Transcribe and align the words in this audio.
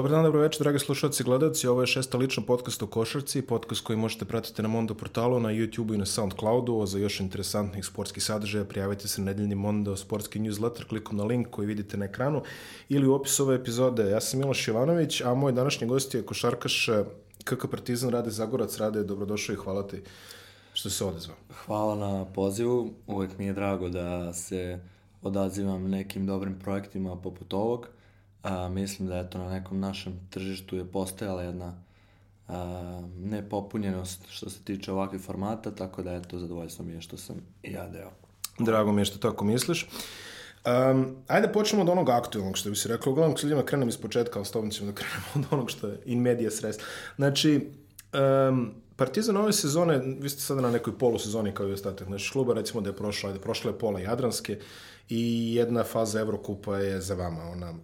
Dobar 0.00 0.10
dan, 0.12 0.24
dobro 0.24 0.40
večer, 0.40 0.62
dragi 0.62 0.78
slušalci 0.78 1.22
i 1.22 1.24
gledalci. 1.24 1.68
Ovo 1.68 1.80
je 1.80 1.86
šesta 1.86 2.18
lična 2.18 2.42
podcast 2.46 2.82
o 2.82 2.86
košarci, 2.86 3.42
podcast 3.42 3.84
koji 3.84 3.96
možete 3.96 4.24
pratiti 4.24 4.62
na 4.62 4.68
Mondo 4.68 4.94
portalu, 4.94 5.40
na 5.40 5.48
YouTube 5.48 5.94
i 5.94 5.98
na 5.98 6.06
Soundcloudu. 6.06 6.86
Za 6.86 6.98
još 6.98 7.20
interesantnih 7.20 7.84
sportskih 7.84 8.22
sadržaja 8.22 8.64
prijavite 8.64 9.08
se 9.08 9.20
na 9.20 9.24
nedeljni 9.24 9.54
Mondo 9.54 9.96
sportski 9.96 10.38
newsletter 10.38 10.88
klikom 10.88 11.16
na 11.16 11.24
link 11.24 11.50
koji 11.50 11.66
vidite 11.66 11.96
na 11.96 12.04
ekranu 12.04 12.42
ili 12.88 13.06
u 13.06 13.14
opisu 13.14 13.42
ove 13.42 13.54
epizode. 13.54 14.10
Ja 14.10 14.20
sam 14.20 14.40
Miloš 14.40 14.68
Jovanović, 14.68 15.20
a 15.20 15.34
moj 15.34 15.52
današnji 15.52 15.86
gost 15.86 16.14
je 16.14 16.26
košarkaš 16.26 16.88
KK 17.44 17.70
Partizan 17.70 18.10
Rade 18.10 18.30
Zagorac. 18.30 18.78
Rade, 18.78 19.02
dobrodošao 19.02 19.52
i 19.52 19.56
hvala 19.56 19.86
ti 19.86 20.02
što 20.72 20.90
se 20.90 21.04
odezvao. 21.04 21.36
Hvala 21.66 21.94
na 21.94 22.24
pozivu. 22.24 22.90
Uvek 23.06 23.38
mi 23.38 23.46
je 23.46 23.52
drago 23.52 23.88
da 23.88 24.32
se 24.32 24.80
odazivam 25.22 25.90
nekim 25.90 26.26
dobrim 26.26 26.58
projektima 26.58 27.16
poput 27.16 27.52
ovog 27.52 27.99
A, 28.42 28.68
mislim 28.68 29.08
da 29.08 29.18
eto 29.18 29.38
na 29.38 29.50
nekom 29.50 29.80
našem 29.80 30.20
tržištu 30.30 30.76
je 30.76 30.84
postojala 30.84 31.42
jedna 31.42 31.74
a, 32.48 33.02
nepopunjenost 33.18 34.26
što 34.28 34.50
se 34.50 34.64
tiče 34.64 34.92
ovakvih 34.92 35.20
formata, 35.20 35.70
tako 35.70 36.02
da 36.02 36.12
eto 36.12 36.38
zadovoljstvo 36.38 36.84
mi 36.84 36.92
je 36.92 37.00
što 37.00 37.16
sam 37.16 37.36
i 37.62 37.72
ja 37.72 37.88
deo. 37.88 38.10
Drago 38.58 38.92
mi 38.92 39.00
je 39.00 39.04
što 39.04 39.18
tako 39.18 39.44
misliš. 39.44 39.88
Um, 40.66 41.16
ajde 41.26 41.52
počnemo 41.52 41.82
od 41.82 41.88
onog 41.88 42.10
aktualnog 42.10 42.56
što 42.56 42.70
bi 42.70 42.76
se 42.76 42.88
rekao. 42.88 43.12
Uglavnom, 43.12 43.36
s 43.36 43.42
ljudima 43.42 43.62
krenem 43.62 43.88
iz 43.88 43.96
početka, 43.96 44.38
ali 44.38 44.46
s 44.46 44.50
tobom 44.50 44.70
ćemo 44.70 44.92
da 44.92 44.96
krenemo 44.96 45.26
od 45.34 45.44
onog 45.50 45.70
što 45.70 45.86
je 45.86 46.00
in 46.04 46.20
media 46.20 46.50
stres. 46.50 46.76
Znači, 47.16 47.70
um, 48.48 48.74
Partizan 49.00 49.36
ove 49.36 49.52
sezone, 49.52 49.98
vi 49.98 50.28
ste 50.28 50.40
sada 50.42 50.60
na 50.60 50.70
nekoj 50.70 50.98
polusezoni 50.98 51.54
kao 51.54 51.68
i 51.68 51.72
ostatak 51.72 52.08
naših 52.08 52.32
kluba, 52.32 52.54
recimo 52.54 52.80
da 52.80 52.90
je 52.90 52.96
prošla, 52.96 53.30
ajde, 53.30 53.40
prošla 53.40 53.70
je 53.70 53.78
pola 53.78 54.00
Jadranske 54.00 54.58
i 55.08 55.54
jedna 55.54 55.84
faza 55.84 56.20
Evrokupa 56.20 56.76
je 56.76 57.00
za 57.00 57.14
vama, 57.14 57.42
ona 57.42 57.74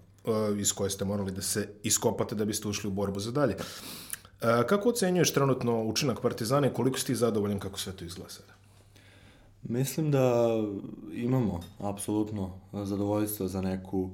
iz 0.59 0.73
koje 0.73 0.91
ste 0.91 1.05
morali 1.05 1.33
da 1.33 1.43
se 1.43 1.69
iskopate 1.83 2.35
da 2.35 2.45
biste 2.45 2.69
ušli 2.69 2.89
u 2.89 2.93
borbu 2.93 3.21
za 3.21 3.31
dalje. 3.33 3.57
Uh, 3.57 4.67
kako 4.69 4.89
ocenjuješ 4.89 5.33
trenutno 5.33 5.83
učinak 5.85 6.21
Partizana 6.21 6.67
i 6.67 6.75
koliko 6.75 6.99
si 6.99 7.07
ti 7.07 7.15
zadovoljan 7.15 7.59
kako 7.59 7.79
sve 7.79 7.93
to 7.93 8.05
izgleda 8.05 8.31
sada? 8.31 8.57
Mislim 9.63 10.11
da 10.11 10.47
imamo 11.13 11.61
apsolutno 11.79 12.51
zadovoljstvo 12.73 13.49
za 13.49 13.61
neku 13.61 14.11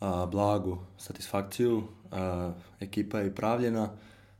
a, 0.00 0.26
blagu 0.26 0.78
satisfakciju. 0.98 1.82
A, 2.12 2.52
ekipa 2.80 3.18
je 3.18 3.34
pravljena 3.34 3.90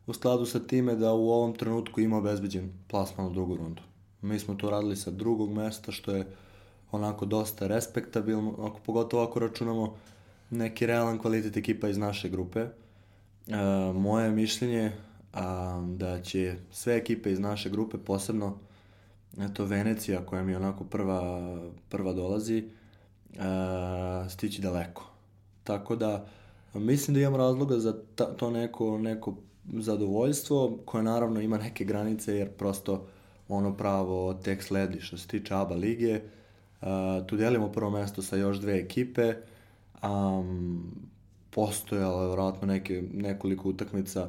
u 0.07 0.13
skladu 0.13 0.47
sa 0.47 0.61
time 0.61 0.95
da 0.95 1.13
u 1.13 1.31
ovom 1.31 1.55
trenutku 1.55 2.01
ima 2.01 2.19
obezbeđen 2.19 2.73
plasman 2.89 3.27
u 3.27 3.31
drugu 3.31 3.57
rundu. 3.57 3.83
Mi 4.23 4.39
smo 4.39 4.55
to 4.55 4.71
radili 4.71 4.97
sa 4.97 5.11
drugog 5.11 5.53
mesta, 5.53 5.93
što 5.93 6.13
je 6.13 6.27
onako 6.93 7.27
dosta 7.27 7.67
respektabilno, 7.67 8.55
ako 8.59 8.81
pogotovo 8.87 9.23
ako 9.23 9.39
računamo 9.39 9.97
neki 10.51 10.87
realan 10.87 11.19
kvalitet 11.19 11.57
ekipa 11.57 11.89
iz 11.89 11.99
naše 11.99 12.29
grupe. 12.29 12.61
E, 12.61 12.71
moje 13.95 14.31
mišljenje 14.31 14.93
a, 15.33 15.81
da 15.97 16.23
će 16.23 16.55
sve 16.71 16.97
ekipe 16.97 17.33
iz 17.33 17.41
naše 17.41 17.71
grupe, 17.71 17.99
posebno 17.99 18.59
eto 19.41 19.65
Venecija 19.65 20.27
koja 20.27 20.43
mi 20.43 20.55
onako 20.55 20.85
prva, 20.85 21.51
prva 21.89 22.13
dolazi, 22.13 22.59
e, 22.59 22.69
stići 24.29 24.63
daleko. 24.63 25.11
Tako 25.65 25.97
da 25.97 26.27
mislim 26.75 27.15
da 27.15 27.21
imam 27.21 27.37
razloga 27.37 27.79
za 27.79 27.95
ta, 28.15 28.25
to 28.37 28.51
neko, 28.51 28.99
neko 28.99 29.35
zadovoljstvo 29.73 30.79
koje 30.85 31.05
naravno 31.05 31.41
ima 31.41 31.59
neke 31.59 31.85
granice 31.85 32.37
jer 32.37 32.49
prosto 32.51 33.07
ono 33.49 33.77
pravo 33.77 34.35
tek 34.35 34.63
sledi 34.63 35.01
što 35.01 35.17
se 35.17 35.29
tiče 35.29 35.55
ABA 35.55 35.75
lige. 35.75 36.21
Uh, 36.81 36.89
tu 37.27 37.37
delimo 37.37 37.73
prvo 37.73 37.91
mesto 37.91 38.23
sa 38.23 38.37
još 38.37 38.59
dve 38.59 38.79
ekipe. 38.79 39.29
Uh, 39.29 39.35
um, 40.07 40.83
postojalo 41.51 42.23
je 42.23 42.27
vjerojatno 42.27 42.67
neke, 42.67 43.03
nekoliko 43.13 43.69
utakmica 43.69 44.29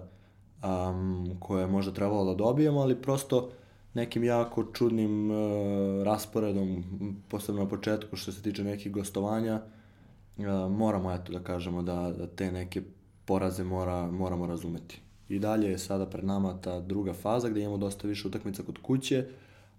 um, 0.63 1.29
koje 1.39 1.61
je 1.61 1.67
možda 1.67 1.93
trebalo 1.93 2.25
da 2.25 2.35
dobijemo, 2.35 2.79
ali 2.79 3.01
prosto 3.01 3.49
nekim 3.93 4.23
jako 4.23 4.63
čudnim 4.73 5.31
uh, 5.31 5.37
rasporedom, 6.03 6.83
posebno 7.27 7.63
na 7.63 7.69
početku 7.69 8.15
što 8.15 8.31
se 8.31 8.41
tiče 8.41 8.63
nekih 8.63 8.91
gostovanja, 8.91 9.61
uh, 10.37 10.45
moramo 10.71 11.11
eto 11.13 11.31
da 11.33 11.39
kažemo 11.39 11.81
da, 11.81 12.13
da 12.17 12.27
te 12.27 12.51
neke 12.51 12.81
poraze 13.25 13.63
mora, 13.63 14.11
moramo 14.11 14.47
razumeti. 14.47 15.01
I 15.29 15.39
dalje 15.39 15.67
je 15.69 15.77
sada 15.77 16.05
pred 16.05 16.25
nama 16.25 16.61
ta 16.61 16.79
druga 16.79 17.13
faza 17.13 17.49
gde 17.49 17.61
imamo 17.61 17.77
dosta 17.77 18.07
više 18.07 18.27
utakmica 18.27 18.63
kod 18.63 18.77
kuće, 18.81 19.25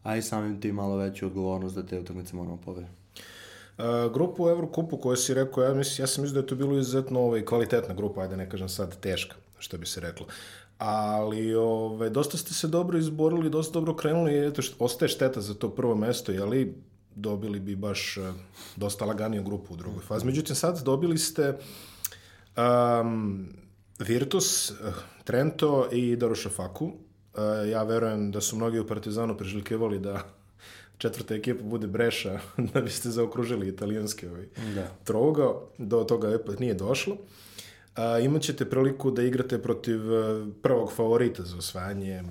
a 0.02 0.16
i 0.16 0.22
samim 0.22 0.60
tim 0.60 0.74
malo 0.74 0.96
veću 0.96 1.26
odgovornost 1.26 1.74
da 1.74 1.86
te 1.86 2.00
utakmice 2.00 2.36
moramo 2.36 2.56
pobediti. 2.56 2.92
Uh, 3.78 4.12
grupu 4.12 4.44
u 4.44 4.48
Evrokupu 4.48 4.96
koju 4.96 5.16
si 5.16 5.34
rekao, 5.34 5.64
ja, 5.64 5.74
mislim, 5.74 6.02
ja 6.02 6.06
sam 6.06 6.22
mislim 6.22 6.34
da 6.34 6.40
je 6.40 6.46
to 6.46 6.54
bilo 6.54 6.78
izuzetno 6.78 7.20
ovaj, 7.20 7.44
kvalitetna 7.44 7.94
grupa, 7.94 8.20
ajde 8.20 8.36
ne 8.36 8.50
kažem 8.50 8.68
sad 8.68 9.00
teška, 9.00 9.36
što 9.58 9.78
bi 9.78 9.86
se 9.86 10.00
reklo. 10.00 10.26
Ali 10.78 11.54
ove, 11.54 11.66
ovaj, 11.66 12.10
dosta 12.10 12.36
ste 12.36 12.54
se 12.54 12.68
dobro 12.68 12.98
izborili, 12.98 13.50
dosta 13.50 13.72
dobro 13.72 13.94
krenuli 13.94 14.46
eto, 14.46 14.62
ostaje 14.78 15.08
šteta 15.08 15.40
za 15.40 15.54
to 15.54 15.70
prvo 15.70 15.94
mesto, 15.94 16.32
jeli 16.32 16.74
dobili 17.14 17.60
bi 17.60 17.76
baš 17.76 18.16
uh, 18.16 18.24
dosta 18.76 19.04
laganiju 19.04 19.42
grupu 19.42 19.74
u 19.74 19.76
drugoj 19.76 20.02
fazi. 20.02 20.26
Međutim, 20.26 20.56
sad 20.56 20.82
dobili 20.84 21.18
ste 21.18 21.58
um, 22.56 23.48
Virtus, 23.98 24.70
uh, 24.70 24.76
Trento 25.24 25.88
i 25.92 26.16
Darušafaku. 26.16 26.84
Uh, 26.84 26.92
ja 27.70 27.82
verujem 27.82 28.32
da 28.32 28.40
su 28.40 28.56
mnogi 28.56 28.78
u 28.78 28.86
Partizanu 28.86 29.36
priželjkivali 29.36 29.98
da 29.98 30.37
četvrta 30.98 31.34
ekipa 31.34 31.62
bude 31.62 31.86
Breša 31.86 32.40
da 32.74 32.80
biste 32.80 33.10
zaokružili 33.10 33.68
italijanski 33.68 34.26
ovaj 34.26 34.46
da. 34.74 34.88
trougao. 35.04 35.68
Do 35.78 36.04
toga 36.04 36.34
ipak 36.34 36.58
nije 36.58 36.74
došlo. 36.74 37.16
A, 37.96 38.18
imat 38.18 38.42
ćete 38.42 38.70
priliku 38.70 39.10
da 39.10 39.22
igrate 39.22 39.62
protiv 39.62 40.12
e, 40.14 40.46
prvog 40.62 40.92
favorita 40.92 41.42
za 41.42 41.56
osvajanje 41.56 42.22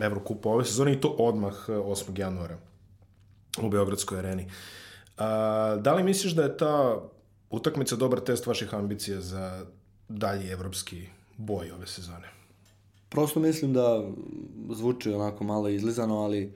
Evrokupa 0.00 0.48
ove 0.48 0.64
sezone 0.64 0.92
i 0.92 1.00
to 1.00 1.08
odmah 1.08 1.68
8. 1.68 2.10
E, 2.10 2.20
januara 2.20 2.58
u 3.62 3.68
Beogradskoj 3.68 4.18
areni. 4.18 4.50
A, 5.18 5.76
da 5.80 5.94
li 5.94 6.02
misliš 6.02 6.32
da 6.32 6.42
je 6.42 6.56
ta 6.56 7.02
utakmica 7.50 7.96
dobar 7.96 8.20
test 8.20 8.46
vaših 8.46 8.74
ambicija 8.74 9.20
za 9.20 9.66
dalji 10.08 10.48
evropski 10.48 11.06
boj 11.36 11.70
ove 11.70 11.86
sezone? 11.86 12.28
Prosto 13.08 13.40
mislim 13.40 13.72
da 13.72 14.10
zvuči 14.70 15.12
onako 15.12 15.44
malo 15.44 15.68
izlizano, 15.68 16.18
ali 16.18 16.52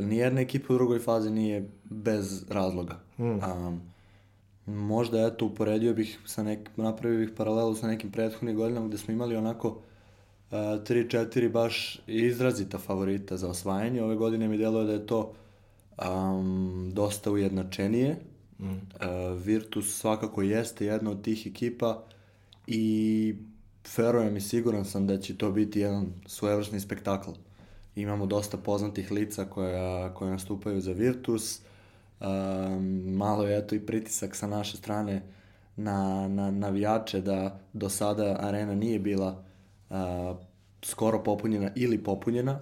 nijedna 0.00 0.40
ekipa 0.40 0.74
u 0.74 0.76
drugoj 0.76 0.98
fazi 0.98 1.30
nije 1.30 1.68
bez 1.84 2.44
razloga. 2.50 2.98
Mm. 3.18 3.24
Um, 3.24 3.80
možda, 4.66 5.26
eto, 5.26 5.46
uporedio 5.46 5.94
bih 5.94 6.18
sa 6.26 6.42
nek, 6.42 6.70
napravio 6.76 7.18
bih 7.18 7.30
paralelu 7.36 7.74
sa 7.74 7.86
nekim 7.86 8.10
prethodnim 8.10 8.56
godinama 8.56 8.88
gde 8.88 8.98
smo 8.98 9.14
imali 9.14 9.36
onako 9.36 9.68
uh, 9.68 9.78
3-4 10.50 11.52
baš 11.52 12.00
izrazita 12.06 12.78
favorita 12.78 13.36
za 13.36 13.48
osvajanje. 13.48 14.02
Ove 14.02 14.16
godine 14.16 14.48
mi 14.48 14.58
deluje 14.58 14.86
da 14.86 14.92
je 14.92 15.06
to 15.06 15.32
um, 15.98 16.90
dosta 16.94 17.30
ujednačenije. 17.30 18.16
Mm. 18.58 18.64
Uh, 18.66 18.78
Virtus 19.44 19.98
svakako 19.98 20.42
jeste 20.42 20.86
jedna 20.86 21.10
od 21.10 21.22
tih 21.22 21.46
ekipa 21.46 22.02
i 22.66 23.34
verujem 23.96 24.36
i 24.36 24.40
siguran 24.40 24.84
sam 24.84 25.06
da 25.06 25.18
će 25.18 25.36
to 25.36 25.50
biti 25.50 25.80
jedan 25.80 26.06
svojevrsni 26.26 26.80
spektakl. 26.80 27.30
Uh, 27.30 27.36
imamo 27.96 28.26
dosta 28.26 28.56
poznatih 28.56 29.10
lica 29.10 29.44
koja, 29.44 30.14
koja 30.14 30.30
nastupaju 30.30 30.80
za 30.80 30.92
Virtus. 30.92 31.60
Um, 32.20 33.14
malo 33.14 33.46
je 33.46 33.58
eto 33.58 33.74
i 33.74 33.86
pritisak 33.86 34.36
sa 34.36 34.46
naše 34.46 34.76
strane 34.76 35.22
na, 35.76 36.28
na 36.28 36.50
navijače 36.50 37.20
da 37.20 37.60
do 37.72 37.88
sada 37.88 38.36
arena 38.40 38.74
nije 38.74 38.98
bila 38.98 39.42
uh, 39.90 39.96
skoro 40.82 41.22
popunjena 41.22 41.70
ili 41.76 42.04
popunjena. 42.04 42.60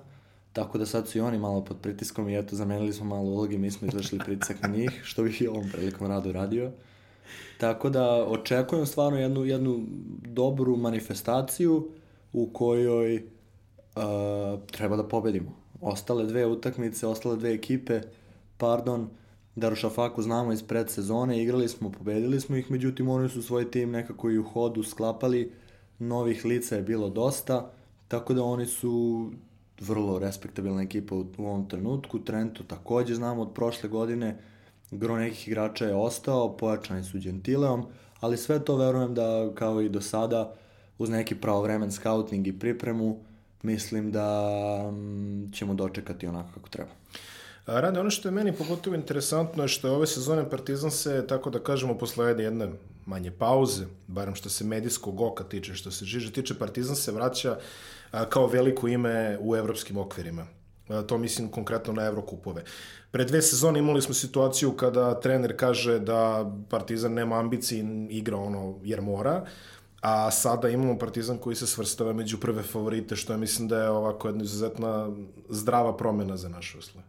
Tako 0.52 0.78
da 0.78 0.86
sad 0.86 1.08
su 1.08 1.18
i 1.18 1.20
oni 1.20 1.38
malo 1.38 1.64
pod 1.64 1.76
pritiskom 1.82 2.28
i 2.28 2.38
eto 2.38 2.56
zamenili 2.56 2.92
smo 2.92 3.04
malo 3.04 3.22
ulogi, 3.22 3.58
mi 3.58 3.70
smo 3.70 3.88
izvršili 3.88 4.20
pritisak 4.24 4.62
na 4.62 4.68
njih, 4.68 5.00
što 5.08 5.22
bih 5.22 5.42
i 5.42 5.48
ovom 5.48 5.68
prilikom 5.72 6.06
rado 6.06 6.32
radio. 6.32 6.70
Tako 7.58 7.90
da 7.90 8.26
očekujem 8.26 8.86
stvarno 8.86 9.18
jednu, 9.18 9.44
jednu 9.44 9.80
dobru 10.26 10.76
manifestaciju 10.76 11.90
u 12.32 12.46
kojoj 12.52 13.22
uh, 13.96 14.60
treba 14.70 14.96
da 14.96 15.08
pobedimo. 15.08 15.56
Ostale 15.80 16.26
dve 16.26 16.46
utakmice, 16.46 17.06
ostale 17.06 17.36
dve 17.36 17.54
ekipe, 17.54 18.00
pardon, 18.56 19.08
Darušafaku 19.56 20.22
znamo 20.22 20.52
iz 20.52 20.62
predsezone, 20.62 21.42
igrali 21.42 21.68
smo, 21.68 21.92
pobedili 21.92 22.40
smo 22.40 22.56
ih, 22.56 22.70
međutim 22.70 23.08
oni 23.08 23.28
su 23.28 23.42
svoj 23.42 23.70
tim 23.70 23.90
nekako 23.90 24.30
i 24.30 24.38
u 24.38 24.44
hodu 24.44 24.82
sklapali, 24.82 25.52
novih 25.98 26.44
lica 26.44 26.76
je 26.76 26.82
bilo 26.82 27.08
dosta, 27.08 27.70
tako 28.08 28.34
da 28.34 28.42
oni 28.42 28.66
su 28.66 29.26
vrlo 29.80 30.18
respektabilna 30.18 30.82
ekipa 30.82 31.14
u, 31.14 31.26
u 31.38 31.46
ovom 31.46 31.68
trenutku. 31.68 32.18
Trento 32.18 32.62
takođe 32.62 33.14
znamo 33.14 33.42
od 33.42 33.54
prošle 33.54 33.88
godine, 33.88 34.38
gro 34.90 35.16
nekih 35.16 35.48
igrača 35.48 35.86
je 35.86 35.94
ostao, 35.94 36.56
pojačani 36.56 37.04
su 37.04 37.18
Gentileom, 37.18 37.86
ali 38.20 38.36
sve 38.36 38.64
to 38.64 38.76
verujem 38.76 39.14
da 39.14 39.50
kao 39.54 39.80
i 39.80 39.88
do 39.88 40.00
sada 40.00 40.54
uz 40.98 41.10
neki 41.10 41.34
pravovremen 41.34 41.92
scouting 41.92 42.46
i 42.46 42.58
pripremu 42.58 43.18
mislim 43.62 44.12
da 44.12 44.90
mm, 44.90 45.52
ćemo 45.52 45.74
dočekati 45.74 46.26
onako 46.26 46.48
kako 46.54 46.68
treba. 46.68 46.90
Rade, 47.66 48.00
ono 48.00 48.10
što 48.10 48.28
je 48.28 48.32
meni 48.32 48.52
pogotovo 48.52 48.96
interesantno 48.96 49.62
je 49.62 49.68
što 49.68 49.88
je 49.88 49.94
ove 49.94 50.06
sezone 50.06 50.50
Partizan 50.50 50.90
se, 50.90 51.26
tako 51.26 51.50
da 51.50 51.58
kažemo, 51.58 51.98
posle 51.98 52.42
jedne 52.42 52.68
manje 53.06 53.30
pauze, 53.30 53.84
barem 54.06 54.34
što 54.34 54.48
se 54.48 54.64
medijskog 54.64 55.20
oka 55.20 55.44
tiče, 55.44 55.74
što 55.74 55.90
se 55.90 56.04
žiže 56.04 56.32
tiče, 56.32 56.58
Partizan 56.58 56.96
se 56.96 57.12
vraća 57.12 57.58
kao 58.28 58.46
veliko 58.46 58.88
ime 58.88 59.38
u 59.40 59.56
evropskim 59.56 59.96
okvirima. 59.96 60.46
To 61.06 61.18
mislim 61.18 61.48
konkretno 61.48 61.92
na 61.92 62.02
Evrokupove. 62.02 62.64
Pre 63.10 63.24
dve 63.24 63.42
sezone 63.42 63.78
imali 63.78 64.02
smo 64.02 64.14
situaciju 64.14 64.72
kada 64.72 65.20
trener 65.20 65.56
kaže 65.56 65.98
da 65.98 66.52
Partizan 66.70 67.12
nema 67.12 67.38
ambicije 67.38 67.84
igra 68.10 68.36
ono 68.36 68.78
jer 68.82 69.00
mora, 69.00 69.46
a 70.00 70.30
sada 70.30 70.68
imamo 70.68 70.98
Partizan 70.98 71.38
koji 71.38 71.56
se 71.56 71.66
svrstava 71.66 72.12
među 72.12 72.38
prve 72.40 72.62
favorite, 72.62 73.16
što 73.16 73.32
je 73.32 73.38
mislim 73.38 73.68
da 73.68 73.82
je 73.82 73.90
ovako 73.90 74.28
jedna 74.28 74.44
izuzetna 74.44 75.10
zdrava 75.48 75.96
promena 75.96 76.36
za 76.36 76.48
naše 76.48 76.78
uslove. 76.78 77.06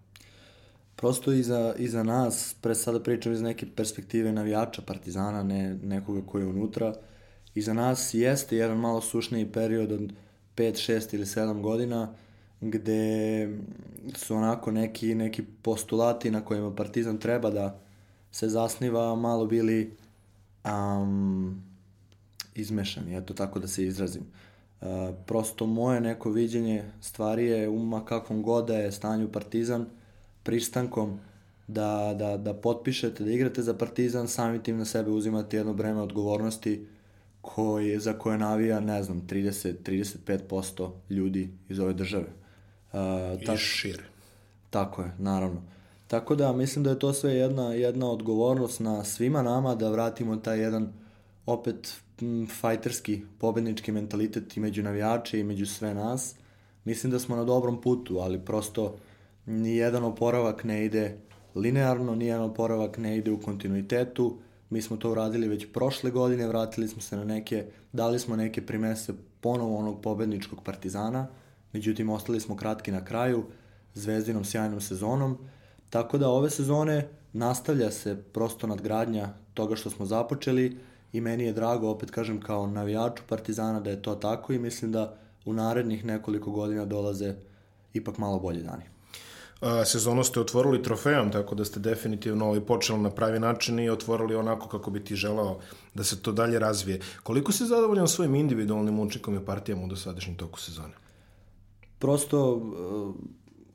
Prosto 0.95 1.31
i 1.31 1.43
za, 1.43 1.75
i 1.77 1.87
za 1.87 2.03
nas, 2.03 2.55
pre 2.61 2.75
sada 2.75 2.99
pričam 2.99 3.33
iz 3.33 3.41
neke 3.41 3.65
perspektive 3.75 4.31
navijača 4.31 4.81
Partizana, 4.81 5.43
ne 5.43 5.73
nekoga 5.83 6.21
koji 6.25 6.41
je 6.41 6.47
unutra, 6.47 6.93
i 7.55 7.61
za 7.61 7.73
nas 7.73 8.13
jeste 8.13 8.57
jedan 8.57 8.77
malo 8.77 9.01
sušniji 9.01 9.51
period 9.51 9.91
od 9.91 10.13
5, 10.55 10.91
6 10.91 11.15
ili 11.15 11.25
7 11.25 11.61
godina, 11.61 12.13
gde 12.61 13.49
su 14.15 14.35
onako 14.35 14.71
neki, 14.71 15.15
neki 15.15 15.43
postulati 15.61 16.31
na 16.31 16.45
kojima 16.45 16.75
Partizan 16.75 17.17
treba 17.17 17.49
da 17.49 17.79
se 18.31 18.49
zasniva 18.49 19.15
malo 19.15 19.45
bili 19.45 19.97
um, 20.65 21.70
izmešani, 22.55 23.17
eto 23.17 23.33
tako 23.33 23.59
da 23.59 23.67
se 23.67 23.85
izrazim. 23.85 24.23
Uh, 24.81 24.87
prosto 25.25 25.65
moje 25.65 26.01
neko 26.01 26.29
viđenje 26.29 26.83
stvari 27.01 27.45
je 27.45 27.69
uma 27.69 28.05
kakvom 28.05 28.41
god 28.43 28.67
da 28.67 28.77
je 28.77 28.91
stanju 28.91 29.31
Partizan, 29.31 29.85
pristankom 30.43 31.19
da, 31.67 32.15
da, 32.19 32.37
da 32.37 32.53
potpišete, 32.53 33.23
da 33.23 33.31
igrate 33.31 33.61
za 33.61 33.73
Partizan, 33.73 34.27
sami 34.27 34.63
tim 34.63 34.77
na 34.77 34.85
sebe 34.85 35.11
uzimate 35.11 35.57
jedno 35.57 35.73
breme 35.73 36.01
odgovornosti 36.01 36.87
koji, 37.41 37.99
za 37.99 38.13
koje 38.13 38.37
navija, 38.37 38.79
ne 38.79 39.03
znam, 39.03 39.21
30-35% 39.27 40.89
ljudi 41.09 41.49
iz 41.69 41.79
ove 41.79 41.93
države. 41.93 42.27
Uh, 42.93 42.99
I 43.53 43.57
šire. 43.57 44.03
Tako 44.69 45.01
je, 45.01 45.11
naravno. 45.19 45.61
Tako 46.07 46.35
da 46.35 46.53
mislim 46.53 46.83
da 46.83 46.89
je 46.89 46.99
to 46.99 47.13
sve 47.13 47.33
jedna, 47.33 47.73
jedna 47.73 48.11
odgovornost 48.11 48.79
na 48.79 49.03
svima 49.03 49.41
nama 49.41 49.75
da 49.75 49.89
vratimo 49.89 50.35
taj 50.35 50.59
jedan 50.59 50.93
opet 51.45 51.93
fajterski, 52.59 53.21
pobednički 53.39 53.91
mentalitet 53.91 54.57
i 54.57 54.59
među 54.59 54.83
navijače 54.83 55.39
i 55.39 55.43
među 55.43 55.65
sve 55.65 55.93
nas. 55.93 56.35
Mislim 56.85 57.11
da 57.11 57.19
smo 57.19 57.35
na 57.35 57.43
dobrom 57.43 57.81
putu, 57.81 58.17
ali 58.19 58.45
prosto 58.45 58.95
ni 59.45 59.75
jedan 59.75 60.03
oporavak 60.03 60.63
ne 60.63 60.85
ide 60.85 61.17
linearno, 61.55 62.15
ni 62.15 62.25
jedan 62.25 62.43
oporavak 62.43 62.97
ne 62.97 63.17
ide 63.17 63.31
u 63.31 63.41
kontinuitetu. 63.41 64.37
Mi 64.69 64.81
smo 64.81 64.97
to 64.97 65.11
uradili 65.11 65.47
već 65.47 65.67
prošle 65.73 66.11
godine, 66.11 66.47
vratili 66.47 66.87
smo 66.87 67.01
se 67.01 67.17
na 67.17 67.23
neke, 67.23 67.65
dali 67.93 68.19
smo 68.19 68.35
neke 68.35 68.65
primese 68.65 69.13
ponovo 69.41 69.77
onog 69.77 70.01
pobedničkog 70.01 70.63
partizana, 70.63 71.27
međutim 71.73 72.09
ostali 72.09 72.39
smo 72.39 72.55
kratki 72.55 72.91
na 72.91 73.05
kraju, 73.05 73.43
zvezdinom 73.93 74.45
sjajnom 74.45 74.81
sezonom, 74.81 75.37
tako 75.89 76.17
da 76.17 76.29
ove 76.29 76.49
sezone 76.49 77.07
nastavlja 77.33 77.91
se 77.91 78.23
prosto 78.33 78.67
nadgradnja 78.67 79.29
toga 79.53 79.75
što 79.75 79.89
smo 79.89 80.05
započeli 80.05 80.77
i 81.13 81.21
meni 81.21 81.43
je 81.43 81.53
drago, 81.53 81.89
opet 81.89 82.11
kažem, 82.11 82.41
kao 82.41 82.67
navijaču 82.67 83.23
Partizana 83.27 83.79
da 83.79 83.89
je 83.89 84.01
to 84.01 84.15
tako 84.15 84.53
i 84.53 84.59
mislim 84.59 84.91
da 84.91 85.17
u 85.45 85.53
narednih 85.53 86.05
nekoliko 86.05 86.51
godina 86.51 86.85
dolaze 86.85 87.35
ipak 87.93 88.17
malo 88.17 88.39
bolji 88.39 88.63
dani. 88.63 88.83
A, 89.61 89.85
sezonu 89.85 90.23
ste 90.23 90.39
otvorili 90.39 90.83
trofejom, 90.83 91.31
tako 91.31 91.55
da 91.55 91.65
ste 91.65 91.79
definitivno 91.79 92.45
ovaj, 92.45 92.61
počeli 92.61 92.99
na 92.99 93.09
pravi 93.09 93.39
način 93.39 93.79
i 93.79 93.89
otvorili 93.89 94.35
onako 94.35 94.67
kako 94.67 94.91
bi 94.91 95.03
ti 95.03 95.15
želao 95.15 95.59
da 95.93 96.03
se 96.03 96.21
to 96.21 96.31
dalje 96.31 96.59
razvije. 96.59 96.99
Koliko 97.23 97.51
si 97.51 97.65
zadovoljan 97.65 98.07
svojim 98.07 98.35
individualnim 98.35 98.99
učinkom 98.99 99.35
i 99.35 99.45
partijama 99.45 99.83
u 99.83 99.87
dosadašnjem 99.87 100.35
toku 100.35 100.59
sezone? 100.59 100.93
Prosto, 101.99 102.53
uh, 102.55 103.15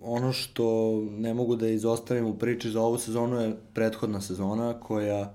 ono 0.03 0.33
što 0.33 0.95
ne 1.11 1.35
mogu 1.35 1.57
da 1.57 1.69
izostavim 1.69 2.27
u 2.27 2.39
priči 2.39 2.71
za 2.71 2.81
ovu 2.81 2.99
sezonu 2.99 3.41
je 3.41 3.57
prethodna 3.75 4.21
sezona 4.21 4.81
koja 4.81 5.35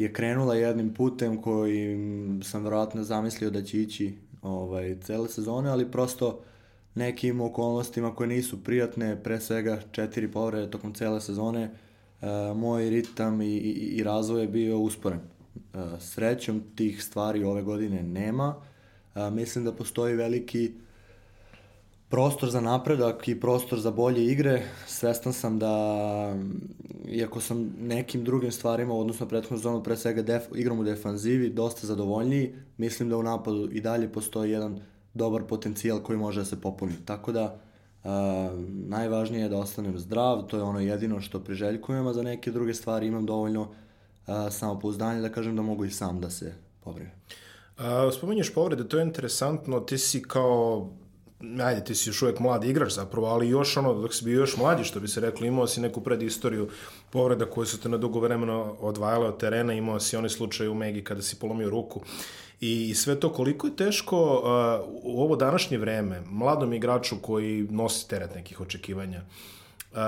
je 0.00 0.12
krenula 0.12 0.54
jednim 0.54 0.94
putem 0.94 1.42
koji 1.42 1.98
sam 2.42 2.64
verovatno 2.64 3.04
zamislio 3.04 3.50
da 3.50 3.62
će 3.62 3.82
ići 3.82 4.14
ovaj, 4.42 4.96
cele 5.00 5.28
sezone, 5.28 5.70
ali 5.70 5.90
prosto 5.90 6.40
nekim 6.94 7.40
okolnostima 7.40 8.14
koje 8.14 8.26
nisu 8.26 8.64
prijatne, 8.64 9.22
pre 9.22 9.40
svega 9.40 9.80
četiri 9.92 10.32
povrede 10.32 10.70
tokom 10.70 10.94
cele 10.94 11.20
sezone, 11.20 11.70
uh, 12.20 12.28
moj 12.56 12.90
ritam 12.90 13.42
i, 13.42 13.46
i, 13.46 13.70
i 13.70 14.02
razvoj 14.02 14.40
je 14.40 14.48
bio 14.48 14.78
usporen. 14.78 15.20
Uh, 15.74 15.80
srećom 16.00 16.62
tih 16.74 17.04
stvari 17.04 17.44
ove 17.44 17.62
godine 17.62 18.02
nema. 18.02 18.54
Uh, 19.14 19.32
mislim 19.32 19.64
da 19.64 19.72
postoji 19.72 20.14
veliki 20.14 20.72
prostor 22.10 22.50
za 22.50 22.60
napredak 22.60 23.28
i 23.28 23.40
prostor 23.40 23.80
za 23.80 23.90
bolje 23.90 24.24
igre. 24.24 24.62
Svestan 24.86 25.32
sam 25.32 25.58
da, 25.58 26.34
iako 27.08 27.40
sam 27.40 27.74
nekim 27.80 28.24
drugim 28.24 28.52
stvarima, 28.52 28.94
odnosno 28.94 29.28
prethodnu 29.28 29.58
sezonu, 29.58 29.82
pre 29.82 29.96
svega 29.96 30.22
def, 30.22 30.42
igram 30.54 30.78
u 30.78 30.84
defanzivi, 30.84 31.50
dosta 31.50 31.86
zadovoljniji, 31.86 32.54
mislim 32.76 33.08
da 33.08 33.16
u 33.16 33.22
napadu 33.22 33.68
i 33.72 33.80
dalje 33.80 34.12
postoji 34.12 34.50
jedan 34.50 34.80
dobar 35.14 35.42
potencijal 35.42 36.02
koji 36.02 36.18
može 36.18 36.40
da 36.40 36.44
se 36.44 36.60
popuni. 36.60 36.92
Tako 37.04 37.32
da, 37.32 37.44
uh, 38.04 38.10
najvažnije 38.88 39.42
je 39.42 39.48
da 39.48 39.58
ostanem 39.58 39.98
zdrav, 39.98 40.42
to 40.42 40.56
je 40.56 40.62
ono 40.62 40.80
jedino 40.80 41.20
što 41.20 41.40
priželjkujem, 41.40 42.06
a 42.06 42.12
za 42.12 42.22
neke 42.22 42.50
druge 42.50 42.74
stvari 42.74 43.06
imam 43.06 43.26
dovoljno 43.26 43.60
uh, 43.60 44.34
samopouzdanje 44.50 45.20
da 45.20 45.28
kažem 45.28 45.56
da 45.56 45.62
mogu 45.62 45.84
i 45.84 45.90
sam 45.90 46.20
da 46.20 46.30
se 46.30 46.54
pobrinem. 46.80 47.12
Uh, 47.78 47.84
spominješ 48.16 48.54
povrede, 48.54 48.88
to 48.88 48.98
je 48.98 49.06
interesantno, 49.06 49.80
ti 49.80 49.98
si 49.98 50.22
kao 50.22 50.90
ajde, 51.64 51.84
ti 51.84 51.94
si 51.94 52.08
još 52.08 52.22
uvijek 52.22 52.38
mladi 52.38 52.68
igrač 52.68 52.92
zapravo, 52.92 53.26
ali 53.26 53.48
još 53.48 53.76
ono, 53.76 53.94
dok 53.94 54.14
si 54.14 54.24
bio 54.24 54.40
još 54.40 54.56
mlađi, 54.56 54.84
što 54.84 55.00
bi 55.00 55.08
se 55.08 55.20
rekli, 55.20 55.48
imao 55.48 55.66
si 55.66 55.80
neku 55.80 56.00
predistoriju 56.00 56.68
povreda 57.10 57.46
koje 57.46 57.66
su 57.66 57.80
te 57.80 57.88
na 57.88 57.96
dugo 57.96 58.20
vremena 58.20 58.62
odvajale 58.62 59.26
od 59.26 59.40
terena, 59.40 59.72
imao 59.72 60.00
si 60.00 60.16
onaj 60.16 60.30
slučaj 60.30 60.68
u 60.68 60.74
Megi 60.74 61.04
kada 61.04 61.22
si 61.22 61.36
polomio 61.36 61.70
ruku 61.70 62.00
i 62.60 62.94
sve 62.94 63.20
to 63.20 63.32
koliko 63.32 63.66
je 63.66 63.76
teško 63.76 64.16
uh, 64.16 64.42
u 65.02 65.22
ovo 65.22 65.36
današnje 65.36 65.78
vreme 65.78 66.22
mladom 66.30 66.72
igraču 66.72 67.16
koji 67.22 67.66
nosi 67.70 68.08
teret 68.08 68.34
nekih 68.34 68.60
očekivanja 68.60 69.22
uh, 69.92 69.98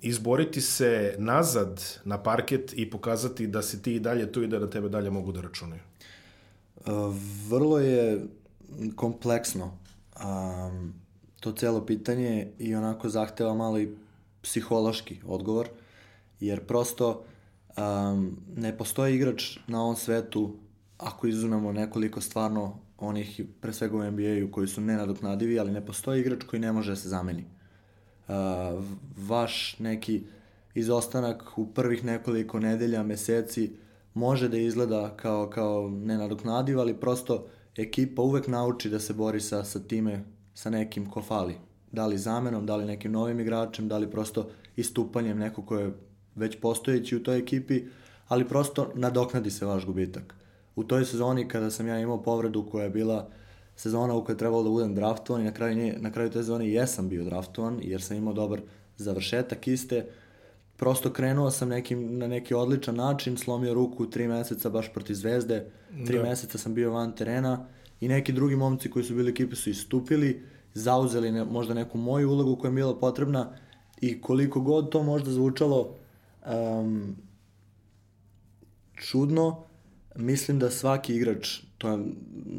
izboriti 0.00 0.60
se 0.60 1.14
nazad 1.18 2.00
na 2.04 2.22
parket 2.22 2.72
i 2.76 2.90
pokazati 2.90 3.46
da 3.46 3.62
si 3.62 3.82
ti 3.82 3.94
i 3.94 4.00
dalje 4.00 4.32
tu 4.32 4.42
i 4.42 4.46
da 4.46 4.58
na 4.58 4.70
tebe 4.70 4.88
dalje 4.88 5.10
mogu 5.10 5.32
da 5.32 5.40
računaju? 5.40 5.80
Uh, 6.76 7.14
vrlo 7.48 7.78
je 7.78 8.26
kompleksno 8.96 9.81
um, 10.16 10.94
to 11.40 11.52
celo 11.52 11.86
pitanje 11.86 12.52
i 12.58 12.74
onako 12.74 13.08
zahteva 13.08 13.54
malo 13.54 13.78
i 13.78 13.88
psihološki 14.42 15.20
odgovor, 15.26 15.68
jer 16.40 16.64
prosto 16.64 17.24
um, 17.76 18.36
ne 18.56 18.78
postoji 18.78 19.14
igrač 19.14 19.58
na 19.66 19.82
ovom 19.82 19.96
svetu 19.96 20.56
ako 20.98 21.26
izunemo 21.26 21.72
nekoliko 21.72 22.20
stvarno 22.20 22.78
onih, 22.98 23.40
pre 23.60 23.72
svega 23.72 23.96
u 23.96 24.10
NBA-u, 24.10 24.50
koji 24.50 24.68
su 24.68 24.80
nenadoknadivi, 24.80 25.58
ali 25.58 25.72
ne 25.72 25.86
postoji 25.86 26.20
igrač 26.20 26.44
koji 26.44 26.60
ne 26.60 26.72
može 26.72 26.92
da 26.92 26.96
se 26.96 27.08
zameni. 27.08 27.44
Uh, 28.28 28.34
vaš 29.28 29.76
neki 29.78 30.22
izostanak 30.74 31.58
u 31.58 31.66
prvih 31.66 32.04
nekoliko 32.04 32.60
nedelja, 32.60 33.02
meseci, 33.02 33.72
može 34.14 34.48
da 34.48 34.56
izgleda 34.56 35.16
kao, 35.16 35.50
kao 35.50 35.90
nenadoknadiv, 35.90 36.80
ali 36.80 37.00
prosto 37.00 37.46
ekipa 37.76 38.22
uvek 38.22 38.48
nauči 38.48 38.90
da 38.90 39.00
se 39.00 39.12
bori 39.12 39.40
sa, 39.40 39.64
sa 39.64 39.80
time, 39.80 40.24
sa 40.54 40.70
nekim 40.70 41.10
ko 41.10 41.22
fali. 41.22 41.54
Da 41.92 42.06
li 42.06 42.18
zamenom, 42.18 42.66
da 42.66 42.76
li 42.76 42.84
nekim 42.84 43.12
novim 43.12 43.40
igračem, 43.40 43.88
da 43.88 43.98
li 43.98 44.10
prosto 44.10 44.50
istupanjem 44.76 45.38
neko 45.38 45.62
ko 45.62 45.78
je 45.78 45.92
već 46.34 46.60
postojeći 46.60 47.16
u 47.16 47.22
toj 47.22 47.38
ekipi, 47.38 47.82
ali 48.28 48.48
prosto 48.48 48.92
nadoknadi 48.94 49.50
se 49.50 49.66
vaš 49.66 49.86
gubitak 49.86 50.34
u 50.76 50.84
toj 50.84 51.04
sezoni 51.04 51.48
kada 51.48 51.70
sam 51.70 51.88
ja 51.88 51.98
imao 51.98 52.22
povredu 52.22 52.66
koja 52.70 52.84
je 52.84 52.90
bila 52.90 53.28
sezona 53.76 54.14
u 54.14 54.24
kojoj 54.24 54.34
je 54.34 54.38
trebalo 54.38 54.62
da 54.62 54.70
budem 54.70 54.94
draftovan 54.94 55.42
i 55.42 55.44
na 55.44 55.52
kraju, 55.52 55.94
na 55.98 56.12
kraju 56.12 56.30
te 56.30 56.38
sezone 56.38 56.68
jesam 56.68 57.08
bio 57.08 57.24
draftovan 57.24 57.80
jer 57.82 58.02
sam 58.02 58.16
imao 58.16 58.34
dobar 58.34 58.60
završetak 58.96 59.68
iste. 59.68 60.06
Prosto 60.82 61.12
krenuo 61.12 61.50
sam 61.50 61.68
nekim, 61.68 62.18
na 62.18 62.26
neki 62.26 62.54
odličan 62.54 62.96
način, 62.96 63.36
slomio 63.36 63.74
ruku 63.74 64.06
tri 64.10 64.28
meseca 64.28 64.70
baš 64.70 64.92
protiv 64.92 65.14
Zvezde, 65.14 65.70
tri 66.06 66.16
da. 66.16 66.22
meseca 66.22 66.58
sam 66.58 66.74
bio 66.74 66.90
van 66.90 67.12
terena 67.16 67.66
i 68.00 68.08
neki 68.08 68.32
drugi 68.32 68.56
momci 68.56 68.90
koji 68.90 69.04
su 69.04 69.14
bili 69.14 69.30
ekipe 69.30 69.56
su 69.56 69.70
istupili, 69.70 70.42
zauzeli 70.74 71.32
ne, 71.32 71.44
možda 71.44 71.74
neku 71.74 71.98
moju 71.98 72.30
ulogu 72.30 72.56
koja 72.56 72.68
je 72.68 72.74
bila 72.74 72.98
potrebna 72.98 73.52
i 74.00 74.20
koliko 74.20 74.60
god 74.60 74.90
to 74.90 75.02
možda 75.02 75.30
zvučalo 75.30 75.94
um, 76.46 77.16
čudno, 78.94 79.64
mislim 80.16 80.58
da 80.58 80.70
svaki 80.70 81.14
igrač, 81.16 81.60
to 81.78 81.88
je, 81.88 81.98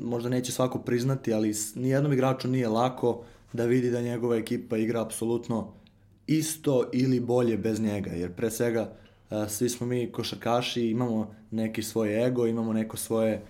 možda 0.04 0.30
neće 0.30 0.52
svako 0.52 0.80
priznati, 0.80 1.34
ali 1.34 1.54
nijednom 1.76 2.14
igraču 2.14 2.48
nije 2.48 2.70
lako 2.70 3.24
da 3.54 3.66
vidi 3.66 3.92
da 3.92 4.02
njegova 4.02 4.36
ekipa 4.36 4.78
igra 4.78 5.02
apsolutno 5.02 5.83
isto 6.28 6.90
ili 6.94 7.20
bolje 7.20 7.58
bez 7.58 7.82
njega, 7.82 8.12
jer 8.12 8.34
pre 8.34 8.52
svega 8.52 8.94
a, 9.30 9.50
svi 9.50 9.70
smo 9.70 9.88
mi 9.88 10.12
košarkaši, 10.12 10.90
imamo 10.90 11.36
neki 11.52 11.84
svoj 11.84 12.26
ego, 12.28 12.48
imamo 12.48 12.74
neko 12.74 12.98
svoje 12.98 13.42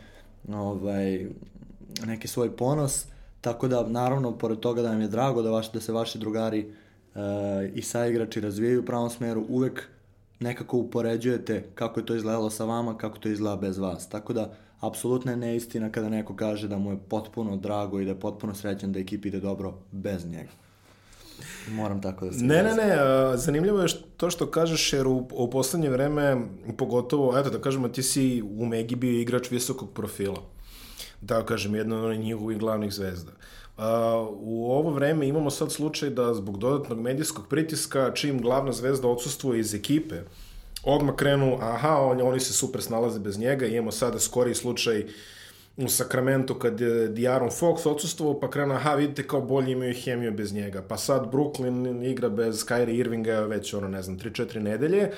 ovaj, 0.49 1.27
neki 2.05 2.27
svoj 2.27 2.57
ponos, 2.57 3.05
tako 3.41 3.67
da 3.67 3.87
naravno 3.87 4.37
pored 4.37 4.59
toga 4.59 4.81
da 4.81 4.91
nam 4.91 5.01
je 5.01 5.07
drago 5.07 5.41
da, 5.41 5.51
vaš, 5.51 5.71
da 5.71 5.79
se 5.79 5.91
vaši 5.91 6.17
drugari 6.17 6.65
uh, 6.65 7.21
i 7.73 7.81
saigrači 7.81 8.41
razvijaju 8.41 8.81
u 8.81 8.85
pravom 8.85 9.09
smeru, 9.09 9.45
uvek 9.49 9.89
nekako 10.39 10.77
upoređujete 10.77 11.63
kako 11.75 11.99
je 11.99 12.05
to 12.05 12.15
izgledalo 12.15 12.49
sa 12.49 12.65
vama, 12.65 12.97
kako 12.97 13.17
to 13.17 13.29
izgleda 13.29 13.55
bez 13.55 13.77
vas. 13.77 14.09
Tako 14.09 14.33
da, 14.33 14.53
apsolutno 14.79 15.31
je 15.31 15.37
neistina 15.37 15.91
kada 15.91 16.09
neko 16.09 16.35
kaže 16.35 16.67
da 16.67 16.77
mu 16.77 16.91
je 16.91 16.97
potpuno 17.09 17.57
drago 17.57 17.99
i 17.99 18.05
da 18.05 18.11
je 18.11 18.19
potpuno 18.19 18.55
srećan 18.55 18.91
da 18.91 18.99
ekipi 18.99 19.27
ide 19.27 19.39
dobro 19.39 19.73
bez 19.91 20.25
njega. 20.25 20.51
Moram 21.71 22.01
tako 22.01 22.25
da 22.25 22.33
se... 22.33 22.43
Ne, 22.43 22.63
ne, 22.63 22.73
ne, 22.73 22.97
zanimljivo 23.37 23.81
je 23.81 23.87
to 24.17 24.29
što 24.29 24.51
kažeš, 24.51 24.93
jer 24.93 25.07
u, 25.07 25.27
u 25.31 25.49
poslednje 25.49 25.89
vreme, 25.89 26.37
pogotovo, 26.77 27.39
eto 27.39 27.49
da 27.49 27.61
kažemo, 27.61 27.89
ti 27.89 28.03
si 28.03 28.43
u 28.57 28.65
Megi 28.65 28.95
bio 28.95 29.21
igrač 29.21 29.51
visokog 29.51 29.93
profila. 29.93 30.41
Da 31.21 31.45
kažem, 31.45 31.75
jedna 31.75 32.03
od 32.03 32.17
njihovih 32.17 32.57
glavnih 32.57 32.93
zvezda. 32.93 33.31
Uh, 33.77 33.83
u 34.31 34.71
ovo 34.71 34.91
vreme 34.91 35.27
imamo 35.27 35.49
sad 35.49 35.71
slučaj 35.71 36.09
da 36.09 36.33
zbog 36.33 36.57
dodatnog 36.57 36.99
medijskog 36.99 37.47
pritiska, 37.47 38.11
čim 38.13 38.41
glavna 38.41 38.71
zvezda 38.71 39.07
odsustvuje 39.07 39.59
iz 39.59 39.73
ekipe, 39.73 40.15
odmah 40.83 41.15
krenu, 41.15 41.57
aha, 41.61 41.97
on, 41.97 42.21
oni 42.21 42.39
se 42.39 42.53
super 42.53 42.81
snalaze 42.81 43.19
bez 43.19 43.39
njega, 43.39 43.65
imamo 43.65 43.91
sada 43.91 44.19
skori 44.19 44.55
slučaj 44.55 44.99
uh, 44.99 45.09
u 45.77 45.87
Sakramentu 45.87 46.55
kad 46.55 46.81
je 46.81 47.07
Diaron 47.07 47.49
Fox 47.49 47.87
odsustvovao, 47.87 48.39
pa 48.39 48.49
krena, 48.49 48.75
aha, 48.75 48.95
vidite 48.95 49.27
kao 49.27 49.41
bolje 49.41 49.71
imaju 49.71 49.95
hemiju 50.03 50.31
bez 50.31 50.53
njega. 50.53 50.83
Pa 50.87 50.97
sad 50.97 51.31
Brooklyn 51.31 52.05
igra 52.11 52.29
bez 52.29 52.65
Kyrie 52.65 52.99
Irvinga 52.99 53.39
već, 53.39 53.73
ono, 53.73 53.87
ne 53.87 54.01
znam, 54.01 54.19
3-4 54.19 54.59
nedelje. 54.59 55.11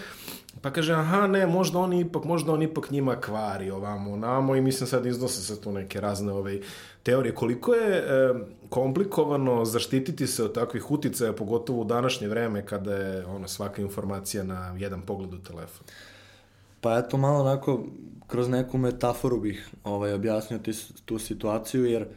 Pa 0.62 0.72
kaže, 0.72 0.94
aha, 0.94 1.28
ne, 1.28 1.48
možda 1.48 1.80
on 1.80 1.94
ipak, 1.94 2.24
možda 2.24 2.54
on 2.54 2.62
ipak 2.62 2.92
njima 2.92 3.22
kvari 3.22 3.72
ovamo, 3.72 4.18
namo 4.18 4.56
i 4.56 4.62
mislim 4.62 4.88
sad 4.88 5.06
iznose 5.06 5.42
se 5.42 5.62
tu 5.62 5.72
neke 5.72 6.02
razne 6.02 6.34
ove 6.34 6.60
teorije. 7.04 7.36
Koliko 7.36 7.74
je 7.74 7.98
e, 7.98 8.34
komplikovano 8.70 9.66
zaštititi 9.66 10.28
se 10.28 10.44
od 10.44 10.54
takvih 10.54 10.92
uticaja, 10.92 11.34
pogotovo 11.34 11.82
u 11.82 11.86
današnje 11.86 12.28
vreme 12.28 12.66
kada 12.66 12.96
je 12.96 13.26
ono, 13.26 13.48
svaka 13.48 13.82
informacija 13.82 14.44
na 14.44 14.76
jedan 14.78 15.02
pogled 15.02 15.34
u 15.34 15.40
telefon? 15.40 15.88
Pa 16.82 16.98
eto 16.98 17.18
malo 17.18 17.40
onako 17.40 17.84
kroz 18.28 18.50
neku 18.50 18.78
metaforu 18.78 19.40
bih 19.40 19.70
ovaj, 19.84 20.14
objasnio 20.14 20.60
ti, 20.60 20.72
tu 21.06 21.20
situaciju, 21.20 21.86
jer 21.86 22.08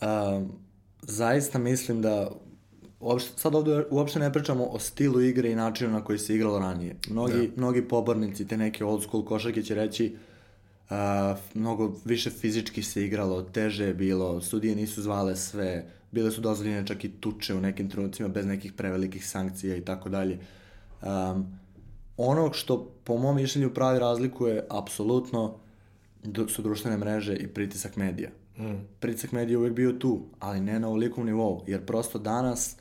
um, 0.00 0.52
zaista 1.02 1.58
mislim 1.58 2.02
da 2.02 2.30
uopšte, 3.00 3.32
sad 3.36 3.54
ovde 3.54 3.84
uopšte 3.90 4.18
ne 4.18 4.32
pričamo 4.32 4.64
o 4.64 4.78
stilu 4.78 5.20
igre 5.20 5.50
i 5.50 5.56
načinu 5.56 5.92
na 5.92 6.04
koji 6.04 6.18
se 6.18 6.34
igralo 6.34 6.58
ranije. 6.58 6.96
Mnogi, 7.10 7.46
da. 7.46 7.52
mnogi 7.56 7.82
pobornici, 7.88 8.48
te 8.48 8.56
neke 8.56 8.84
old 8.84 9.02
school 9.02 9.24
košarke 9.24 9.62
će 9.62 9.74
reći 9.74 10.16
uh, 10.90 10.96
mnogo 11.54 11.94
više 12.04 12.30
fizički 12.30 12.82
se 12.82 13.04
igralo, 13.04 13.42
teže 13.42 13.84
je 13.84 13.94
bilo, 13.94 14.40
sudije 14.40 14.76
nisu 14.76 15.02
zvale 15.02 15.36
sve, 15.36 15.86
bile 16.10 16.30
su 16.30 16.40
dozvoljene 16.40 16.86
čak 16.86 17.04
i 17.04 17.08
tuče 17.08 17.54
u 17.54 17.60
nekim 17.60 17.90
trenucima 17.90 18.28
bez 18.28 18.46
nekih 18.46 18.72
prevelikih 18.72 19.28
sankcija 19.28 19.76
i 19.76 19.80
tako 19.80 20.08
dalje. 20.08 20.38
Um, 21.02 21.58
ono 22.16 22.52
što 22.52 22.90
po 23.04 23.16
mom 23.16 23.36
mišljenju 23.36 23.74
pravi 23.74 23.98
razliku 23.98 24.46
je 24.46 24.66
apsolutno 24.70 25.54
su 26.48 26.62
društvene 26.62 26.96
mreže 26.96 27.36
i 27.36 27.48
pritisak 27.48 27.96
medija. 27.96 28.30
Mm. 28.58 28.74
Pritisak 29.00 29.32
medija 29.32 29.54
je 29.54 29.58
uvijek 29.58 29.74
bio 29.74 29.92
tu, 29.92 30.20
ali 30.40 30.60
ne 30.60 30.80
na 30.80 30.88
ovolikom 30.88 31.26
nivou, 31.26 31.62
jer 31.66 31.86
prosto 31.86 32.18
danas, 32.18 32.76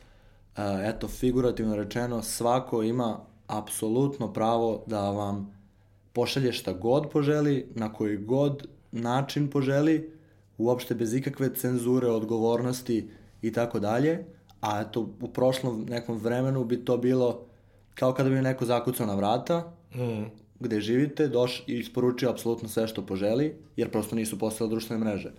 uh, 0.57 0.63
eto, 0.83 1.07
figurativno 1.07 1.75
rečeno, 1.75 2.21
svako 2.21 2.83
ima 2.83 3.19
apsolutno 3.47 4.33
pravo 4.33 4.83
da 4.87 5.09
vam 5.09 5.55
pošalje 6.13 6.53
šta 6.53 6.73
god 6.73 7.09
poželi, 7.09 7.67
na 7.75 7.93
koji 7.93 8.17
god 8.17 8.67
način 8.91 9.49
poželi, 9.49 10.11
uopšte 10.57 10.95
bez 10.95 11.13
ikakve 11.13 11.55
cenzure, 11.55 12.07
odgovornosti 12.07 13.09
i 13.41 13.51
tako 13.51 13.79
dalje, 13.79 14.25
a 14.61 14.81
eto, 14.81 15.09
u 15.21 15.27
prošlom 15.27 15.85
nekom 15.89 16.17
vremenu 16.17 16.63
bi 16.63 16.85
to 16.85 16.97
bilo 16.97 17.45
kao 17.95 18.13
kada 18.13 18.29
bi 18.29 18.41
neko 18.41 18.65
zakucao 18.65 19.05
na 19.05 19.15
vrata, 19.15 19.73
mm. 19.95 20.23
gde 20.59 20.81
živite, 20.81 21.27
doš 21.27 21.63
i 21.67 21.79
isporučio 21.79 22.29
apsolutno 22.29 22.69
sve 22.69 22.87
što 22.87 23.05
poželi, 23.05 23.55
jer 23.75 23.91
prosto 23.91 24.15
nisu 24.15 24.39
postale 24.39 24.69
društvene 24.69 25.05
mreže. 25.05 25.31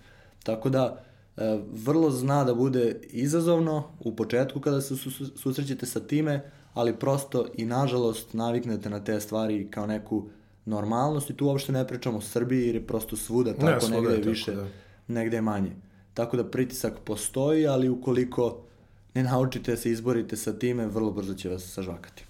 Tako 0.42 0.68
da, 0.68 1.04
e, 1.36 1.58
vrlo 1.72 2.10
zna 2.10 2.44
da 2.44 2.54
bude 2.54 3.00
izazovno 3.02 3.84
u 4.00 4.16
početku 4.16 4.60
kada 4.60 4.80
se 4.80 4.94
susrećete 5.36 5.86
sa 5.86 6.00
time, 6.00 6.50
ali 6.74 6.96
prosto 6.96 7.46
i 7.54 7.64
nažalost 7.64 8.34
naviknete 8.34 8.90
na 8.90 9.04
te 9.04 9.20
stvari 9.20 9.70
kao 9.70 9.86
neku 9.86 10.28
normalnost 10.64 11.30
i 11.30 11.36
tu 11.36 11.46
uopšte 11.46 11.72
ne 11.72 11.86
pričamo 11.88 12.18
o 12.18 12.20
Srbiji 12.20 12.66
jer 12.66 12.74
je 12.74 12.86
prosto 12.86 13.16
svuda 13.16 13.54
tako, 13.54 13.88
ne, 13.88 14.00
negde 14.00 14.14
je 14.14 14.20
više, 14.20 14.52
tako, 14.52 14.62
da. 15.08 15.14
negde 15.14 15.36
je 15.36 15.42
manje. 15.42 15.70
Tako 16.14 16.36
da 16.36 16.50
pritisak 16.50 16.98
postoji, 17.04 17.66
ali 17.66 17.88
ukoliko 17.88 18.62
ne 19.14 19.22
naučite 19.22 19.76
se 19.76 19.90
izborite 19.90 20.36
sa 20.36 20.52
time, 20.58 20.86
vrlo 20.86 21.12
brzo 21.12 21.34
će 21.34 21.48
vas 21.48 21.62
sažvakati. 21.62 22.25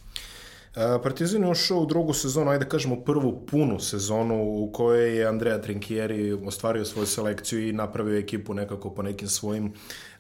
Partizan 1.03 1.43
je 1.43 1.51
ušao 1.51 1.79
u 1.79 1.87
drugu 1.87 2.13
sezonu, 2.13 2.51
ajde 2.51 2.65
da 2.65 2.69
kažemo 2.69 2.97
prvu 2.97 3.47
punu 3.47 3.81
sezonu 3.81 4.43
u 4.43 4.73
kojoj 4.73 5.19
je 5.19 5.27
Andrea 5.27 5.61
Trinkieri 5.61 6.33
ostvario 6.33 6.85
svoju 6.85 7.07
selekciju 7.07 7.69
i 7.69 7.73
napravio 7.73 8.19
ekipu 8.19 8.55
nekako 8.55 8.91
po 8.91 9.03
nekim 9.03 9.29
svojim 9.29 9.73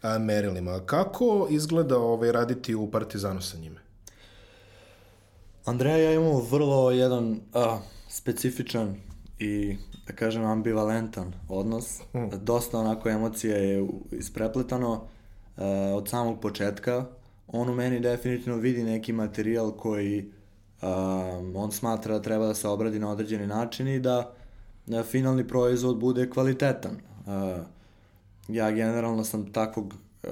a, 0.03 0.19
merilima. 0.19 0.81
Kako 0.87 1.47
izgleda 1.51 1.99
ovaj, 1.99 2.33
raditi 2.33 2.75
u 2.75 2.91
Partizanu 2.91 3.41
sa 3.41 3.59
njime? 3.59 3.81
Andrea 5.65 5.97
ja 5.97 6.13
imamo 6.13 6.41
vrlo 6.41 6.91
jedan 6.91 7.41
a, 7.55 7.79
specifičan 8.09 8.97
i 9.39 9.77
da 10.07 10.13
kažem 10.13 10.45
ambivalentan 10.45 11.33
odnos. 11.49 12.01
Mm. 12.15 12.29
Dosta 12.43 12.79
onako 12.79 13.09
emocija 13.09 13.57
je 13.57 13.89
isprepletano 14.13 15.05
a, 15.57 15.65
od 15.97 16.09
samog 16.09 16.41
početka. 16.41 17.07
On 17.47 17.69
u 17.69 17.75
meni 17.75 18.01
definitivno 18.01 18.59
vidi 18.59 18.83
neki 18.83 19.13
materijal 19.13 19.73
koji 19.73 20.36
Um, 20.83 21.56
on 21.56 21.73
smatra 21.73 22.14
da 22.14 22.23
treba 22.23 22.47
da 22.47 22.54
se 22.54 22.68
obradi 22.68 22.99
na 22.99 23.11
određeni 23.11 23.47
način 23.47 23.88
i 23.88 24.00
da, 24.00 24.33
da 24.87 25.02
finalni 25.02 25.49
proizvod 25.49 25.99
bude 25.99 26.30
kvalitetan. 26.30 26.97
Uh, 27.26 27.64
ja 28.49 28.71
generalno 28.71 29.25
sam 29.25 29.52
takvog 29.52 29.95
uh, 30.23 30.30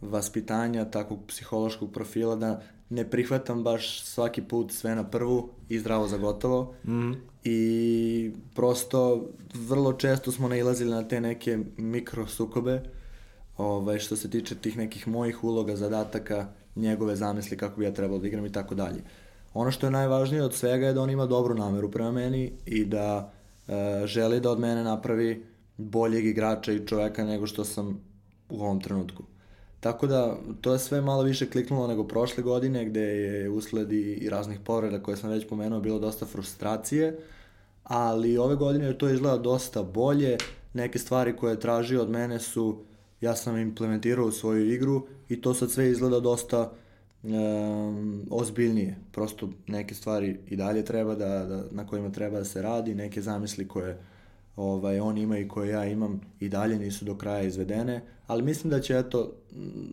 vaspitanja, 0.00 0.84
takvog 0.84 1.18
psihološkog 1.28 1.92
profila 1.92 2.36
da 2.36 2.62
ne 2.90 3.10
prihvatam 3.10 3.62
baš 3.62 4.04
svaki 4.04 4.42
put 4.42 4.72
sve 4.72 4.94
na 4.94 5.04
prvu 5.04 5.50
i 5.68 5.78
zdravo 5.78 6.08
za 6.08 6.16
gotovo. 6.16 6.74
Mm. 6.84 7.12
I 7.44 8.32
prosto 8.54 9.28
vrlo 9.54 9.92
često 9.92 10.32
smo 10.32 10.48
nailazili 10.48 10.90
na 10.90 11.08
te 11.08 11.20
neke 11.20 11.58
mikro 11.76 12.26
sukobe 12.26 12.82
ovaj, 13.56 13.98
što 13.98 14.16
se 14.16 14.30
tiče 14.30 14.54
tih 14.54 14.76
nekih 14.76 15.08
mojih 15.08 15.44
uloga, 15.44 15.76
zadataka, 15.76 16.46
njegove 16.76 17.16
zamisli 17.16 17.56
kako 17.56 17.78
bi 17.78 17.84
ja 17.84 17.94
trebalo 17.94 18.18
da 18.18 18.26
igram 18.26 18.46
i 18.46 18.52
tako 18.52 18.74
dalje. 18.74 19.02
Ono 19.54 19.70
što 19.70 19.86
je 19.86 19.90
najvažnije 19.90 20.42
od 20.42 20.54
svega 20.54 20.86
je 20.86 20.92
da 20.92 21.02
on 21.02 21.10
ima 21.10 21.26
dobru 21.26 21.54
nameru 21.54 21.90
prema 21.90 22.12
meni 22.12 22.52
i 22.66 22.84
da 22.84 23.32
e, 23.68 24.06
želi 24.06 24.40
da 24.40 24.50
od 24.50 24.60
mene 24.60 24.84
napravi 24.84 25.46
boljeg 25.76 26.26
igrača 26.26 26.72
i 26.72 26.86
čoveka 26.86 27.24
nego 27.24 27.46
što 27.46 27.64
sam 27.64 28.00
u 28.48 28.62
ovom 28.62 28.80
trenutku. 28.80 29.22
Tako 29.80 30.06
da, 30.06 30.36
to 30.60 30.72
je 30.72 30.78
sve 30.78 31.00
malo 31.00 31.22
više 31.22 31.50
kliknulo 31.50 31.86
nego 31.86 32.04
prošle 32.04 32.42
godine, 32.42 32.84
gde 32.84 33.00
je 33.00 33.50
usled 33.50 33.92
i 33.92 34.28
raznih 34.30 34.60
povreda 34.64 35.02
koje 35.02 35.16
sam 35.16 35.30
već 35.30 35.48
pomenuo 35.48 35.80
bilo 35.80 35.98
dosta 35.98 36.26
frustracije, 36.26 37.18
ali 37.84 38.38
ove 38.38 38.56
godine 38.56 38.86
je 38.86 38.98
to 38.98 39.08
izgleda 39.08 39.38
dosta 39.38 39.82
bolje. 39.82 40.36
Neke 40.72 40.98
stvari 40.98 41.36
koje 41.36 41.52
je 41.52 41.60
tražio 41.60 42.02
od 42.02 42.10
mene 42.10 42.40
su, 42.40 42.78
ja 43.20 43.36
sam 43.36 43.58
implementirao 43.58 44.26
u 44.26 44.32
svoju 44.32 44.72
igru 44.72 45.06
i 45.28 45.40
to 45.40 45.54
sad 45.54 45.70
sve 45.70 45.90
izgleda 45.90 46.20
dosta 46.20 46.72
um, 47.24 48.26
ozbiljnije. 48.30 48.96
Prosto 49.12 49.48
neke 49.66 49.94
stvari 49.94 50.38
i 50.48 50.56
dalje 50.56 50.84
treba 50.84 51.14
da, 51.14 51.44
da, 51.44 51.64
na 51.70 51.86
kojima 51.86 52.10
treba 52.10 52.38
da 52.38 52.44
se 52.44 52.62
radi, 52.62 52.94
neke 52.94 53.22
zamisli 53.22 53.68
koje 53.68 53.98
ovaj, 54.56 55.00
on 55.00 55.18
ima 55.18 55.38
i 55.38 55.48
koje 55.48 55.70
ja 55.70 55.84
imam 55.84 56.20
i 56.40 56.48
dalje 56.48 56.78
nisu 56.78 57.04
do 57.04 57.16
kraja 57.16 57.42
izvedene, 57.42 58.02
ali 58.26 58.42
mislim 58.42 58.70
da 58.70 58.80
će 58.80 58.98
eto 58.98 59.32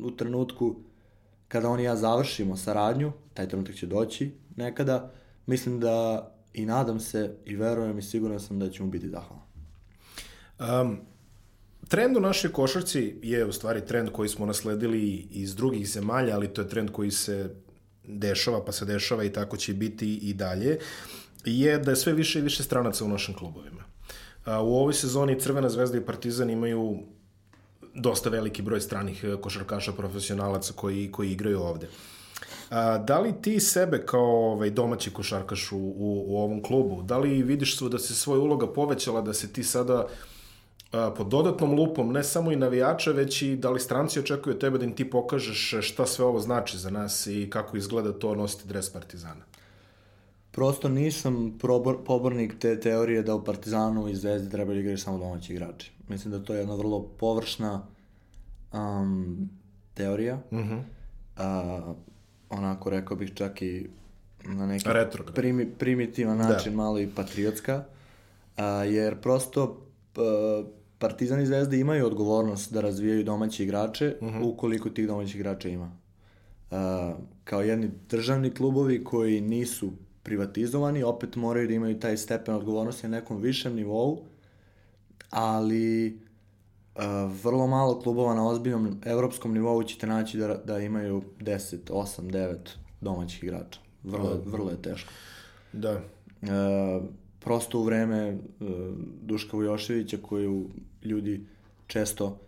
u 0.03 0.11
trenutku 0.11 0.75
kada 1.47 1.69
on 1.69 1.79
i 1.79 1.83
ja 1.83 1.95
završimo 1.95 2.57
saradnju, 2.57 3.11
taj 3.33 3.47
trenutak 3.47 3.75
će 3.75 3.87
doći 3.87 4.31
nekada, 4.55 5.11
mislim 5.45 5.79
da 5.79 6.27
i 6.53 6.65
nadam 6.65 6.99
se 6.99 7.35
i 7.45 7.55
verujem 7.55 7.99
i 7.99 8.01
siguran 8.01 8.39
sam 8.39 8.59
da 8.59 8.69
će 8.69 8.83
mu 8.83 8.89
biti 8.89 9.09
zahvalan. 9.09 9.45
Um, 10.59 10.97
Trend 11.91 12.17
u 12.17 12.19
našoj 12.19 12.51
košarci 12.51 13.15
je 13.21 13.45
u 13.45 13.51
stvari 13.51 13.85
trend 13.85 14.09
koji 14.11 14.29
smo 14.29 14.45
nasledili 14.45 15.27
iz 15.31 15.55
drugih 15.55 15.89
zemalja, 15.89 16.35
ali 16.35 16.47
to 16.47 16.61
je 16.61 16.69
trend 16.69 16.91
koji 16.91 17.11
se 17.11 17.55
dešava, 18.03 18.65
pa 18.65 18.71
se 18.71 18.85
dešava 18.85 19.23
i 19.23 19.33
tako 19.33 19.57
će 19.57 19.73
biti 19.73 20.15
i 20.15 20.33
dalje, 20.33 20.77
je 21.45 21.77
da 21.79 21.91
je 21.91 21.95
sve 21.95 22.13
više 22.13 22.39
i 22.39 22.41
više 22.41 22.63
stranaca 22.63 23.05
u 23.05 23.07
našim 23.07 23.35
klubovima. 23.35 23.83
U 24.45 24.79
ovoj 24.79 24.93
sezoni 24.93 25.39
Crvena 25.39 25.69
zvezda 25.69 25.97
i 25.97 26.05
Partizan 26.05 26.49
imaju 26.49 26.99
dosta 27.93 28.29
veliki 28.29 28.61
broj 28.61 28.81
stranih 28.81 29.23
e, 29.23 29.35
košarkaša 29.41 29.91
profesionalaca 29.91 30.73
koji, 30.73 31.11
koji 31.11 31.31
igraju 31.31 31.61
ovde. 31.61 31.89
A, 32.69 32.97
da 32.97 33.19
li 33.19 33.33
ti 33.41 33.59
sebe 33.59 34.05
kao 34.05 34.51
ovaj, 34.51 34.69
domaći 34.69 35.13
košarkaš 35.13 35.71
u, 35.71 35.77
u, 35.77 36.25
u 36.27 36.37
ovom 36.37 36.63
klubu, 36.63 37.03
da 37.03 37.17
li 37.17 37.43
vidiš 37.43 37.79
da 37.79 37.99
se 37.99 38.15
svoja 38.15 38.41
uloga 38.41 38.67
povećala, 38.67 39.21
da 39.21 39.33
se 39.33 39.53
ti 39.53 39.63
sada 39.63 39.95
a, 39.95 40.30
pod 40.91 41.27
dodatnom 41.27 41.73
lupom, 41.73 42.11
ne 42.11 42.23
samo 42.23 42.51
i 42.51 42.55
navijača, 42.55 43.11
već 43.11 43.41
i 43.41 43.55
da 43.55 43.69
li 43.69 43.79
stranci 43.79 44.19
očekuju 44.19 44.59
tebe 44.59 44.77
da 44.77 44.85
im 44.85 44.95
ti 44.95 45.09
pokažeš 45.09 45.73
šta 45.81 46.05
sve 46.05 46.25
ovo 46.25 46.39
znači 46.39 46.77
za 46.77 46.89
nas 46.89 47.27
i 47.27 47.49
kako 47.49 47.77
izgleda 47.77 48.13
to 48.13 48.35
nositi 48.35 48.67
dres 48.67 48.89
Partizana? 48.89 49.45
Prosto 50.51 50.89
nisam 50.89 51.57
probor, 51.59 51.97
pobornik 52.05 52.59
te 52.59 52.79
teorije 52.79 53.23
da 53.23 53.35
u 53.35 53.43
Partizanu 53.43 54.09
i 54.09 54.15
Zvezdi 54.15 54.49
treba 54.49 54.73
da 54.73 54.79
igraju 54.79 54.97
samo 54.97 55.17
domaći 55.17 55.53
igrači. 55.53 55.91
Mislim 56.07 56.31
da 56.31 56.43
to 56.43 56.53
je 56.53 56.59
jedna 56.59 56.75
vrlo 56.75 57.03
površna 57.19 57.81
um, 58.73 59.49
teorija. 59.93 60.35
Mm 60.35 60.57
-hmm. 60.57 60.79
uh, 61.37 61.95
onako 62.49 62.89
rekao 62.89 63.17
bih 63.17 63.33
čak 63.33 63.61
i 63.61 63.89
na 64.43 64.65
neki 64.65 64.89
primi, 65.35 65.71
primitivan 65.71 66.37
da. 66.37 66.47
način, 66.47 66.71
da. 66.71 66.77
malo 66.77 66.99
i 66.99 67.07
patriotska. 67.07 67.83
Uh, 68.57 68.63
jer 68.85 69.21
prosto 69.21 69.63
uh, 70.15 70.80
Partizan 71.01 71.41
i 71.41 71.45
Zvezda 71.45 71.75
imaju 71.75 72.05
odgovornost 72.05 72.73
da 72.73 72.81
razvijaju 72.81 73.23
domaće 73.23 73.63
igrače 73.63 74.15
uh 74.21 74.27
mhm. 74.27 74.37
-huh. 74.37 74.53
ukoliko 74.53 74.89
tih 74.89 75.07
domaćih 75.07 75.35
igrača 75.35 75.69
ima. 75.69 75.91
Uh, 76.71 76.77
kao 77.43 77.61
jedni 77.61 77.89
državni 78.09 78.53
klubovi 78.53 79.03
koji 79.03 79.41
nisu 79.41 79.91
privatizovani, 80.23 81.03
opet 81.03 81.35
moraju 81.35 81.67
da 81.67 81.73
imaju 81.73 81.99
taj 81.99 82.17
stepen 82.17 82.55
odgovornosti 82.55 83.07
na 83.07 83.17
nekom 83.17 83.41
višem 83.41 83.75
nivou, 83.75 84.25
ali 85.29 86.19
uh, 86.95 87.03
vrlo 87.43 87.67
malo 87.67 87.99
klubova 87.99 88.35
na 88.35 88.47
ozbiljnom 88.47 89.01
evropskom 89.05 89.53
nivou 89.53 89.83
ćete 89.83 90.07
naći 90.07 90.37
da, 90.37 90.61
da 90.65 90.79
imaju 90.79 91.21
10, 91.39 91.77
8, 91.89 92.21
9 92.21 92.55
domaćih 93.01 93.43
igrača. 93.43 93.79
Vrlo, 94.03 94.29
da. 94.29 94.51
vrlo 94.51 94.69
je 94.71 94.81
teško. 94.81 95.11
Da. 95.73 96.01
Uh, 96.41 96.49
prosto 97.39 97.79
u 97.79 97.83
vreme 97.83 98.31
uh, 98.33 98.67
Duška 99.21 99.57
Vujoševića 99.57 100.17
koju 100.21 100.69
ljudi 101.03 101.45
često 101.87 102.39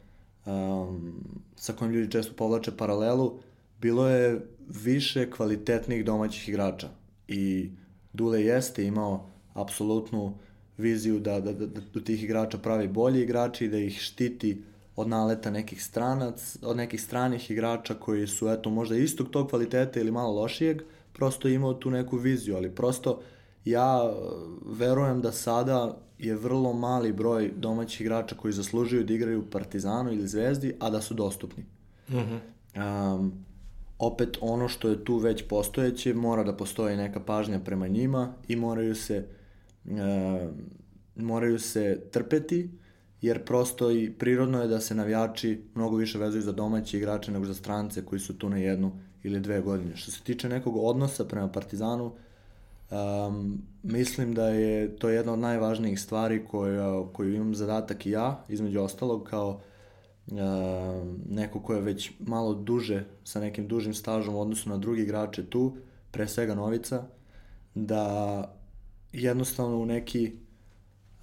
um, 0.45 1.13
sa 1.55 1.73
kojim 1.73 1.93
ljudi 1.93 2.11
često 2.11 2.33
povlače 2.33 2.77
paralelu, 2.77 3.39
bilo 3.81 4.09
je 4.09 4.47
više 4.67 5.29
kvalitetnih 5.29 6.05
domaćih 6.05 6.49
igrača. 6.49 6.89
I 7.27 7.69
Dule 8.13 8.43
jeste 8.43 8.85
imao 8.85 9.29
apsolutnu 9.53 10.37
viziju 10.77 11.19
da, 11.19 11.39
da, 11.39 11.53
da, 11.53 11.65
da 11.65 12.01
tih 12.03 12.23
igrača 12.23 12.57
pravi 12.57 12.87
bolji 12.87 13.21
igrači 13.21 13.65
i 13.65 13.69
da 13.69 13.77
ih 13.77 13.99
štiti 13.99 14.61
od 14.95 15.07
naleta 15.07 15.51
nekih 15.51 15.83
stranac, 15.83 16.57
od 16.61 16.77
nekih 16.77 17.01
stranih 17.01 17.51
igrača 17.51 17.93
koji 17.93 18.27
su 18.27 18.49
eto 18.49 18.69
možda 18.69 18.95
istog 18.95 19.29
tog 19.29 19.49
kvaliteta 19.49 19.99
ili 19.99 20.11
malo 20.11 20.41
lošijeg, 20.41 20.81
prosto 21.13 21.47
imao 21.47 21.73
tu 21.73 21.91
neku 21.91 22.17
viziju, 22.17 22.55
ali 22.55 22.75
prosto 22.75 23.21
ja 23.65 24.03
e, 24.05 24.13
verujem 24.65 25.21
da 25.21 25.31
sada 25.31 25.97
je 26.23 26.35
vrlo 26.35 26.73
mali 26.73 27.13
broj 27.13 27.51
domaćih 27.57 28.01
igrača 28.01 28.35
koji 28.35 28.53
zaslužuju 28.53 29.03
da 29.03 29.13
igraju 29.13 29.39
u 29.39 29.49
Partizanu 29.51 30.11
ili 30.11 30.27
Zvezdi, 30.27 30.75
a 30.79 30.89
da 30.89 31.01
su 31.01 31.13
dostupni. 31.13 31.63
Mm 32.09 32.15
-hmm. 32.15 33.15
um, 33.15 33.33
opet 33.99 34.37
ono 34.41 34.67
što 34.67 34.89
je 34.89 35.05
tu 35.05 35.17
već 35.17 35.43
postojeće, 35.47 36.13
mora 36.13 36.43
da 36.43 36.57
postoji 36.57 36.97
neka 36.97 37.19
pažnja 37.19 37.59
prema 37.59 37.87
njima 37.87 38.33
i 38.47 38.55
moraju 38.55 38.95
se 38.95 39.25
e, 39.85 40.49
moraju 41.15 41.59
se 41.59 42.01
trpeti, 42.11 42.69
jer 43.21 43.45
prosto 43.45 43.91
i 43.91 44.11
prirodno 44.11 44.61
je 44.61 44.67
da 44.67 44.79
se 44.79 44.95
navijači 44.95 45.61
mnogo 45.75 45.97
više 45.97 46.17
vezuju 46.17 46.41
za 46.41 46.51
domaće 46.51 46.97
igrače 46.97 47.31
nego 47.31 47.45
za 47.45 47.53
strance 47.53 48.05
koji 48.05 48.19
su 48.19 48.37
tu 48.37 48.49
na 48.49 48.57
jednu 48.57 48.91
ili 49.23 49.39
dve 49.39 49.61
godine. 49.61 49.95
Što 49.95 50.11
se 50.11 50.21
tiče 50.21 50.49
nekog 50.49 50.75
odnosa 50.77 51.25
prema 51.25 51.47
Partizanu, 51.47 52.11
um, 52.91 53.61
mislim 53.83 54.33
da 54.33 54.47
je 54.47 54.95
to 54.95 55.09
jedna 55.09 55.33
od 55.33 55.39
najvažnijih 55.39 55.99
stvari 55.99 56.45
koju, 56.45 57.09
koju 57.13 57.33
imam 57.33 57.55
zadatak 57.55 58.05
i 58.05 58.11
ja, 58.11 58.43
između 58.49 58.81
ostalog, 58.81 59.23
kao 59.23 59.61
uh, 60.27 60.37
neko 61.29 61.59
ko 61.59 61.73
je 61.73 61.81
već 61.81 62.11
malo 62.19 62.53
duže, 62.53 63.05
sa 63.23 63.39
nekim 63.39 63.67
dužim 63.67 63.93
stažom 63.93 64.35
u 64.35 64.41
odnosu 64.41 64.69
na 64.69 64.77
drugi 64.77 65.01
igrače 65.01 65.45
tu, 65.49 65.77
pre 66.11 66.27
svega 66.27 66.55
Novica, 66.55 67.03
da 67.75 68.53
jednostavno 69.13 69.77
u 69.77 69.85
neki 69.85 70.31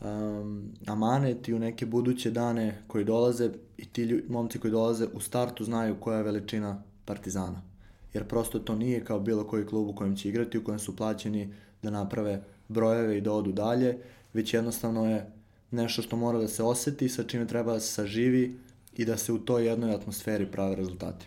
um, 0.01 0.73
amanet 0.87 1.49
i 1.49 1.55
u 1.55 1.59
neke 1.59 1.87
buduće 1.87 2.31
dane 2.31 2.83
koji 2.87 3.05
dolaze 3.05 3.51
i 3.77 3.87
ti 3.87 4.25
momci 4.29 4.59
koji 4.59 4.71
dolaze 4.71 5.07
u 5.15 5.21
startu 5.21 5.65
znaju 5.65 5.97
koja 6.01 6.17
je 6.17 6.23
veličina 6.23 6.83
Partizana. 7.05 7.70
Jer 8.15 8.25
prosto 8.25 8.59
to 8.59 8.75
nije 8.75 9.05
kao 9.05 9.21
bilo 9.21 9.45
koji 9.45 9.67
klub 9.67 9.89
u 9.89 9.95
kojem 9.95 10.17
će 10.17 10.29
igrati, 10.29 10.59
u 10.59 10.65
kojem 10.65 10.79
su 10.79 10.97
plaćeni 10.97 11.55
da 11.83 11.91
naprave 11.91 12.43
brojeve 12.69 13.19
i 13.19 13.21
da 13.21 13.33
odu 13.33 13.53
dalje, 13.53 13.99
već 14.33 14.55
jednostavno 14.55 15.11
je 15.11 15.33
nešto 15.71 16.03
što 16.03 16.17
mora 16.17 16.39
da 16.39 16.49
se 16.49 16.63
oseti, 16.63 17.09
sa 17.09 17.23
čime 17.23 17.47
treba 17.47 17.73
da 17.73 17.81
se 17.81 17.93
saživi 17.93 18.57
i 18.97 19.05
da 19.05 19.17
se 19.17 19.33
u 19.33 19.39
toj 19.39 19.67
jednoj 19.67 19.95
atmosferi 19.95 20.47
prave 20.47 20.77
rezultati. 20.77 21.27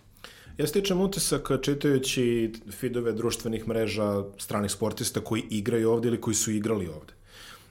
Ja 0.57 0.67
stičem 0.67 1.01
utisak 1.01 1.49
čitajući 1.61 2.53
fidove 2.71 3.11
društvenih 3.11 3.67
mreža 3.67 4.23
stranih 4.37 4.71
sportista 4.71 5.19
koji 5.19 5.43
igraju 5.49 5.91
ovde 5.91 6.07
ili 6.07 6.21
koji 6.21 6.35
su 6.35 6.51
igrali 6.51 6.87
ovde. 6.87 7.13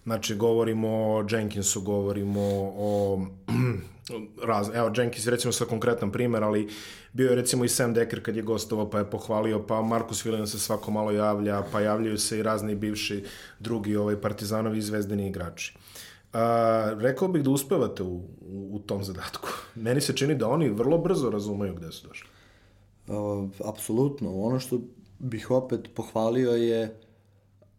Znači, 0.04 0.34
govorimo 0.34 0.88
o 0.88 1.26
Jenkinsu, 1.30 1.80
govorimo 1.80 2.40
o... 2.76 3.26
raz, 4.50 4.70
evo, 4.74 4.92
Jenkins 4.96 5.26
recimo 5.26 5.52
sa 5.52 5.64
konkretan 5.64 6.12
primer, 6.12 6.42
ali 6.42 6.68
bio 7.12 7.30
je 7.30 7.36
recimo 7.36 7.64
i 7.64 7.68
Sam 7.68 7.94
Decker 7.94 8.22
kad 8.22 8.36
je 8.36 8.42
gostovao, 8.42 8.90
pa 8.90 8.98
je 8.98 9.10
pohvalio, 9.10 9.66
pa 9.66 9.82
Markus 9.82 10.24
Williams 10.26 10.46
se 10.46 10.58
svako 10.58 10.90
malo 10.90 11.10
javlja, 11.10 11.62
pa 11.72 11.80
javljaju 11.80 12.18
se 12.18 12.38
i 12.38 12.42
razni 12.42 12.74
bivši 12.74 13.24
drugi 13.60 13.96
ovaj, 13.96 14.20
partizanovi 14.20 14.78
i 14.78 14.82
zvezdeni 14.82 15.28
igrači. 15.28 15.76
A, 16.32 16.94
rekao 16.98 17.28
bih 17.28 17.42
da 17.42 17.50
uspevate 17.50 18.02
u, 18.02 18.16
u, 18.40 18.68
u 18.72 18.78
tom 18.78 19.04
zadatku. 19.04 19.48
Meni 19.74 20.00
se 20.00 20.16
čini 20.16 20.34
da 20.34 20.48
oni 20.48 20.68
vrlo 20.68 20.98
brzo 20.98 21.30
razumeju 21.30 21.74
gde 21.74 21.92
su 21.92 22.08
došli. 22.08 22.28
Uh, 23.06 23.50
apsolutno. 23.64 24.40
Ono 24.40 24.58
što 24.60 24.80
bih 25.18 25.50
opet 25.50 25.90
pohvalio 25.94 26.50
je 26.50 27.00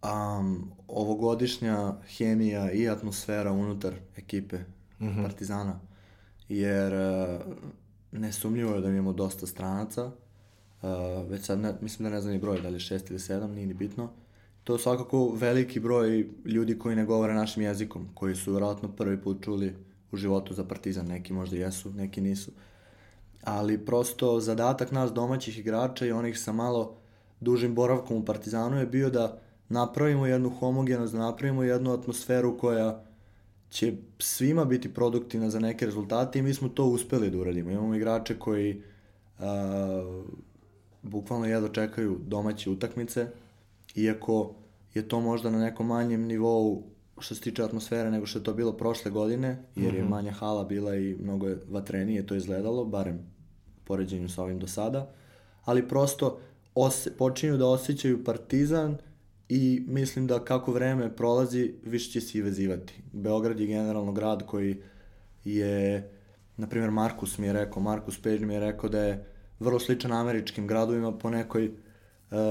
um, 0.03 0.71
ovogodišnja 0.87 1.93
hemija 2.17 2.71
i 2.71 2.89
atmosfera 2.89 3.51
unutar 3.51 3.93
ekipe 4.15 4.57
mm 4.99 5.07
-hmm. 5.07 5.23
Partizana. 5.23 5.79
Jer 6.49 6.93
uh, 6.93 7.53
nesumljivo 8.19 8.75
je 8.75 8.81
da 8.81 8.89
imamo 8.89 9.13
dosta 9.13 9.47
stranaca. 9.47 10.05
Uh, 10.05 10.89
već 11.29 11.45
sad, 11.45 11.59
ne, 11.59 11.73
mislim 11.81 12.03
da 12.03 12.15
ne 12.15 12.21
znam 12.21 12.33
ni 12.33 12.39
broj, 12.39 12.61
da 12.61 12.67
li 12.69 12.75
je 12.75 12.79
šest 12.79 13.09
ili 13.09 13.19
sedam, 13.19 13.51
nije 13.51 13.67
ni 13.67 13.73
bitno. 13.73 14.09
To 14.63 14.73
je 14.73 14.79
svakako 14.79 15.31
veliki 15.35 15.79
broj 15.79 16.29
ljudi 16.45 16.79
koji 16.79 16.95
ne 16.95 17.05
govore 17.05 17.33
našim 17.33 17.63
jezikom, 17.63 18.07
koji 18.13 18.35
su 18.35 18.51
vjerojatno 18.51 18.89
prvi 18.89 19.21
put 19.21 19.43
čuli 19.43 19.75
u 20.11 20.17
životu 20.17 20.53
za 20.53 20.63
Partizan. 20.63 21.07
Neki 21.07 21.33
možda 21.33 21.57
jesu, 21.57 21.93
neki 21.93 22.21
nisu. 22.21 22.51
Ali 23.43 23.85
prosto 23.85 24.39
zadatak 24.39 24.91
nas 24.91 25.13
domaćih 25.13 25.59
igrača 25.59 26.05
i 26.05 26.11
onih 26.11 26.39
sa 26.39 26.51
malo 26.51 26.95
dužim 27.39 27.75
boravkom 27.75 28.17
u 28.17 28.25
Partizanu 28.25 28.79
je 28.79 28.85
bio 28.85 29.09
da 29.09 29.39
napravimo 29.69 30.25
jednu 30.25 30.49
homogenost, 30.49 31.13
da 31.13 31.19
napravimo 31.19 31.63
jednu 31.63 31.93
atmosferu 31.93 32.57
koja 32.57 33.03
će 33.73 33.93
svima 34.19 34.65
biti 34.65 34.93
produktivna 34.93 35.49
za 35.49 35.59
neke 35.59 35.85
rezultate 35.85 36.39
i 36.39 36.41
mi 36.41 36.53
smo 36.53 36.69
to 36.69 36.85
uspeli 36.85 37.29
da 37.29 37.37
uradimo. 37.37 37.71
Imamo 37.71 37.95
igrače 37.95 38.39
koji 38.39 38.81
a, 39.39 40.23
bukvalno 41.01 41.45
jedno 41.45 41.69
čekaju 41.69 42.19
domaće 42.27 42.69
utakmice, 42.69 43.27
iako 43.95 44.55
je 44.93 45.07
to 45.07 45.19
možda 45.19 45.49
na 45.49 45.59
nekom 45.59 45.87
manjem 45.87 46.21
nivou 46.21 46.83
što 47.19 47.35
se 47.35 47.41
tiče 47.41 47.63
atmosfere 47.63 48.11
nego 48.11 48.25
što 48.25 48.39
je 48.39 48.43
to 48.43 48.53
bilo 48.53 48.73
prošle 48.73 49.11
godine, 49.11 49.63
jer 49.75 49.95
je 49.95 50.01
mhm. 50.01 50.09
manja 50.09 50.31
hala 50.31 50.63
bila 50.63 50.95
i 50.95 51.15
mnogo 51.19 51.47
je 51.47 51.59
vatrenije 51.69 52.27
to 52.27 52.35
izgledalo, 52.35 52.85
barem 52.85 53.19
poređenju 53.83 54.29
sa 54.29 54.43
ovim 54.43 54.59
do 54.59 54.67
sada, 54.67 55.11
ali 55.65 55.87
prosto 55.87 56.39
ose, 56.75 57.17
počinju 57.17 57.57
da 57.57 57.67
osjećaju 57.67 58.23
partizan 58.23 58.97
i 59.49 59.83
mislim 59.87 60.27
da 60.27 60.45
kako 60.45 60.71
vreme 60.71 61.15
prolazi, 61.15 61.73
više 61.83 62.11
će 62.11 62.21
se 62.21 62.37
i 62.37 62.41
vezivati. 62.41 62.93
Beograd 63.11 63.59
je 63.59 63.67
generalno 63.67 64.11
grad 64.11 64.45
koji 64.45 64.77
je, 65.45 66.09
na 66.57 66.67
primjer 66.67 66.91
Markus 66.91 67.37
mi 67.37 67.47
je 67.47 67.53
rekao, 67.53 67.83
Markus 67.83 68.21
Page 68.21 68.45
mi 68.45 68.53
je 68.53 68.59
rekao 68.59 68.89
da 68.89 68.99
je 69.03 69.25
vrlo 69.59 69.79
sličan 69.79 70.11
američkim 70.11 70.67
gradovima 70.67 71.11
po 71.17 71.29
nekoj 71.29 71.65
e, 71.65 71.71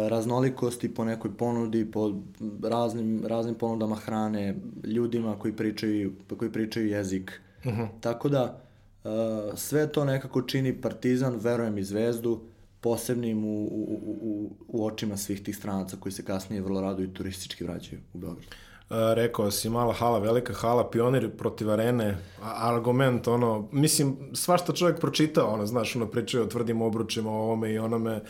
raznolikosti, 0.08 0.94
po 0.94 1.04
nekoj 1.04 1.36
ponudi, 1.36 1.90
po 1.90 2.14
raznim, 2.62 3.22
raznim 3.26 3.54
ponudama 3.54 3.96
hrane, 3.96 4.56
ljudima 4.84 5.38
koji 5.38 5.56
pričaju, 5.56 6.12
koji 6.38 6.52
pričaju 6.52 6.88
jezik. 6.88 7.40
Uh 7.64 7.72
mhm. 7.72 7.80
-huh. 7.80 7.88
Tako 8.00 8.28
da, 8.28 8.62
Uh, 9.04 9.58
sve 9.58 9.92
to 9.92 10.04
nekako 10.04 10.42
čini 10.42 10.80
Partizan, 10.80 11.36
verujem 11.40 11.78
i 11.78 11.84
Zvezdu, 11.84 12.40
posebnim 12.82 13.44
u, 13.44 13.64
u, 13.64 13.98
u, 14.22 14.50
u 14.68 14.86
očima 14.86 15.16
svih 15.16 15.42
tih 15.42 15.56
stranaca 15.56 15.96
koji 16.00 16.12
se 16.12 16.24
kasnije 16.24 16.62
vrlo 16.62 16.80
rado 16.80 17.02
i 17.02 17.14
turistički 17.14 17.64
vraćaju 17.64 18.00
u 18.14 18.18
Beograd. 18.18 18.46
Uh, 18.46 18.96
rekao 19.14 19.50
si 19.50 19.70
mala 19.70 19.92
hala, 19.92 20.18
velika 20.18 20.52
hala, 20.52 20.90
pionir 20.90 21.36
protiv 21.36 21.70
arene, 21.70 22.18
argument, 22.42 23.28
ono, 23.28 23.68
mislim, 23.72 24.16
svašta 24.34 24.72
čovjek 24.72 25.00
pročitao, 25.00 25.54
ono, 25.54 25.66
znaš, 25.66 25.96
ono, 25.96 26.06
pričaju 26.06 26.44
o 26.44 26.46
tvrdim 26.46 26.82
obručima, 26.82 27.30
o 27.30 27.42
ovome 27.42 27.72
i 27.72 27.78
onome, 27.78 28.20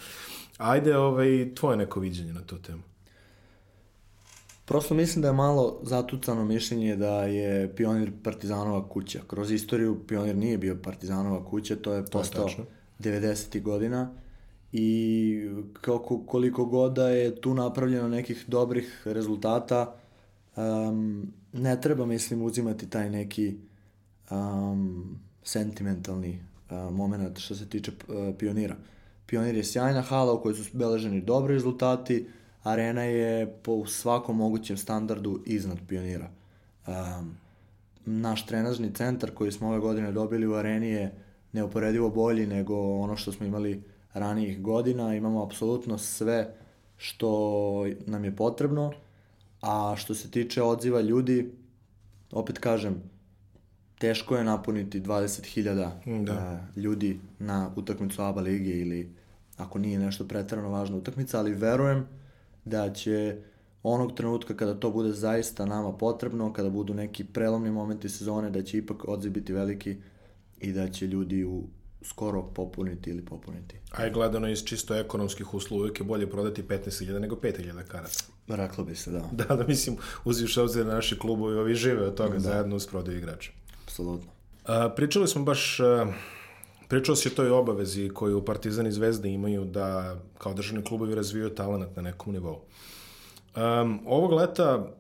Ajde, 0.63 0.97
ovaj, 0.97 1.55
tvoje 1.55 1.77
neko 1.77 2.01
viđenje 2.01 2.33
na 2.33 2.41
tu 2.47 2.59
temu. 2.59 2.83
Prosto 4.65 4.95
mislim 4.95 5.23
da 5.23 5.29
je 5.29 5.35
malo 5.35 5.81
zatucano 5.83 6.45
mišljenje 6.45 6.97
da 6.97 7.25
je 7.25 7.75
Pionir 7.77 8.13
Partizanova 8.25 8.89
kuća. 8.89 9.21
Kroz 9.27 9.51
istoriju 9.51 10.07
Pionir 10.07 10.37
nije 10.37 10.59
bio 10.59 10.79
Partizanova 10.83 11.45
kuća, 11.45 11.77
to 11.77 11.93
je 11.93 12.05
postao 12.07 12.49
90. 12.99 13.63
godina 13.63 14.11
i 14.73 15.49
kako, 15.81 16.27
koliko 16.27 16.65
god 16.65 16.93
da 16.93 17.09
je 17.09 17.41
tu 17.41 17.55
napravljeno 17.55 18.09
nekih 18.09 18.45
dobrih 18.49 19.03
rezultata, 19.05 19.95
um, 20.57 21.33
ne 21.53 21.81
treba, 21.81 22.07
mislim, 22.07 22.43
uzimati 22.43 22.91
taj 22.91 23.11
neki 23.11 23.57
um, 24.31 25.19
sentimentalni 25.43 26.39
uh, 26.71 26.95
moment 26.95 27.39
što 27.39 27.55
se 27.55 27.69
tiče 27.69 27.91
uh, 27.91 28.35
Pionira. 28.39 28.77
Pionir 29.27 29.55
je 29.55 29.65
sjajna 29.65 30.01
hala 30.01 30.33
u 30.33 30.43
kojoj 30.43 30.55
su 30.55 30.71
beleženi 30.73 31.21
dobri 31.21 31.55
rezultati, 31.55 32.27
arena 32.63 33.03
je 33.03 33.47
po 33.63 33.87
svakom 33.87 34.37
mogućem 34.37 34.77
standardu 34.77 35.43
iznad 35.47 35.79
Pionira. 35.89 36.31
Um, 36.87 37.37
naš 38.05 38.47
trenažni 38.47 38.95
centar 38.95 39.31
koji 39.31 39.53
smo 39.53 39.69
ove 39.69 39.79
godine 39.79 40.13
dobili 40.13 40.47
u 40.47 40.55
areni 40.55 40.89
je 40.89 41.15
neuporedivo 41.53 42.11
bolji 42.11 42.47
nego 42.47 42.75
ono 42.77 43.17
što 43.17 43.33
smo 43.33 43.47
imali 43.47 43.83
ranijih 44.15 44.63
godina. 44.63 45.15
Imamo 45.15 45.45
apsolutno 45.45 45.99
sve 45.99 46.55
što 46.97 47.87
nam 48.07 48.25
je 48.25 48.37
potrebno, 48.37 48.93
a 49.61 49.95
što 49.97 50.15
se 50.15 50.31
tiče 50.31 50.63
odziva 50.63 51.01
ljudi, 51.01 51.53
opet 52.33 52.59
kažem, 52.59 53.03
teško 53.99 54.37
je 54.37 54.45
napuniti 54.45 55.01
20.000 55.01 56.25
da. 56.25 56.33
uh, 56.33 56.77
ljudi 56.77 57.21
na 57.39 57.71
utakmicu 57.77 58.23
ABA 58.23 58.41
lige 58.41 58.71
ili 58.71 59.15
ako 59.57 59.79
nije 59.79 59.99
nešto 59.99 60.29
pretarano 60.29 60.69
važna 60.69 60.97
utakmica, 60.97 61.39
ali 61.39 61.55
verujem 61.55 62.07
da 62.65 62.93
će 62.93 63.37
onog 63.83 64.15
trenutka 64.17 64.57
kada 64.57 64.75
to 64.75 64.91
bude 64.91 65.13
zaista 65.13 65.67
nama 65.67 65.93
potrebno, 65.93 66.53
kada 66.53 66.71
budu 66.71 66.95
neki 66.95 67.25
prelomni 67.25 67.71
momenti 67.71 68.09
sezone, 68.09 68.51
da 68.51 68.63
će 68.63 68.79
ipak 68.79 69.09
odziv 69.09 69.33
biti 69.33 69.53
veliki 69.53 69.97
i 70.61 70.73
da 70.73 70.89
će 70.89 71.07
ljudi 71.07 71.45
u 71.45 71.63
skoro 72.05 72.43
popuniti 72.43 73.11
ili 73.11 73.25
popuniti. 73.25 73.77
A 73.91 74.05
je 74.05 74.11
gledano 74.11 74.49
iz 74.49 74.65
čisto 74.65 74.95
ekonomskih 74.95 75.55
uslova, 75.55 75.81
uvijek 75.81 76.01
je 76.01 76.05
bolje 76.05 76.31
prodati 76.31 76.63
15.000 76.63 77.19
nego 77.19 77.37
5.000 77.37 77.83
karata. 77.89 78.23
Reklo 78.49 78.85
bi 78.85 78.97
se, 78.97 79.11
da. 79.11 79.29
Da, 79.49 79.57
da 79.57 79.67
mislim, 79.67 79.97
uziš 80.25 80.57
obzir 80.57 80.87
na 80.87 80.95
naši 80.95 81.19
klubovi, 81.19 81.57
ovi 81.57 81.75
žive 81.75 82.07
od 82.07 82.15
toga 82.15 82.35
da. 82.35 82.41
zajedno 82.41 82.77
uz 82.77 82.87
prodaju 82.87 83.19
igrača. 83.19 83.51
Apsolutno. 83.85 84.31
A, 84.67 84.89
pričali 84.97 85.29
smo 85.29 85.43
baš, 85.43 85.81
a, 85.81 86.13
pričao 86.89 87.17
si 87.17 87.29
o 87.29 87.37
toj 87.37 87.51
obavezi 87.51 88.11
koju 88.15 88.45
Partizan 88.45 88.87
i 88.87 88.93
Zvezda 88.93 89.29
imaju 89.29 89.65
da 89.65 90.17
kao 90.39 90.55
državni 90.55 90.85
klubovi 90.85 91.15
razvijaju 91.15 91.51
talent 91.51 91.97
na 91.97 92.03
nekom 92.03 92.33
nivou. 92.33 92.61
Um, 93.57 94.01
ovog 94.07 94.33
leta 94.33 94.93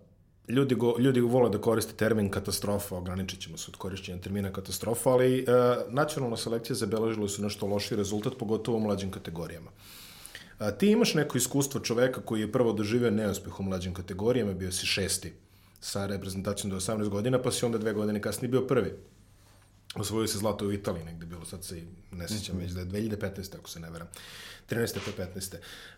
ljudi, 0.48 0.74
go, 0.74 0.94
ljudi 0.98 1.20
vole 1.20 1.50
da 1.50 1.60
koriste 1.60 1.94
termin 1.96 2.30
katastrofa, 2.30 2.96
ograničit 2.96 3.40
ćemo 3.40 3.56
se 3.56 3.70
od 3.70 3.76
korišćenja 3.76 4.18
termina 4.18 4.52
katastrofa, 4.52 5.10
ali 5.10 5.38
e, 5.38 5.44
nacionalna 5.88 6.36
selekcija 6.36 6.76
zabeležila 6.76 7.28
su 7.28 7.42
nešto 7.42 7.66
loši 7.66 7.96
rezultat, 7.96 8.32
pogotovo 8.38 8.76
u 8.76 8.80
mlađim 8.80 9.10
kategorijama. 9.10 9.70
A, 10.58 10.70
ti 10.70 10.90
imaš 10.90 11.14
neko 11.14 11.38
iskustvo 11.38 11.80
čoveka 11.80 12.20
koji 12.20 12.40
je 12.40 12.52
prvo 12.52 12.72
doživio 12.72 13.10
neuspeh 13.10 13.60
u 13.60 13.62
mlađim 13.62 13.94
kategorijama, 13.94 14.52
bio 14.52 14.72
si 14.72 14.86
šesti 14.86 15.32
sa 15.80 16.06
reprezentacijom 16.06 16.70
do 16.70 16.76
18 16.76 17.08
godina, 17.08 17.42
pa 17.42 17.50
si 17.50 17.64
onda 17.64 17.78
dve 17.78 17.92
godine 17.92 18.22
kasnije 18.22 18.50
bio 18.50 18.66
prvi. 18.66 18.92
Osvojio 19.94 20.26
se 20.26 20.38
zlato 20.38 20.66
u 20.66 20.72
Italiji, 20.72 21.04
negde 21.04 21.26
bilo, 21.26 21.44
sad 21.44 21.64
se 21.64 21.74
ne 22.12 22.26
-hmm. 22.26 22.58
već 22.58 22.70
da 22.70 22.80
je 22.80 22.86
2015. 22.86 23.56
ako 23.58 23.68
se 23.68 23.80
ne 23.80 23.90
veram. 23.90 24.08
13. 24.70 24.98
pa 25.16 25.22
15. 25.22 25.56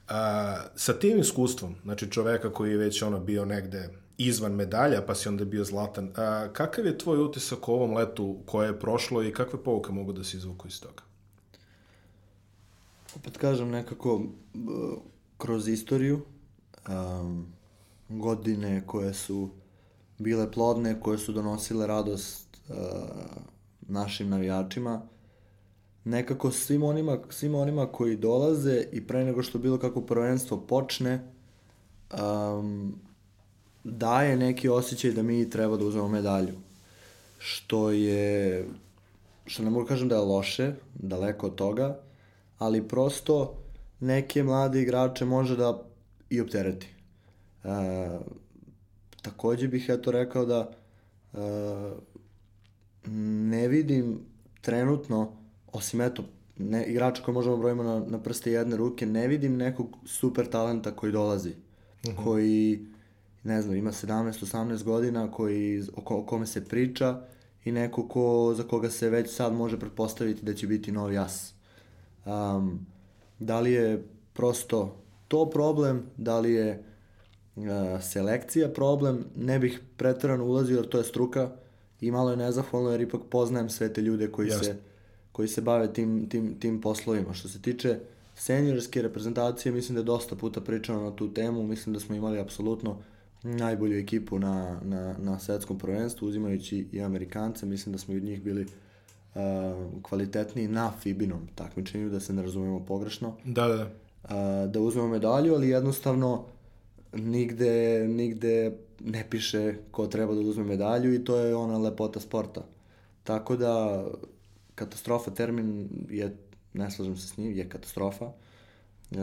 A, 0.08 0.64
sa 0.76 0.92
tim 0.92 1.18
iskustvom, 1.18 1.76
znači 1.82 2.10
čoveka 2.10 2.52
koji 2.52 2.70
je 2.70 2.76
već 2.76 3.02
ono 3.02 3.20
bio 3.20 3.44
negde 3.44 3.88
izvan 4.18 4.52
medalja, 4.52 5.02
pa 5.06 5.14
si 5.14 5.28
onda 5.28 5.44
bio 5.44 5.64
zlatan. 5.64 6.10
A, 6.16 6.48
kakav 6.52 6.86
je 6.86 6.98
tvoj 6.98 7.24
utisak 7.24 7.68
o 7.68 7.72
ovom 7.72 7.94
letu 7.94 8.38
koje 8.46 8.68
je 8.68 8.80
prošlo 8.80 9.22
i 9.22 9.32
kakve 9.32 9.64
pouke 9.64 9.92
mogu 9.92 10.12
da 10.12 10.24
se 10.24 10.36
izvuku 10.36 10.68
iz 10.68 10.80
toga? 10.80 11.02
Opet 13.16 13.36
kažem 13.36 13.70
nekako 13.70 14.22
kroz 15.38 15.68
istoriju 15.68 16.20
um, 16.88 17.46
godine 18.08 18.86
koje 18.86 19.14
su 19.14 19.50
bile 20.18 20.52
plodne, 20.52 21.00
koje 21.00 21.18
su 21.18 21.32
donosile 21.32 21.86
radost 21.86 22.58
uh, 22.68 22.76
našim 23.80 24.28
navijačima, 24.28 25.02
nekako 26.04 26.50
svim 26.50 26.82
onima, 26.82 27.18
svim 27.30 27.54
onima 27.54 27.86
koji 27.86 28.16
dolaze 28.16 28.84
i 28.92 29.06
pre 29.06 29.24
nego 29.24 29.42
što 29.42 29.58
bilo 29.58 29.78
kako 29.78 30.00
prvenstvo 30.00 30.60
počne, 30.60 31.32
um, 32.12 32.94
daje 33.84 34.36
neki 34.36 34.68
osjećaj 34.68 35.12
da 35.12 35.22
mi 35.22 35.50
treba 35.50 35.76
da 35.76 35.84
uzmemo 35.84 36.08
medalju. 36.08 36.54
Što 37.38 37.90
je, 37.90 38.64
što 39.46 39.62
ne 39.62 39.70
mogu 39.70 39.86
kažem 39.86 40.08
da 40.08 40.14
je 40.14 40.20
loše, 40.20 40.72
daleko 40.94 41.46
od 41.46 41.54
toga, 41.54 41.98
ali 42.58 42.88
prosto 42.88 43.54
neke 44.00 44.42
mlade 44.42 44.82
igrače 44.82 45.24
može 45.24 45.56
da 45.56 45.82
i 46.30 46.40
optereti. 46.40 46.88
E, 47.64 47.68
takođe 49.22 49.68
bih 49.68 49.86
eto 49.88 50.10
rekao 50.10 50.46
da 50.46 50.70
e, 51.32 51.38
ne 53.50 53.68
vidim 53.68 54.20
trenutno, 54.60 55.32
osim 55.72 56.00
eto, 56.00 56.24
ne, 56.58 56.84
igrača 56.84 57.22
koje 57.22 57.32
možemo 57.32 57.56
brojimo 57.56 57.82
na, 57.82 58.00
na 58.08 58.18
prste 58.18 58.52
jedne 58.52 58.76
ruke, 58.76 59.06
ne 59.06 59.28
vidim 59.28 59.56
nekog 59.56 59.96
super 60.06 60.46
talenta 60.46 60.90
koji 60.90 61.12
dolazi, 61.12 61.50
uh 61.50 62.10
mhm. 62.10 62.18
-huh. 62.18 62.24
koji 62.24 62.93
ne 63.44 63.62
znam, 63.62 63.76
ima 63.76 63.92
17-18 63.92 64.82
godina 64.82 65.30
koji, 65.30 65.82
o, 65.82 66.16
o 66.18 66.22
kome 66.22 66.46
se 66.46 66.64
priča 66.64 67.20
i 67.64 67.72
neko 67.72 68.08
ko, 68.08 68.54
za 68.56 68.62
koga 68.62 68.90
se 68.90 69.10
već 69.10 69.34
sad 69.34 69.52
može 69.52 69.80
pretpostaviti 69.80 70.44
da 70.44 70.54
će 70.54 70.66
biti 70.66 70.92
novi 70.92 71.18
as. 71.18 71.52
Um, 72.24 72.86
da 73.38 73.60
li 73.60 73.72
je 73.72 74.04
prosto 74.32 74.96
to 75.28 75.50
problem, 75.50 76.02
da 76.16 76.40
li 76.40 76.52
je 76.52 76.82
uh, 77.56 77.64
selekcija 78.02 78.68
problem, 78.68 79.24
ne 79.36 79.58
bih 79.58 79.80
pretrano 79.96 80.44
ulazio 80.44 80.76
jer 80.76 80.88
to 80.88 80.98
je 80.98 81.04
struka 81.04 81.50
i 82.00 82.10
malo 82.10 82.30
je 82.30 82.36
nezahvalno 82.36 82.90
jer 82.90 83.00
ipak 83.00 83.20
poznajem 83.30 83.68
sve 83.68 83.92
te 83.92 84.02
ljude 84.02 84.32
koji 84.32 84.48
Jasne. 84.48 84.64
se 84.64 84.76
koji 85.32 85.48
se 85.48 85.60
bave 85.60 85.92
tim, 85.92 86.28
tim, 86.28 86.60
tim 86.60 86.80
poslovima. 86.80 87.34
Što 87.34 87.48
se 87.48 87.62
tiče 87.62 87.98
seniorske 88.34 89.02
reprezentacije, 89.02 89.72
mislim 89.72 89.94
da 89.94 90.00
je 90.00 90.04
dosta 90.04 90.36
puta 90.36 90.60
pričano 90.60 91.00
na 91.00 91.16
tu 91.16 91.34
temu, 91.34 91.62
mislim 91.62 91.92
da 91.92 92.00
smo 92.00 92.14
imali 92.14 92.40
apsolutno 92.40 92.98
najbolju 93.44 93.98
ekipu 93.98 94.38
na, 94.38 94.80
na, 94.82 95.14
na 95.18 95.38
svetskom 95.38 95.78
prvenstvu, 95.78 96.28
uzimajući 96.28 96.86
i 96.92 97.02
Amerikance, 97.02 97.66
mislim 97.66 97.92
da 97.92 97.98
smo 97.98 98.14
i 98.14 98.16
od 98.16 98.22
njih 98.22 98.42
bili 98.42 98.66
uh, 99.34 99.42
kvalitetniji 100.02 100.68
na 100.68 100.92
Fibinom 101.00 101.48
takmičenju, 101.54 102.10
da 102.10 102.20
se 102.20 102.32
ne 102.32 102.42
razumemo 102.42 102.84
pogrešno. 102.84 103.36
Da, 103.44 103.68
da, 103.68 103.76
da. 103.76 103.84
Uh, 103.84 104.70
da 104.70 104.80
uzmemo 104.80 105.08
medalju, 105.08 105.54
ali 105.54 105.68
jednostavno 105.68 106.44
nigde, 107.12 108.06
nigde 108.08 108.72
ne 109.00 109.26
piše 109.30 109.74
ko 109.90 110.06
treba 110.06 110.34
da 110.34 110.40
uzme 110.40 110.64
medalju 110.64 111.14
i 111.14 111.24
to 111.24 111.36
je 111.36 111.54
ona 111.54 111.78
lepota 111.78 112.20
sporta. 112.20 112.66
Tako 113.24 113.56
da 113.56 114.04
katastrofa 114.74 115.30
termin 115.30 115.88
je, 116.10 116.36
ne 116.72 116.90
slažem 116.90 117.16
se 117.16 117.28
s 117.28 117.36
njim, 117.36 117.52
je 117.52 117.68
katastrofa. 117.68 118.24
E, 119.12 119.16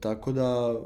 tako 0.00 0.32
da 0.32 0.76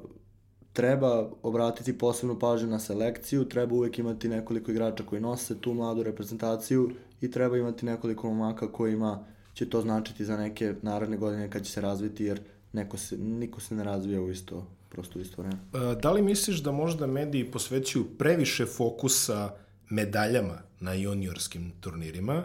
treba 0.72 1.30
obratiti 1.42 1.98
posebnu 1.98 2.38
pažnju 2.38 2.68
na 2.68 2.78
selekciju, 2.78 3.44
treba 3.44 3.74
uvek 3.74 3.98
imati 3.98 4.28
nekoliko 4.28 4.70
igrača 4.70 5.04
koji 5.04 5.20
nose 5.20 5.60
tu 5.60 5.74
mladu 5.74 6.02
reprezentaciju 6.02 6.90
i 7.20 7.30
treba 7.30 7.56
imati 7.56 7.86
nekoliko 7.86 8.28
momaka 8.28 8.72
kojima 8.72 9.24
će 9.54 9.70
to 9.70 9.80
značiti 9.80 10.24
za 10.24 10.36
neke 10.36 10.74
naredne 10.82 11.16
godine 11.16 11.50
kad 11.50 11.64
će 11.64 11.72
se 11.72 11.80
razviti, 11.80 12.24
jer 12.24 12.40
neko 12.72 12.96
se, 12.96 13.16
niko 13.18 13.60
se 13.60 13.74
ne 13.74 13.84
razvija 13.84 14.20
u 14.20 14.30
isto, 14.30 14.66
prosto 14.88 15.18
u 15.18 15.22
isto 15.22 15.42
vreme. 15.42 15.56
E, 15.74 15.94
da 16.02 16.12
li 16.12 16.22
misliš 16.22 16.62
da 16.62 16.72
možda 16.72 17.06
mediji 17.06 17.50
posvećuju 17.50 18.04
previše 18.18 18.66
fokusa 18.66 19.50
medaljama 19.90 20.58
na 20.80 20.92
juniorskim 20.92 21.72
turnirima 21.80 22.44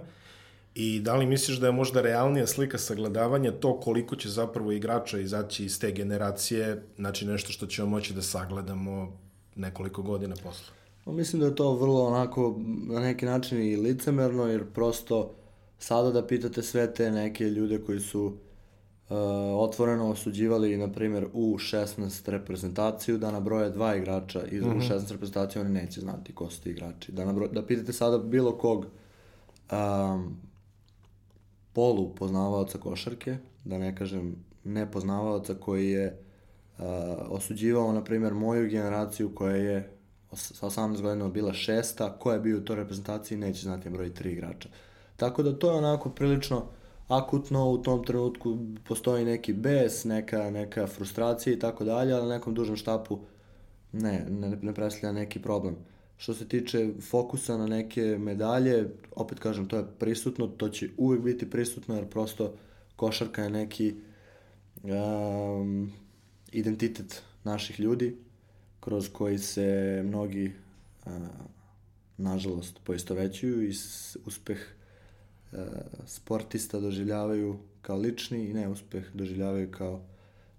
I 0.80 1.00
da 1.00 1.16
li 1.16 1.26
misliš 1.26 1.58
da 1.58 1.66
je 1.66 1.72
možda 1.72 2.02
realnija 2.02 2.48
slika 2.48 2.78
sagledavanja 2.78 3.52
to 3.52 3.80
koliko 3.80 4.16
će 4.16 4.30
zapravo 4.30 4.72
igrača 4.72 5.20
izaći 5.20 5.66
iz 5.66 5.80
te 5.80 5.92
generacije, 5.92 6.84
znači 6.96 7.26
nešto 7.26 7.52
što 7.52 7.66
ćemo 7.66 7.90
moći 7.90 8.14
da 8.14 8.22
sagledamo 8.22 9.18
nekoliko 9.56 10.02
godina 10.02 10.36
posle? 10.44 10.74
Pa 11.06 11.12
mislim 11.12 11.40
da 11.40 11.46
je 11.46 11.56
to 11.56 11.76
vrlo 11.76 12.06
onako 12.06 12.60
na 12.88 13.00
neki 13.00 13.26
način 13.26 13.62
i 13.62 13.76
licemerno, 13.76 14.46
jer 14.46 14.66
prosto 14.74 15.34
sada 15.80 16.12
da 16.12 16.28
pitate 16.28 16.62
sve 16.62 16.94
te 16.94 17.12
neke 17.12 17.44
ljude 17.44 17.82
koji 17.86 18.00
su 18.00 18.26
uh, 18.26 18.36
otvoreno 19.60 20.10
osuđivali, 20.10 20.78
na 20.78 20.92
primjer, 20.92 21.28
u 21.34 21.58
16 21.58 22.30
reprezentaciju, 22.30 23.18
da 23.18 23.32
nabroje 23.32 23.70
dva 23.70 23.96
igrača 23.96 24.46
iz 24.46 24.64
mm 24.64 24.70
-hmm. 24.70 24.78
u 24.78 24.82
16 24.82 25.12
reprezentacije, 25.12 25.62
oni 25.62 25.72
neće 25.72 26.02
znati 26.02 26.36
ko 26.36 26.50
su 26.50 26.62
ti 26.62 26.70
igrači. 26.70 27.12
Da, 27.12 27.26
nabroje, 27.26 27.50
da 27.50 27.66
pitate 27.66 27.94
sada 27.94 28.18
bilo 28.18 28.58
kog 28.58 28.86
um, 29.72 30.47
polu 31.78 32.16
poznavaoca 32.16 32.78
košarke, 32.78 33.38
da 33.66 33.78
ne 33.78 33.96
kažem 33.96 34.36
nepoznavaoca 34.64 35.54
koji 35.54 35.90
je 35.90 36.18
osuđivao, 37.30 37.92
na 37.92 38.04
primjer, 38.04 38.34
moju 38.34 38.70
generaciju 38.70 39.36
koja 39.36 39.56
je 39.56 39.92
sa 40.34 40.68
18 40.68 41.02
godina 41.02 41.28
bila 41.30 41.54
šesta, 41.54 42.10
ko 42.20 42.32
je 42.34 42.40
bio 42.40 42.58
u 42.58 42.62
toj 42.62 42.76
reprezentaciji, 42.76 43.38
neće 43.38 43.62
znati 43.62 43.90
broj 43.90 44.14
tri 44.14 44.32
igrača. 44.32 44.70
Tako 45.16 45.44
da 45.44 45.60
to 45.60 45.72
je 45.72 45.78
onako 45.78 46.10
prilično 46.10 46.64
akutno, 47.08 47.70
u 47.70 47.78
tom 47.78 48.04
trenutku 48.04 48.58
postoji 48.88 49.26
neki 49.26 49.54
bes, 49.54 50.04
neka, 50.04 50.50
neka 50.52 50.88
frustracija 50.88 51.54
i 51.54 51.60
tako 51.60 51.84
dalje, 51.84 52.14
ali 52.14 52.28
na 52.28 52.36
nekom 52.36 52.54
dužem 52.54 52.76
štapu 52.76 53.20
ne, 53.92 54.26
ne, 54.30 54.58
ne 54.62 54.74
predstavlja 54.74 55.20
neki 55.20 55.42
problem. 55.42 55.78
Što 56.18 56.34
se 56.34 56.48
tiče 56.48 56.90
fokusa 57.10 57.58
na 57.58 57.68
neke 57.68 58.18
medalje, 58.20 58.90
opet 59.16 59.40
kažem, 59.40 59.68
to 59.68 59.78
je 59.78 59.86
prisutno, 60.00 60.48
to 60.48 60.70
će 60.70 60.90
uvek 60.98 61.22
biti 61.22 61.50
prisutno, 61.50 61.96
jer 61.96 62.06
prosto 62.06 62.54
košarka 62.96 63.44
je 63.44 63.50
neki 63.50 63.96
um, 64.84 65.92
identitet 66.52 67.22
naših 67.44 67.80
ljudi, 67.80 68.18
kroz 68.80 69.10
koji 69.14 69.38
se 69.38 70.02
mnogi, 70.06 70.52
uh, 71.06 71.12
nažalost, 72.18 72.80
poistovećuju 72.84 73.70
i 73.70 73.74
uspeh 74.26 74.60
uh, 75.52 75.60
sportista 76.06 76.80
doživljavaju 76.80 77.60
kao 77.82 77.98
lični 77.98 78.46
i 78.46 78.54
neuspeh 78.54 79.06
doživljavaju 79.14 79.72
kao 79.72 80.02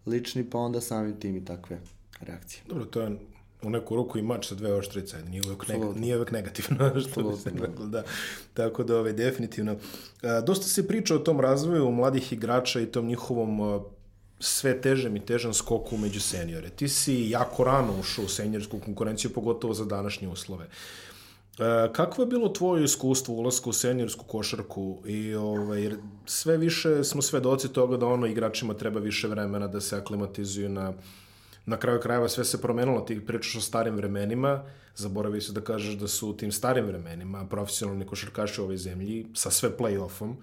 lični, 0.06 0.50
pa 0.50 0.58
onda 0.58 0.80
sami 0.80 1.20
tim 1.20 1.36
i 1.36 1.44
takve 1.44 1.80
reakcije. 2.20 2.62
Dobro, 2.68 2.84
to 2.84 3.02
je 3.02 3.18
u 3.62 3.70
neku 3.70 3.96
ruku 3.96 4.18
i 4.18 4.22
mač 4.22 4.48
sa 4.48 4.54
dve 4.54 4.72
oštrice, 4.74 5.22
nije 5.22 5.42
uvek, 5.46 5.68
neg 5.68 5.96
nije 5.96 6.16
uvek 6.16 6.30
negativno, 6.30 6.90
što 7.10 7.22
bi 7.22 7.36
se 7.36 7.50
reklo, 7.50 7.86
da. 7.86 8.02
Tako 8.54 8.84
da, 8.84 8.98
ovaj, 8.98 9.12
definitivno. 9.12 9.76
A, 10.22 10.40
dosta 10.40 10.66
se 10.66 10.88
priča 10.88 11.14
o 11.14 11.18
tom 11.18 11.40
razvoju 11.40 11.90
mladih 11.90 12.32
igrača 12.32 12.80
i 12.80 12.86
tom 12.86 13.06
njihovom 13.06 13.60
a, 13.60 13.80
sve 14.40 14.80
težem 14.80 15.16
i 15.16 15.26
težem 15.26 15.54
skoku 15.54 15.96
među 15.96 16.20
seniore. 16.20 16.70
Ti 16.70 16.88
si 16.88 17.30
jako 17.30 17.64
rano 17.64 17.98
ušao 18.00 18.24
u 18.24 18.28
seniorsku 18.28 18.80
konkurenciju, 18.84 19.30
pogotovo 19.30 19.74
za 19.74 19.84
današnje 19.84 20.28
uslove. 20.28 20.66
E, 21.58 21.92
kakvo 21.92 22.22
je 22.22 22.28
bilo 22.28 22.48
tvoje 22.48 22.84
iskustvo 22.84 23.34
ulaska 23.34 23.70
u 23.70 23.72
seniorsku 23.72 24.24
košarku 24.24 25.02
i 25.06 25.34
ovaj, 25.34 25.90
sve 26.26 26.56
više 26.56 27.04
smo 27.04 27.22
svedoci 27.22 27.72
toga 27.72 27.96
da 27.96 28.06
ono 28.06 28.26
igračima 28.26 28.74
treba 28.74 29.00
više 29.00 29.28
vremena 29.28 29.66
da 29.66 29.80
se 29.80 29.96
aklimatizuju 29.96 30.68
na 30.68 30.92
na 31.68 31.76
kraju 31.76 32.00
krajeva 32.00 32.28
sve 32.28 32.44
se 32.44 32.60
promenilo, 32.60 33.00
ti 33.00 33.26
pričaš 33.26 33.56
o 33.56 33.60
starim 33.60 33.96
vremenima, 33.96 34.64
zaboravi 34.94 35.40
se 35.40 35.52
da 35.52 35.60
kažeš 35.60 35.94
da 35.94 36.08
su 36.08 36.30
u 36.30 36.36
tim 36.36 36.52
starim 36.52 36.86
vremenima 36.86 37.46
profesionalni 37.46 38.06
košarkaši 38.06 38.60
u 38.60 38.64
ovoj 38.64 38.76
zemlji 38.76 39.26
sa 39.34 39.50
sve 39.50 39.76
play-offom 39.76 40.34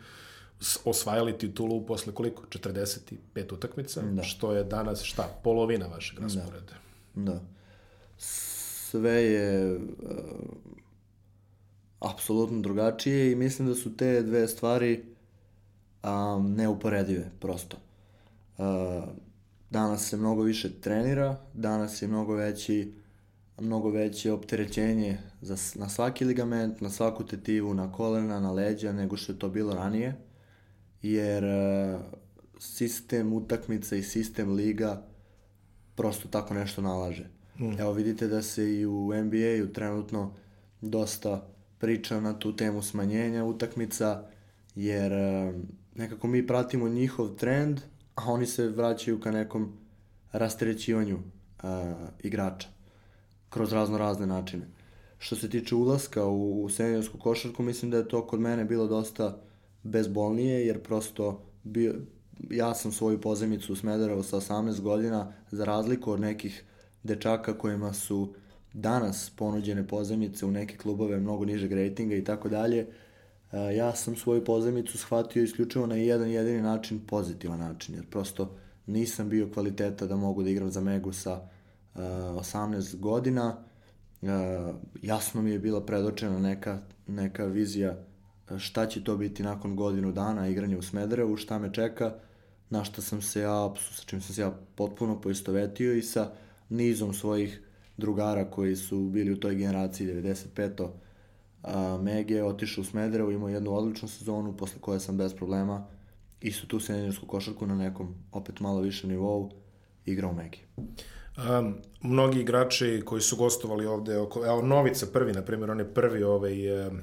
osvajali 0.85 1.37
titulu 1.37 1.85
posle 1.85 2.13
koliko? 2.13 2.43
45 2.49 3.53
utakmica, 3.53 4.01
da. 4.01 4.23
što 4.23 4.51
je 4.53 4.63
danas 4.63 5.03
šta? 5.03 5.39
Polovina 5.43 5.87
vašeg 5.87 6.19
da. 6.19 6.23
rasporeda. 6.23 6.73
Da. 7.15 7.31
da. 7.31 7.39
Sve 8.17 9.23
je 9.23 9.75
uh, 9.75 9.81
apsolutno 11.99 12.61
drugačije 12.61 13.31
i 13.31 13.35
mislim 13.35 13.67
da 13.67 13.75
su 13.75 13.97
te 13.97 14.21
dve 14.21 14.47
stvari 14.47 15.03
um, 16.03 16.53
neuporedive, 16.55 17.31
prosto. 17.39 17.77
Uh, 18.57 18.65
Danas 19.75 20.09
se 20.09 20.17
mnogo 20.17 20.41
više 20.41 20.81
trenira, 20.81 21.37
danas 21.53 22.01
je 22.01 22.07
mnogo 22.07 22.33
veći 22.33 22.93
mnogo 23.59 23.89
veće 23.89 24.31
opterećenje 24.31 25.17
za, 25.41 25.55
na 25.75 25.89
svaki 25.89 26.25
ligament, 26.25 26.81
na 26.81 26.89
svaku 26.89 27.25
tetivu, 27.25 27.73
na 27.73 27.91
kolena, 27.91 28.39
na 28.39 28.51
leđa, 28.51 28.91
nego 28.91 29.17
što 29.17 29.33
je 29.33 29.39
to 29.39 29.49
bilo 29.49 29.73
ranije, 29.73 30.15
jer 31.01 31.43
uh, 31.43 32.01
sistem 32.59 33.33
utakmica 33.33 33.95
i 33.95 34.03
sistem 34.03 34.53
liga 34.53 35.05
prosto 35.95 36.27
tako 36.27 36.53
nešto 36.53 36.81
nalaže. 36.81 37.29
Mm. 37.59 37.79
Evo 37.79 37.91
vidite 37.91 38.27
da 38.27 38.41
se 38.41 38.73
i 38.73 38.85
u 38.85 39.13
NBA-u 39.13 39.73
trenutno 39.73 40.33
dosta 40.81 41.47
priča 41.79 42.19
na 42.19 42.39
tu 42.39 42.55
temu 42.55 42.81
smanjenja 42.81 43.43
utakmica, 43.43 44.23
jer 44.75 45.11
uh, 45.13 45.55
nekako 45.95 46.27
mi 46.27 46.47
pratimo 46.47 46.89
njihov 46.89 47.35
trend, 47.35 47.81
a 48.15 48.31
oni 48.31 48.45
se 48.45 48.67
vraćaju 48.67 49.19
ka 49.19 49.31
nekom 49.31 49.73
rastrećivanju 50.31 51.15
uh, 51.15 51.69
igrača 52.23 52.67
kroz 53.49 53.73
razno 53.73 53.97
razne 53.97 54.27
načine. 54.27 54.67
Što 55.17 55.35
se 55.35 55.49
tiče 55.49 55.75
ulaska 55.75 56.25
u, 56.25 56.63
u 56.63 56.69
seniorsku 56.69 57.17
košarku, 57.17 57.63
mislim 57.63 57.91
da 57.91 57.97
je 57.97 58.07
to 58.07 58.27
kod 58.27 58.39
mene 58.39 58.65
bilo 58.65 58.87
dosta 58.87 59.37
bezbolnije, 59.83 60.67
jer 60.67 60.83
prosto 60.83 61.41
bio, 61.63 61.95
ja 62.49 62.73
sam 62.73 62.91
svoju 62.91 63.21
pozemicu 63.21 63.73
u 63.73 63.75
Smederevo 63.75 64.23
sa 64.23 64.37
18 64.37 64.81
godina, 64.81 65.33
za 65.51 65.65
razliku 65.65 66.11
od 66.11 66.19
nekih 66.19 66.63
dečaka 67.03 67.57
kojima 67.57 67.93
su 67.93 68.33
danas 68.73 69.31
ponuđene 69.35 69.87
pozemice 69.87 70.45
u 70.45 70.51
neke 70.51 70.77
klubove 70.77 71.19
mnogo 71.19 71.45
nižeg 71.45 71.73
rejtinga 71.73 72.15
i 72.15 72.23
tako 72.23 72.49
dalje, 72.49 72.87
ja 73.51 73.95
sam 73.95 74.15
svoju 74.15 74.43
pozemicu 74.45 74.97
shvatio 74.97 75.43
isključivo 75.43 75.87
na 75.87 75.95
jedan 75.95 76.29
jedini 76.29 76.61
način, 76.61 76.99
pozitivan 77.07 77.59
način, 77.59 77.95
jer 77.95 78.05
prosto 78.09 78.55
nisam 78.85 79.29
bio 79.29 79.49
kvaliteta 79.53 80.07
da 80.07 80.15
mogu 80.15 80.43
da 80.43 80.49
igram 80.49 80.71
za 80.71 80.81
Megu 80.81 81.13
sa 81.13 81.33
uh, 81.35 82.01
18 82.01 82.99
godina. 82.99 83.57
Jasno 85.01 85.41
mi 85.41 85.51
je 85.51 85.59
bila 85.59 85.85
predočena 85.85 86.39
neka, 86.39 86.79
neka 87.07 87.45
vizija 87.45 87.97
šta 88.57 88.87
će 88.87 89.03
to 89.03 89.17
biti 89.17 89.43
nakon 89.43 89.75
godinu 89.75 90.11
dana 90.11 90.47
igranja 90.47 90.77
u 90.77 90.81
Smederevu, 90.81 91.37
šta 91.37 91.59
me 91.59 91.73
čeka, 91.73 92.13
na 92.69 92.83
šta 92.83 93.01
sam 93.01 93.21
se 93.21 93.41
ja, 93.41 93.73
sa 93.91 94.03
čim 94.05 94.21
sam 94.21 94.35
se 94.35 94.41
ja 94.41 94.57
potpuno 94.75 95.21
poistovetio 95.21 95.93
i 95.93 96.01
sa 96.01 96.31
nizom 96.69 97.13
svojih 97.13 97.61
drugara 97.97 98.51
koji 98.51 98.75
su 98.75 99.09
bili 99.09 99.31
u 99.31 99.39
toj 99.39 99.55
generaciji 99.55 100.07
95 100.07 100.89
A, 101.65 101.97
Mege 102.01 102.33
je 102.33 102.43
otišao 102.43 102.81
u 102.81 102.85
Smederevo, 102.85 103.31
imao 103.31 103.49
jednu 103.49 103.75
odličnu 103.75 104.07
sezonu, 104.07 104.57
posle 104.57 104.81
koje 104.81 104.99
sam 104.99 105.17
bez 105.17 105.33
problema 105.33 105.85
isto 106.41 106.67
tu 106.67 106.79
seniorsku 106.79 107.25
košarku 107.25 107.67
na 107.67 107.75
nekom 107.75 108.15
opet 108.31 108.59
malo 108.59 108.79
više 108.79 109.07
nivou 109.07 109.51
igrao 110.05 110.33
Megi. 110.33 110.59
Um, 110.77 111.75
mnogi 112.01 112.39
igrači 112.39 113.01
koji 113.05 113.21
su 113.21 113.35
gostovali 113.35 113.85
ovde, 113.85 114.17
oko, 114.17 114.45
evo 114.45 114.61
Novica 114.61 115.05
prvi, 115.13 115.33
na 115.33 115.41
primjer, 115.41 115.71
on 115.71 115.79
je 115.79 115.93
prvi 115.93 116.23
ovaj, 116.23 116.87
um, 116.87 116.99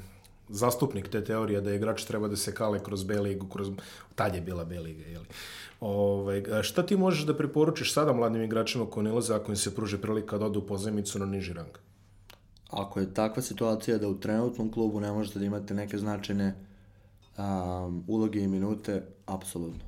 zastupnik 0.49 1.09
te 1.09 1.25
teorije 1.25 1.61
da 1.61 1.75
igrač 1.75 2.05
treba 2.05 2.29
da 2.29 2.37
se 2.37 2.55
kale 2.55 2.85
kroz 2.85 3.05
B 3.05 3.21
ligu, 3.21 3.49
kroz, 3.49 3.71
tad 4.15 4.35
je 4.35 4.41
bila 4.41 4.65
B 4.65 4.81
liga, 4.81 5.05
jeli. 5.05 5.27
Ovaj, 5.81 6.43
šta 6.63 6.87
ti 6.87 6.97
možeš 6.97 7.27
da 7.27 7.37
preporučiš 7.37 7.93
sada 7.93 8.13
mladim 8.13 8.43
igračima 8.43 8.87
koji 8.87 9.05
ne 9.05 9.13
ulaze 9.13 9.35
ako 9.35 9.53
im 9.53 9.57
se 9.57 9.75
pruže 9.75 10.01
prilika 10.01 10.39
da 10.39 10.47
odu 10.47 10.61
u 10.61 10.67
pozemicu 10.67 11.19
na 11.19 11.27
niži 11.27 11.53
rang? 11.53 11.79
Ako 12.73 13.01
je 13.01 13.15
takva 13.15 13.43
situacija 13.43 13.99
da 13.99 14.09
u 14.09 14.21
trenutnom 14.21 14.73
klubu 14.73 15.01
ne 15.01 15.13
možete 15.13 15.39
da 15.39 15.45
imate 15.45 15.75
neke 15.75 15.99
značajne 15.99 16.55
um, 17.39 18.05
uloge 18.09 18.41
i 18.41 18.49
minute, 18.49 19.03
apsolutno. 19.27 19.85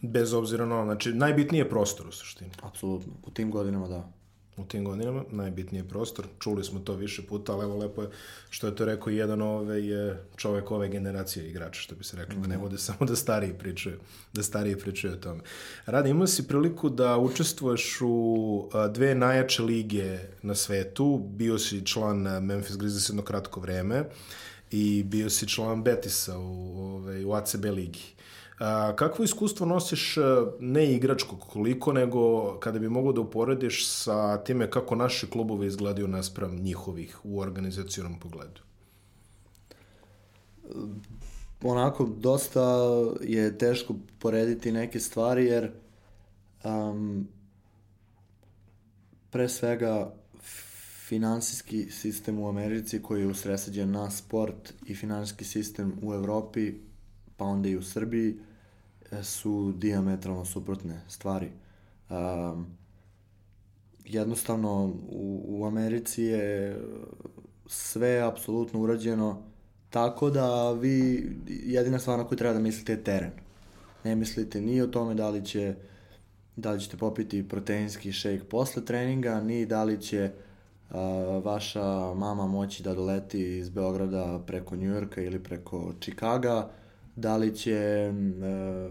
Bez 0.00 0.32
obzira 0.32 0.66
na 0.66 0.74
ono, 0.74 0.84
znači 0.84 1.12
najbitnije 1.12 1.62
je 1.62 1.70
prostor 1.70 2.08
u 2.08 2.12
suštini. 2.12 2.50
Apsolutno, 2.62 3.12
u 3.26 3.30
tim 3.30 3.50
godinama 3.50 3.88
da 3.88 4.12
u 4.60 4.64
tim 4.64 4.84
godinama, 4.84 5.24
najbitniji 5.30 5.88
prostor. 5.88 6.26
Čuli 6.38 6.64
smo 6.64 6.80
to 6.80 6.94
više 6.94 7.22
puta, 7.22 7.52
ali 7.52 7.64
evo 7.64 7.76
lepo 7.76 8.02
je 8.02 8.08
što 8.50 8.66
je 8.66 8.76
to 8.76 8.84
rekao 8.84 9.10
jedan 9.10 9.42
ove 9.42 9.86
je 9.86 10.22
čovek 10.36 10.70
ove 10.70 10.88
generacije 10.88 11.48
igrača, 11.48 11.80
što 11.80 11.94
bi 11.94 12.04
se 12.04 12.16
reklo, 12.16 12.34
mm 12.34 12.38
-hmm. 12.38 12.42
da 12.42 12.48
ne 12.48 12.54
mhm. 12.54 12.64
bude 12.64 12.78
samo 12.78 12.98
da 13.06 13.16
stariji 13.16 13.54
pričaju, 13.58 13.98
da 14.32 14.42
stariji 14.42 14.76
pričaju 14.76 15.12
o 15.12 15.16
tome. 15.16 15.40
Radi, 15.86 16.10
imao 16.10 16.26
si 16.26 16.48
priliku 16.48 16.88
da 16.88 17.18
učestvuješ 17.18 17.98
u 18.00 18.68
dve 18.94 19.14
najjače 19.14 19.62
lige 19.62 20.18
na 20.42 20.54
svetu, 20.54 21.18
bio 21.28 21.58
si 21.58 21.86
član 21.86 22.18
Memphis 22.44 22.76
Grizzlies 22.76 23.08
jedno 23.08 23.22
kratko 23.22 23.60
vreme 23.60 24.04
i 24.70 25.02
bio 25.02 25.30
si 25.30 25.48
član 25.48 25.82
Betisa 25.82 26.38
u, 26.38 26.78
ove, 26.78 27.24
u 27.24 27.34
ACB 27.34 27.64
ligi. 27.64 28.14
A, 28.60 28.92
kakvo 28.96 29.24
iskustvo 29.24 29.66
nosiš 29.66 30.16
e, 30.16 30.20
ne 30.60 30.92
igračko 30.94 31.36
koliko, 31.36 31.92
nego 31.92 32.54
kada 32.58 32.78
bi 32.78 32.88
mogo 32.88 33.12
da 33.12 33.20
uporediš 33.20 33.86
sa 33.88 34.44
time 34.44 34.70
kako 34.70 34.94
naši 34.94 35.26
klubovi 35.30 35.66
izgledaju 35.66 36.08
naspram 36.08 36.56
njihovih 36.56 37.18
u 37.24 37.40
organizacijonom 37.40 38.18
pogledu? 38.18 38.60
Onako, 41.62 42.04
dosta 42.04 42.78
je 43.20 43.58
teško 43.58 43.94
porediti 44.18 44.72
neke 44.72 45.00
stvari, 45.00 45.44
jer 45.44 45.70
um, 46.64 47.28
pre 49.30 49.48
svega 49.48 50.12
finansijski 51.08 51.90
sistem 51.90 52.38
u 52.38 52.48
Americi 52.48 53.02
koji 53.02 53.20
je 53.20 53.26
usresađen 53.26 53.90
na 53.90 54.10
sport 54.10 54.72
i 54.86 54.94
finansijski 54.94 55.44
sistem 55.44 55.92
u 56.02 56.14
Evropi, 56.14 56.74
pa 57.36 57.44
onda 57.44 57.68
i 57.68 57.76
u 57.76 57.82
Srbiji, 57.82 58.36
su 59.22 59.72
diametralno 59.76 60.44
suprotne 60.44 61.00
stvari. 61.08 61.50
Um, 62.10 62.66
jednostavno, 64.04 64.84
u, 65.08 65.44
u 65.48 65.64
Americi 65.66 66.22
je 66.22 66.80
sve 67.66 68.20
apsolutno 68.20 68.80
urađeno 68.80 69.42
tako 69.90 70.30
da 70.30 70.72
vi, 70.72 71.30
jedina 71.46 71.98
stvar 71.98 72.18
na 72.18 72.26
koju 72.26 72.38
treba 72.38 72.54
da 72.54 72.60
mislite 72.60 72.92
je 72.92 73.04
teren. 73.04 73.30
Ne 74.04 74.16
mislite 74.16 74.60
ni 74.60 74.82
o 74.82 74.86
tome 74.86 75.14
da 75.14 75.30
li 75.30 75.44
će 75.44 75.74
da 76.56 76.70
li 76.70 76.80
ćete 76.80 76.96
popiti 76.96 77.48
proteinski 77.48 78.12
šejk 78.12 78.44
posle 78.48 78.84
treninga, 78.84 79.40
ni 79.40 79.66
da 79.66 79.84
li 79.84 80.02
će 80.02 80.30
a, 80.90 81.00
vaša 81.44 82.14
mama 82.14 82.46
moći 82.46 82.82
da 82.82 82.94
doleti 82.94 83.58
iz 83.58 83.70
Beograda 83.70 84.40
preko 84.46 84.76
Njujorka 84.76 85.22
ili 85.22 85.42
preko 85.42 85.92
Čikaga, 86.00 86.70
da 87.20 87.36
li 87.36 87.56
će, 87.56 88.12
a, 88.42 88.88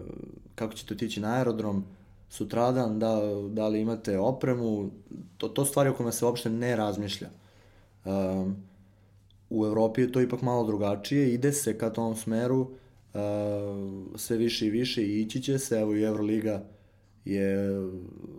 kako 0.54 0.74
ćete 0.74 0.94
otići 0.94 1.20
na 1.20 1.34
aerodrom 1.36 1.84
sutradan, 2.28 2.98
da, 2.98 3.20
da 3.48 3.68
li 3.68 3.80
imate 3.80 4.18
opremu, 4.18 4.90
to, 5.36 5.48
to 5.48 5.64
stvari 5.64 5.90
o 5.90 5.94
kojima 5.94 6.12
se 6.12 6.24
uopšte 6.24 6.50
ne 6.50 6.76
razmišlja. 6.76 7.28
Um, 8.04 8.56
u 9.50 9.66
Evropi 9.66 10.00
je 10.00 10.12
to 10.12 10.20
ipak 10.20 10.42
malo 10.42 10.66
drugačije, 10.66 11.34
ide 11.34 11.52
se 11.52 11.78
ka 11.78 11.90
tom 11.90 12.16
smeru, 12.16 12.60
uh, 12.60 13.20
sve 14.16 14.36
više 14.36 14.66
i 14.66 14.70
više 14.70 15.02
i 15.02 15.20
ići 15.20 15.42
će 15.42 15.58
se, 15.58 15.80
evo 15.80 15.94
i 15.94 16.02
Euroliga 16.02 16.62
je 17.24 17.68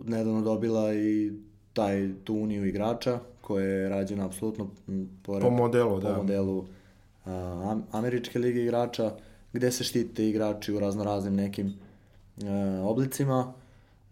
nedavno 0.04 0.42
dobila 0.42 0.94
i 0.94 1.32
taj, 1.72 2.10
tu 2.24 2.34
uniju 2.34 2.66
igrača 2.66 3.18
koja 3.40 3.66
je 3.66 3.88
rađena 3.88 4.26
apsolutno 4.26 4.70
po, 5.22 5.40
po 5.40 5.50
modelu, 5.50 6.00
po 6.00 6.08
da. 6.08 6.16
modelu 6.16 6.58
uh, 6.58 6.66
američke 7.90 8.38
lige 8.38 8.62
igrača, 8.62 9.14
gde 9.52 9.72
se 9.72 9.84
štite 9.84 10.28
igrači 10.28 10.72
u 10.72 10.80
raznoraznim 10.80 11.34
nekim 11.34 11.66
uh, 11.66 12.46
oblicima 12.84 13.52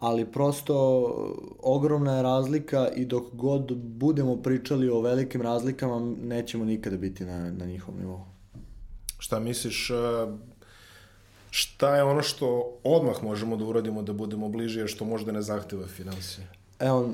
ali 0.01 0.31
prosto 0.31 0.75
ogromna 1.63 2.15
je 2.15 2.23
razlika 2.23 2.89
i 2.95 3.05
dok 3.05 3.23
god 3.33 3.77
budemo 3.77 4.35
pričali 4.35 4.89
o 4.89 5.01
velikim 5.01 5.41
razlikama, 5.41 6.15
nećemo 6.23 6.65
nikada 6.65 6.97
biti 6.97 7.25
na, 7.25 7.51
na 7.51 7.65
njihovom 7.65 7.99
nivou. 7.99 8.21
Šta 9.19 9.39
misliš, 9.39 9.89
e, 9.89 9.93
šta 11.49 11.95
je 11.95 12.03
ono 12.03 12.21
što 12.21 12.77
odmah 12.83 13.23
možemo 13.23 13.57
da 13.57 13.65
uradimo 13.65 14.01
da 14.01 14.13
budemo 14.13 14.49
bliži, 14.49 14.81
a 14.81 14.87
što 14.87 15.05
možda 15.05 15.31
ne 15.31 15.41
zahteva 15.41 15.87
financije? 15.87 16.47
Evo, 16.79 17.09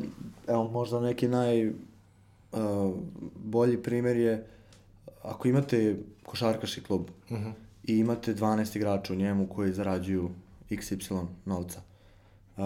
evo 0.47 0.67
možda 0.67 0.99
neki 0.99 1.27
naj 1.27 1.67
uh, 1.67 1.73
bolji 3.35 3.83
primer 3.83 4.17
je 4.17 4.47
ako 5.23 5.47
imate 5.47 5.97
košarkaški 6.25 6.83
klub 6.83 7.01
uh 7.01 7.37
mhm. 7.37 7.47
-huh. 7.47 7.66
I 7.87 7.97
imate 7.97 8.35
12 8.35 8.77
igrača 8.77 9.13
u 9.13 9.15
njemu 9.15 9.47
koji 9.47 9.73
zarađuju 9.73 10.29
XY 10.69 11.25
novca, 11.45 11.81
Uh, 12.57 12.63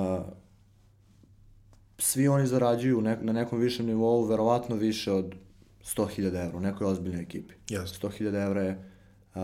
svi 1.97 2.27
oni 2.27 2.47
zarađuju 2.47 3.01
ne, 3.01 3.17
na 3.21 3.33
nekom 3.33 3.59
višem 3.59 3.85
nivou 3.85 4.23
verovatno 4.23 4.75
više 4.75 5.11
od 5.11 5.35
100.000 5.83 6.45
evra 6.45 6.57
u 6.57 6.61
nekoj 6.61 6.87
ozbiljnoj 6.87 7.21
ekipi. 7.21 7.53
Yes. 7.67 8.01
100.000 8.01 8.45
evra 8.45 8.61
je 8.61 8.91
uh, 9.35 9.41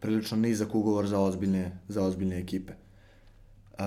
prilično 0.00 0.36
nizak 0.36 0.74
ugovor 0.74 1.06
za 1.06 1.20
ozbiljne, 1.20 1.78
za 1.88 2.02
ozbiljne 2.02 2.38
ekipe. 2.38 2.72
Uh, 3.72 3.84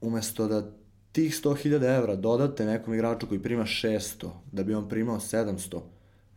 umesto 0.00 0.48
da 0.48 0.70
tih 1.12 1.34
100.000 1.34 1.96
evra 1.96 2.16
dodate 2.16 2.64
nekom 2.64 2.94
igraču 2.94 3.26
koji 3.26 3.42
prima 3.42 3.64
600, 3.64 4.30
da 4.52 4.62
bi 4.62 4.74
on 4.74 4.88
primao 4.88 5.20
700, 5.20 5.80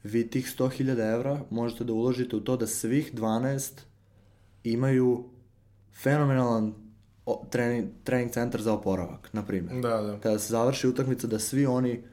vi 0.04 0.30
tih 0.30 0.56
100.000 0.58 1.14
evra 1.14 1.42
možete 1.50 1.84
da 1.84 1.94
uložite 1.94 2.36
u 2.36 2.40
to 2.40 2.58
da 2.58 2.68
svih 2.68 3.14
12 3.14 3.72
imaju 4.64 5.30
fenomenalan 6.04 6.74
trening, 7.50 7.90
trening 8.04 8.32
centar 8.32 8.62
za 8.62 8.74
oporavak, 8.74 9.30
na 9.34 9.46
primjer. 9.46 9.82
Da, 9.82 10.02
da. 10.02 10.20
Kada 10.20 10.40
se 10.40 10.52
završi 10.52 10.88
utakmica 10.88 11.28
da 11.28 11.40
svi 11.40 11.66
oni 11.66 12.04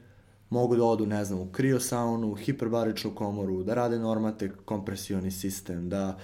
mogu 0.49 0.75
da 0.75 0.83
odu, 0.83 1.05
ne 1.05 1.25
znam, 1.25 1.39
u 1.39 1.51
kriosaunu, 1.51 2.35
hiperbaričnu 2.35 3.15
komoru, 3.15 3.63
da 3.63 3.73
rade 3.73 3.99
normate 3.99 4.51
kompresioni 4.65 5.31
sistem, 5.31 5.89
da 5.89 6.17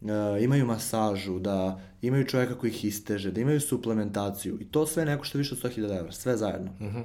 uh, 0.00 0.08
imaju 0.40 0.66
masažu, 0.66 1.38
da 1.38 1.80
imaju 2.02 2.26
čoveka 2.26 2.58
koji 2.58 2.70
ih 2.70 2.84
isteže, 2.84 3.30
da 3.30 3.40
imaju 3.40 3.60
suplementaciju 3.60 4.60
i 4.60 4.64
to 4.64 4.86
sve 4.86 5.04
neko 5.04 5.24
što 5.24 5.38
više 5.38 5.54
od 5.54 5.62
100.000 5.62 5.98
evra, 5.98 6.12
sve 6.12 6.36
zajedno. 6.36 6.70
Uh 6.70 6.80
mhm. 6.80 6.96
-huh. 6.96 7.04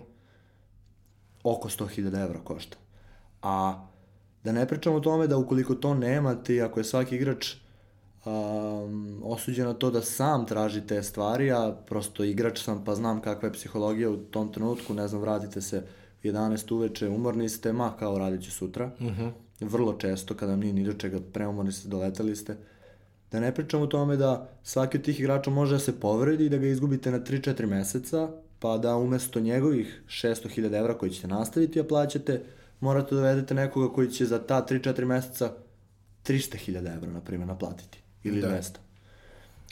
Oko 1.44 1.70
100.000 1.70 2.24
evra 2.24 2.40
košta. 2.44 2.78
A 3.42 3.88
da 4.44 4.52
ne 4.52 4.68
pričamo 4.68 4.96
o 4.96 5.00
tome 5.00 5.28
da 5.28 5.38
ukoliko 5.38 5.76
to 5.76 5.94
nemate, 5.94 6.62
ako 6.62 6.80
je 6.80 6.84
svaki 6.84 7.16
igrač 7.16 7.56
um, 8.26 9.22
osuđen 9.24 9.66
na 9.66 9.74
to 9.74 9.92
da 9.92 10.02
sam 10.02 10.46
traži 10.46 10.82
te 10.82 11.04
stvari, 11.04 11.52
a 11.52 11.76
prosto 11.86 12.24
igrač 12.24 12.64
sam 12.64 12.84
pa 12.84 12.96
znam 12.96 13.22
kakva 13.22 13.48
je 13.48 13.54
psihologija 13.54 14.10
u 14.10 14.18
tom 14.18 14.54
trenutku, 14.54 14.94
ne 14.94 15.08
znam, 15.08 15.22
vratite 15.22 15.62
se 15.62 15.84
11 16.24 16.74
uveče, 16.74 17.10
umorni 17.10 17.50
ste, 17.50 17.74
ma 17.74 17.94
kao 18.00 18.18
radit 18.18 18.44
ću 18.44 18.52
sutra. 18.52 18.92
Uh 19.00 19.06
mhm. 19.06 19.22
-huh. 19.22 19.32
Vrlo 19.60 19.94
često, 19.94 20.34
kada 20.34 20.56
nije 20.56 20.74
ni 20.74 20.84
do 20.84 20.94
čega 20.94 21.20
preumorni 21.34 21.72
ste, 21.72 21.88
doletali 21.88 22.36
ste. 22.36 22.58
Da 23.32 23.40
ne 23.40 23.56
pričam 23.56 23.82
o 23.82 23.88
tome 23.88 24.18
da 24.18 24.50
svaki 24.64 24.98
od 24.98 25.04
tih 25.04 25.20
igrača 25.20 25.52
može 25.52 25.74
da 25.74 25.80
se 25.80 26.00
povredi 26.00 26.46
i 26.46 26.50
da 26.50 26.58
ga 26.58 26.68
izgubite 26.68 27.12
na 27.12 27.20
3-4 27.20 27.66
meseca, 27.66 28.30
pa 28.60 28.78
da 28.78 28.98
umesto 28.98 29.40
njegovih 29.40 30.04
600.000 30.08 30.80
evra 30.80 30.98
koji 30.98 31.12
ćete 31.12 31.28
nastaviti, 31.28 31.80
a 31.80 31.84
plaćate, 31.84 32.42
morate 32.80 33.16
da 33.16 33.22
dovedete 33.22 33.54
nekoga 33.54 33.94
koji 33.94 34.12
će 34.12 34.26
za 34.26 34.40
ta 34.40 34.66
3-4 34.70 35.06
meseca 35.06 35.52
300.000 36.26 36.96
evra, 36.96 37.12
na 37.12 37.22
primjer, 37.22 37.48
naplatiti 37.48 38.05
ili 38.26 38.42
da. 38.42 38.48
200. 38.48 38.78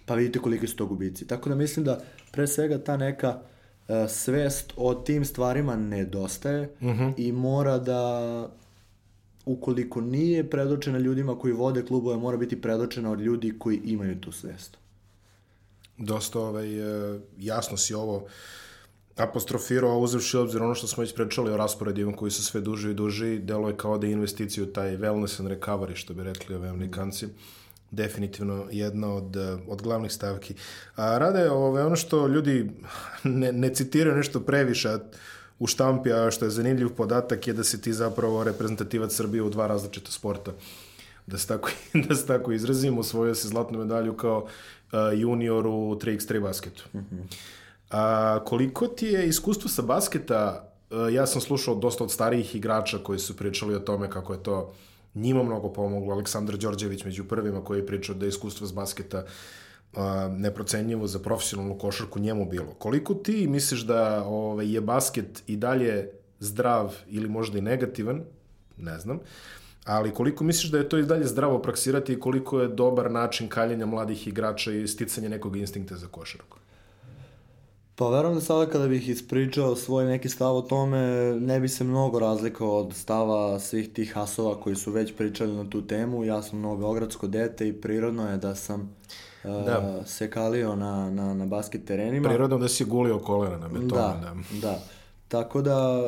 Pa 0.05 0.15
vidite 0.15 0.39
koliki 0.39 0.67
su 0.67 0.75
to 0.75 0.85
gubici. 0.85 1.27
Tako 1.27 1.49
da 1.49 1.55
mislim 1.55 1.85
da 1.85 2.01
pre 2.31 2.47
svega 2.47 2.77
ta 2.77 2.97
neka 2.97 3.39
uh, 3.87 3.95
svest 4.09 4.73
o 4.77 4.93
tim 4.93 5.25
stvarima 5.25 5.75
nedostaje 5.75 6.61
uh 6.81 6.87
mhm. 6.87 7.03
-huh. 7.03 7.13
i 7.17 7.31
mora 7.31 7.77
da 7.77 8.49
ukoliko 9.45 10.01
nije 10.01 10.49
predočena 10.49 10.99
ljudima 10.99 11.39
koji 11.39 11.53
vode 11.53 11.85
klubove, 11.85 12.17
mora 12.17 12.37
biti 12.37 12.61
predočena 12.61 13.11
od 13.11 13.21
ljudi 13.21 13.59
koji 13.59 13.81
imaju 13.85 14.21
tu 14.21 14.31
svest. 14.31 14.77
Dosta 15.97 16.39
ovaj, 16.39 16.79
e, 16.79 17.19
jasno 17.39 17.77
si 17.77 17.93
ovo 17.93 18.25
apostrofirao, 19.17 19.99
uzevši 19.99 20.37
obzir 20.37 20.63
ono 20.63 20.75
što 20.75 20.87
smo 20.87 21.01
već 21.01 21.15
pričali 21.15 21.51
o 21.51 21.57
rasporedima 21.57 22.15
koji 22.15 22.31
su 22.31 22.43
sve 22.43 22.61
duži 22.61 22.91
i 22.91 22.93
duži, 22.93 23.39
delo 23.39 23.67
je 23.67 23.77
kao 23.77 23.97
da 23.97 24.07
je 24.07 24.13
investicija 24.13 24.63
u 24.63 24.67
taj 24.67 24.97
wellness 24.97 25.39
and 25.39 25.49
recovery, 25.49 25.95
što 25.95 26.13
bi 26.13 26.23
rekli 26.23 26.55
ove 26.55 26.69
amerikanci. 26.69 27.25
Mm 27.25 27.62
definitivno 27.93 28.67
jedna 28.71 29.13
od, 29.13 29.37
od 29.67 29.81
glavnih 29.81 30.11
stavki. 30.11 30.55
A 30.95 31.17
rade 31.17 31.49
ove, 31.49 31.85
ono 31.85 31.95
što 31.95 32.27
ljudi 32.27 32.71
ne, 33.23 33.51
ne 33.51 33.73
citiraju 33.73 34.15
nešto 34.15 34.39
previše 34.39 34.97
u 35.59 35.67
štampi, 35.67 36.13
a 36.13 36.31
što 36.31 36.45
je 36.45 36.51
zanimljiv 36.51 36.89
podatak 36.89 37.47
je 37.47 37.53
da 37.53 37.63
si 37.63 37.81
ti 37.81 37.93
zapravo 37.93 38.43
reprezentativac 38.43 39.13
Srbije 39.13 39.43
u 39.43 39.49
dva 39.49 39.67
različita 39.67 40.11
sporta. 40.11 40.51
Da 41.27 41.37
se 41.37 41.47
tako, 41.47 41.69
da 42.07 42.15
se 42.15 42.27
tako 42.27 42.51
izrazim, 42.51 42.97
osvojio 42.97 43.35
se 43.35 43.47
zlatnu 43.47 43.79
medalju 43.79 44.13
kao 44.13 44.43
uh, 44.43 44.99
junior 45.13 45.67
u 45.67 45.99
3x3 46.01 46.41
basketu. 46.41 46.83
Mm 46.93 46.97
-hmm. 46.97 47.35
A, 47.91 48.39
koliko 48.45 48.87
ti 48.87 49.05
je 49.05 49.27
iskustvo 49.27 49.69
sa 49.69 49.81
basketa, 49.81 50.69
uh, 50.89 51.13
ja 51.13 51.27
sam 51.27 51.41
slušao 51.41 51.75
dosta 51.75 52.03
od 52.03 52.11
starijih 52.11 52.55
igrača 52.55 52.97
koji 52.97 53.19
su 53.19 53.37
pričali 53.37 53.75
o 53.75 53.79
tome 53.79 54.09
kako 54.09 54.33
je 54.33 54.43
to 54.43 54.73
njima 55.15 55.43
mnogo 55.43 55.73
pomoglo. 55.73 56.13
Aleksandar 56.13 56.57
Đorđević 56.57 57.05
među 57.05 57.23
prvima 57.23 57.63
koji 57.63 57.79
je 57.79 57.85
pričao 57.87 58.15
da 58.15 58.25
je 58.25 58.29
iskustvo 58.29 58.67
s 58.67 58.71
basketa 58.71 59.25
neprocenjivo 60.29 61.07
za 61.07 61.19
profesionalnu 61.19 61.77
košarku 61.77 62.19
njemu 62.19 62.45
bilo. 62.45 62.73
Koliko 62.73 63.13
ti 63.13 63.47
misliš 63.47 63.81
da 63.81 64.23
ovaj, 64.23 64.73
je 64.73 64.81
basket 64.81 65.43
i 65.47 65.57
dalje 65.57 66.09
zdrav 66.39 66.95
ili 67.07 67.29
možda 67.29 67.57
i 67.57 67.61
negativan, 67.61 68.23
ne 68.77 68.99
znam, 68.99 69.19
ali 69.85 70.13
koliko 70.13 70.43
misliš 70.43 70.71
da 70.71 70.77
je 70.77 70.89
to 70.89 70.97
i 70.97 71.03
dalje 71.03 71.27
zdravo 71.27 71.61
praksirati 71.61 72.13
i 72.13 72.19
koliko 72.19 72.61
je 72.61 72.67
dobar 72.67 73.11
način 73.11 73.47
kaljenja 73.47 73.85
mladih 73.85 74.27
igrača 74.27 74.71
i 74.71 74.87
sticanja 74.87 75.29
nekog 75.29 75.57
instinkta 75.57 75.95
za 75.95 76.07
košarku? 76.07 76.57
Pa 77.95 78.09
verujem 78.09 78.35
da 78.35 78.41
sada 78.41 78.71
kada 78.71 78.87
bih 78.87 79.09
ispričao 79.09 79.75
svoj 79.75 80.05
neki 80.05 80.29
stav 80.29 80.55
o 80.55 80.61
tome, 80.61 80.99
ne 81.39 81.59
bi 81.59 81.67
se 81.67 81.83
mnogo 81.83 82.19
razlikao 82.19 82.77
od 82.77 82.93
stava 82.93 83.59
svih 83.59 83.93
tih 83.93 84.13
hasova 84.13 84.61
koji 84.61 84.75
su 84.75 84.91
već 84.91 85.13
pričali 85.15 85.53
na 85.53 85.69
tu 85.69 85.87
temu. 85.87 86.25
Ja 86.25 86.41
sam 86.41 86.59
mnogo 86.59 86.87
ogradsko 86.87 87.27
dete 87.27 87.67
i 87.67 87.73
prirodno 87.73 88.29
je 88.29 88.37
da 88.37 88.55
sam 88.55 88.95
da. 89.43 89.97
Uh, 89.99 90.05
se 90.05 90.29
kalio 90.29 90.75
na, 90.75 91.09
na, 91.09 91.33
na 91.33 91.45
basket 91.45 91.85
terenima. 91.85 92.29
Prirodno 92.29 92.57
da 92.57 92.67
si 92.67 92.85
gulio 92.85 93.19
kolena 93.19 93.57
na 93.57 93.67
betonu. 93.67 93.89
Da, 93.89 94.21
da. 94.21 94.35
da. 94.61 94.79
Tako 95.27 95.61
da 95.61 96.01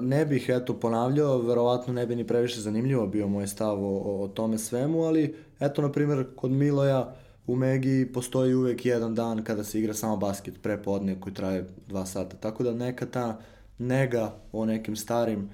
ne 0.00 0.26
bih 0.26 0.46
eto 0.48 0.74
ponavljao, 0.74 1.38
verovatno 1.38 1.92
ne 1.92 2.06
bi 2.06 2.16
ni 2.16 2.26
previše 2.26 2.60
zanimljivo 2.60 3.06
bio 3.06 3.28
moj 3.28 3.46
stav 3.46 3.84
o, 3.84 4.22
o 4.24 4.28
tome 4.28 4.58
svemu, 4.58 5.02
ali 5.02 5.36
eto 5.60 5.82
na 5.82 5.92
primjer 5.92 6.26
kod 6.36 6.50
Miloja 6.50 7.14
u 7.48 7.56
Megi 7.56 8.12
postoji 8.12 8.54
uvek 8.54 8.86
jedan 8.86 9.14
dan 9.14 9.44
kada 9.44 9.64
se 9.64 9.78
igra 9.78 9.94
samo 9.94 10.16
basket 10.16 10.54
pre 10.62 10.82
podne 10.82 11.20
koji 11.20 11.34
traje 11.34 11.66
dva 11.86 12.06
sata. 12.06 12.36
Tako 12.36 12.62
da 12.62 12.74
neka 12.74 13.06
ta 13.06 13.40
nega 13.78 14.34
o 14.52 14.64
nekim 14.64 14.96
starim 14.96 15.50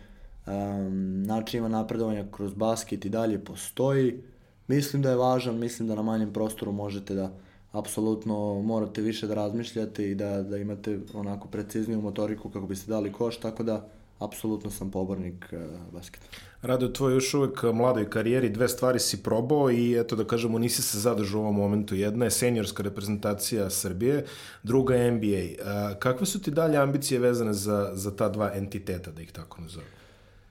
um, 0.46 1.22
načinima 1.22 1.68
napredovanja 1.68 2.24
kroz 2.30 2.54
basket 2.54 3.04
i 3.04 3.08
dalje 3.08 3.44
postoji. 3.44 4.22
Mislim 4.66 5.02
da 5.02 5.10
je 5.10 5.16
važan, 5.16 5.58
mislim 5.58 5.88
da 5.88 5.94
na 5.94 6.02
manjem 6.02 6.32
prostoru 6.32 6.72
možete 6.72 7.14
da 7.14 7.32
apsolutno 7.72 8.62
morate 8.62 9.02
više 9.02 9.26
da 9.26 9.34
razmišljate 9.34 10.10
i 10.10 10.14
da, 10.14 10.42
da 10.42 10.56
imate 10.56 10.98
onako 11.14 11.48
precizniju 11.48 12.00
motoriku 12.00 12.50
kako 12.50 12.66
biste 12.66 12.90
dali 12.90 13.12
koš, 13.12 13.40
tako 13.40 13.62
da 13.62 13.88
apsolutno 14.18 14.70
sam 14.70 14.90
pobornik 14.90 15.52
uh, 15.52 15.92
basketa. 15.92 16.26
Rade, 16.62 16.86
u 16.86 16.92
tvojoj 16.92 17.16
još 17.16 17.34
uvek 17.34 17.62
mladoj 17.62 18.10
karijeri 18.10 18.48
dve 18.48 18.68
stvari 18.68 19.00
si 19.00 19.22
probao 19.22 19.70
i 19.70 20.00
eto 20.00 20.16
da 20.16 20.24
kažemo 20.24 20.58
nisi 20.58 20.82
se 20.82 20.98
zadržao 20.98 21.40
u 21.40 21.44
ovom 21.44 21.56
momentu. 21.56 21.94
Jedna 21.94 22.24
je 22.24 22.30
seniorska 22.30 22.82
reprezentacija 22.82 23.70
Srbije, 23.70 24.24
druga 24.62 24.94
je 24.94 25.10
NBA. 25.10 25.64
A, 25.64 25.94
kakve 25.98 26.26
su 26.26 26.42
ti 26.42 26.50
dalje 26.50 26.76
ambicije 26.76 27.20
vezane 27.20 27.52
za, 27.52 27.90
za 27.94 28.16
ta 28.16 28.28
dva 28.28 28.50
entiteta, 28.54 29.10
da 29.10 29.22
ih 29.22 29.32
tako 29.32 29.60
nazovem? 29.60 29.88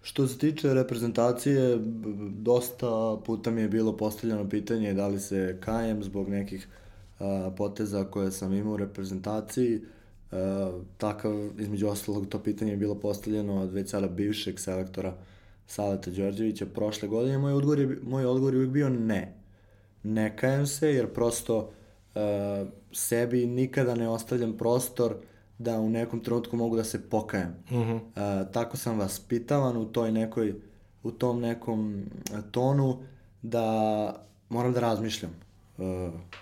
Što 0.03 0.27
se 0.27 0.37
tiče 0.37 0.73
reprezentacije, 0.73 1.77
dosta 2.29 3.17
puta 3.25 3.51
mi 3.51 3.61
je 3.61 3.67
bilo 3.69 3.97
postavljeno 3.97 4.49
pitanje 4.49 4.93
da 4.93 5.07
li 5.07 5.19
se 5.19 5.57
kajem 5.59 6.03
zbog 6.03 6.29
nekih 6.29 6.67
a, 7.19 7.51
poteza 7.57 8.03
koje 8.03 8.31
sam 8.31 8.53
imao 8.53 8.73
u 8.73 8.77
reprezentaciji. 8.77 9.75
A, 9.75 10.02
takav, 10.97 11.59
između 11.59 11.87
ostalog, 11.87 12.27
to 12.27 12.39
pitanje 12.39 12.71
je 12.71 12.77
bilo 12.77 12.95
postavljeno 12.95 13.61
od 13.61 13.71
već 13.71 13.89
sada 13.89 14.07
bivšeg 14.07 14.59
selektora 14.59 15.13
Saleta 15.67 16.11
Đorđevića 16.11 16.65
prošle 16.65 17.07
godine. 17.07 17.37
Moj 17.37 17.53
odgovor 17.53 17.79
je, 17.79 17.99
moj 18.03 18.25
odgovor 18.25 18.53
je 18.53 18.57
uvijek 18.57 18.71
bio 18.71 18.89
ne. 18.89 19.33
Ne 20.03 20.37
kajem 20.37 20.67
se, 20.67 20.93
jer 20.93 21.13
prosto 21.13 21.71
a, 22.15 22.65
sebi 22.91 23.45
nikada 23.45 23.95
ne 23.95 24.09
ostavljam 24.09 24.57
prostor 24.57 25.11
uh, 25.11 25.19
da 25.57 25.79
u 25.79 25.89
nekom 25.89 26.19
trenutku 26.19 26.57
mogu 26.57 26.75
da 26.75 26.83
se 26.83 27.09
pokajem. 27.09 27.55
Uh 27.69 27.77
-huh. 27.77 27.95
uh, 27.95 28.51
tako 28.51 28.77
sam 28.77 28.99
vas 28.99 29.19
pitavan 29.19 29.77
u 29.77 29.85
toj 29.85 30.11
nekoj, 30.11 30.55
u 31.03 31.11
tom 31.11 31.41
nekom 31.41 32.05
tonu 32.51 32.97
da 33.41 34.25
moram 34.49 34.73
da 34.73 34.79
razmišljam. 34.79 35.31
Uh, 35.77 35.85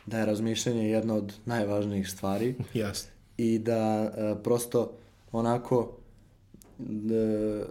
da 0.06 0.20
je 0.20 0.26
razmišljanje 0.26 0.90
jedna 0.90 1.14
od 1.14 1.34
najvažnijih 1.46 2.10
stvari. 2.10 2.56
Jasno. 2.74 3.12
I 3.42 3.60
da 3.60 4.02
uh, 4.02 4.44
prosto 4.44 4.92
onako 5.32 5.98
da, 6.80 7.64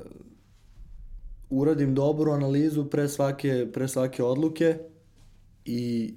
uradim 1.51 1.95
dobru 1.95 2.33
analizu 2.33 2.85
pre 2.85 3.09
svake, 3.09 3.68
pre 3.73 3.89
svake 3.89 4.25
odluke 4.25 4.79
i 5.64 6.14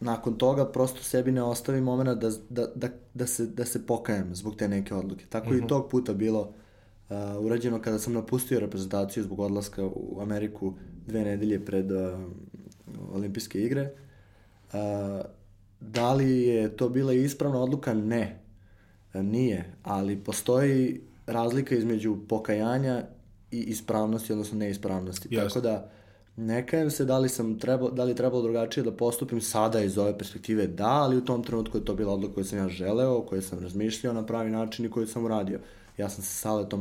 nakon 0.00 0.38
toga 0.38 0.66
prosto 0.66 1.02
sebi 1.02 1.32
ne 1.32 1.42
ostavim 1.42 1.84
moment 1.84 2.20
da, 2.20 2.30
da, 2.50 2.66
da, 2.74 2.88
da, 3.14 3.26
se, 3.26 3.46
da 3.46 3.64
se 3.64 3.86
pokajem 3.86 4.34
zbog 4.34 4.56
te 4.56 4.68
neke 4.68 4.94
odluke. 4.94 5.24
Tako 5.28 5.46
mm 5.46 5.52
-hmm. 5.52 5.56
i 5.56 5.58
mhm. 5.58 5.68
tog 5.68 5.90
puta 5.90 6.14
bilo 6.14 6.40
uh, 6.40 7.16
urađeno 7.40 7.82
kada 7.82 7.98
sam 7.98 8.12
napustio 8.12 8.60
reprezentaciju 8.60 9.22
zbog 9.22 9.40
odlaska 9.40 9.84
u 9.86 10.18
Ameriku 10.20 10.74
dve 11.06 11.24
nedelje 11.24 11.64
pred 11.64 11.92
uh, 11.92 11.98
olimpijske 13.12 13.62
igre. 13.62 13.90
Uh, 14.72 14.78
da 15.80 16.12
li 16.14 16.42
je 16.42 16.76
to 16.76 16.88
bila 16.88 17.12
ispravna 17.12 17.60
odluka? 17.60 17.94
Ne. 17.94 18.47
Uh, 19.14 19.20
nije, 19.20 19.74
ali 19.82 20.16
postoji 20.16 21.00
razlika 21.26 21.74
između 21.74 22.16
pokajanja 22.28 23.04
i 23.50 23.60
ispravnosti, 23.60 24.32
odnosno 24.32 24.58
neispravnosti. 24.58 25.28
Yes. 25.28 25.48
Tako 25.48 25.60
da 25.60 25.90
Ne 26.38 26.66
kajem 26.66 26.90
se 26.90 27.04
da 27.04 27.18
li, 27.18 27.28
sam 27.28 27.58
trebao, 27.58 27.90
da 27.90 28.04
li 28.04 28.14
trebalo 28.14 28.42
drugačije 28.42 28.84
da 28.84 28.92
postupim 28.92 29.40
sada 29.40 29.80
iz 29.80 29.98
ove 29.98 30.18
perspektive, 30.18 30.66
da, 30.66 30.90
ali 30.90 31.16
u 31.16 31.24
tom 31.24 31.42
trenutku 31.42 31.78
je 31.78 31.84
to 31.84 31.94
bila 31.94 32.12
odluka 32.12 32.34
koju 32.34 32.44
sam 32.44 32.58
ja 32.58 32.68
želeo, 32.68 33.22
koju 33.22 33.42
sam 33.42 33.58
razmišljao 33.58 34.12
na 34.14 34.26
pravi 34.26 34.50
način 34.50 34.84
i 34.84 34.90
koju 34.90 35.06
sam 35.06 35.24
uradio. 35.24 35.58
Ja 35.96 36.08
sam 36.08 36.24
se 36.24 36.30
sa 36.30 36.40
Saletom 36.40 36.80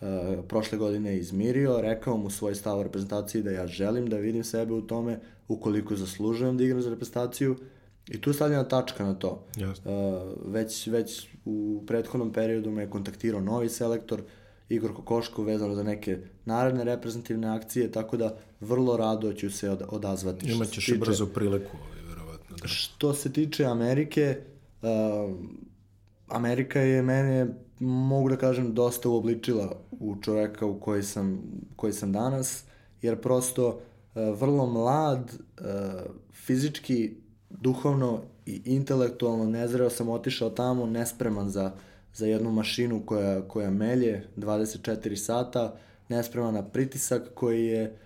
uh, 0.00 0.08
prošle 0.48 0.78
godine 0.78 1.16
izmirio, 1.16 1.80
rekao 1.80 2.16
mu 2.16 2.30
svoj 2.30 2.54
stav 2.54 2.78
o 2.78 2.82
reprezentaciji 2.82 3.42
da 3.42 3.50
ja 3.50 3.66
želim 3.66 4.06
da 4.06 4.16
vidim 4.16 4.44
sebe 4.44 4.74
u 4.74 4.82
tome 4.82 5.18
ukoliko 5.48 5.96
zaslužujem 5.96 6.56
da 6.56 6.64
igram 6.64 6.82
za 6.82 6.90
reprezentaciju 6.90 7.56
i 8.08 8.20
tu 8.20 8.30
je 8.30 8.34
stavljena 8.34 8.64
tačka 8.64 9.04
na 9.04 9.14
to. 9.14 9.46
Jasno. 9.56 9.92
Uh, 9.92 10.52
već, 10.52 10.86
već 10.86 11.28
u 11.44 11.84
prethodnom 11.86 12.32
periodu 12.32 12.70
me 12.70 12.82
je 12.82 12.90
kontaktirao 12.90 13.40
novi 13.40 13.68
selektor, 13.68 14.22
Igor 14.68 14.94
Kokoško 14.94 15.42
vezano 15.42 15.74
za 15.74 15.82
neke 15.82 16.18
naredne 16.44 16.84
reprezentativne 16.84 17.48
akcije, 17.48 17.92
tako 17.92 18.16
da 18.16 18.36
vrlo 18.60 18.96
rado 18.96 19.32
ću 19.32 19.50
se 19.50 19.70
od, 19.70 19.82
odazvati. 19.88 20.52
Imaćeš 20.52 20.88
i 20.88 20.98
brzo 20.98 21.26
priliku, 21.26 21.76
ovaj, 21.76 22.08
verovatno. 22.08 22.56
Da. 22.56 22.68
Što 22.68 23.14
se 23.14 23.32
tiče 23.32 23.64
Amerike, 23.64 24.38
uh, 24.82 24.88
Amerika 26.28 26.80
je 26.80 27.02
mene, 27.02 27.46
mogu 27.80 28.28
da 28.28 28.36
kažem, 28.36 28.74
dosta 28.74 29.08
uobličila 29.08 29.76
u 29.90 30.16
čoveka 30.22 30.66
u 30.66 30.80
koji 30.80 31.02
sam, 31.02 31.42
koji 31.76 31.92
sam 31.92 32.12
danas, 32.12 32.64
jer 33.02 33.20
prosto 33.20 33.68
uh, 33.68 34.40
vrlo 34.40 34.66
mlad, 34.66 35.32
uh, 35.60 35.66
fizički, 36.32 37.14
duhovno 37.50 38.20
i 38.46 38.60
intelektualno 38.64 39.44
nezreo 39.44 39.90
sam 39.90 40.08
otišao 40.08 40.50
tamo 40.50 40.86
nespreman 40.86 41.50
za 41.50 41.72
za 42.14 42.26
jednu 42.26 42.50
mašinu 42.50 43.02
koja, 43.06 43.40
koja 43.48 43.70
melje 43.70 44.24
24 44.36 45.16
sata, 45.16 45.74
nespreman 46.08 46.54
na 46.54 46.62
pritisak 46.62 47.22
koji 47.34 47.66
je, 47.66 47.96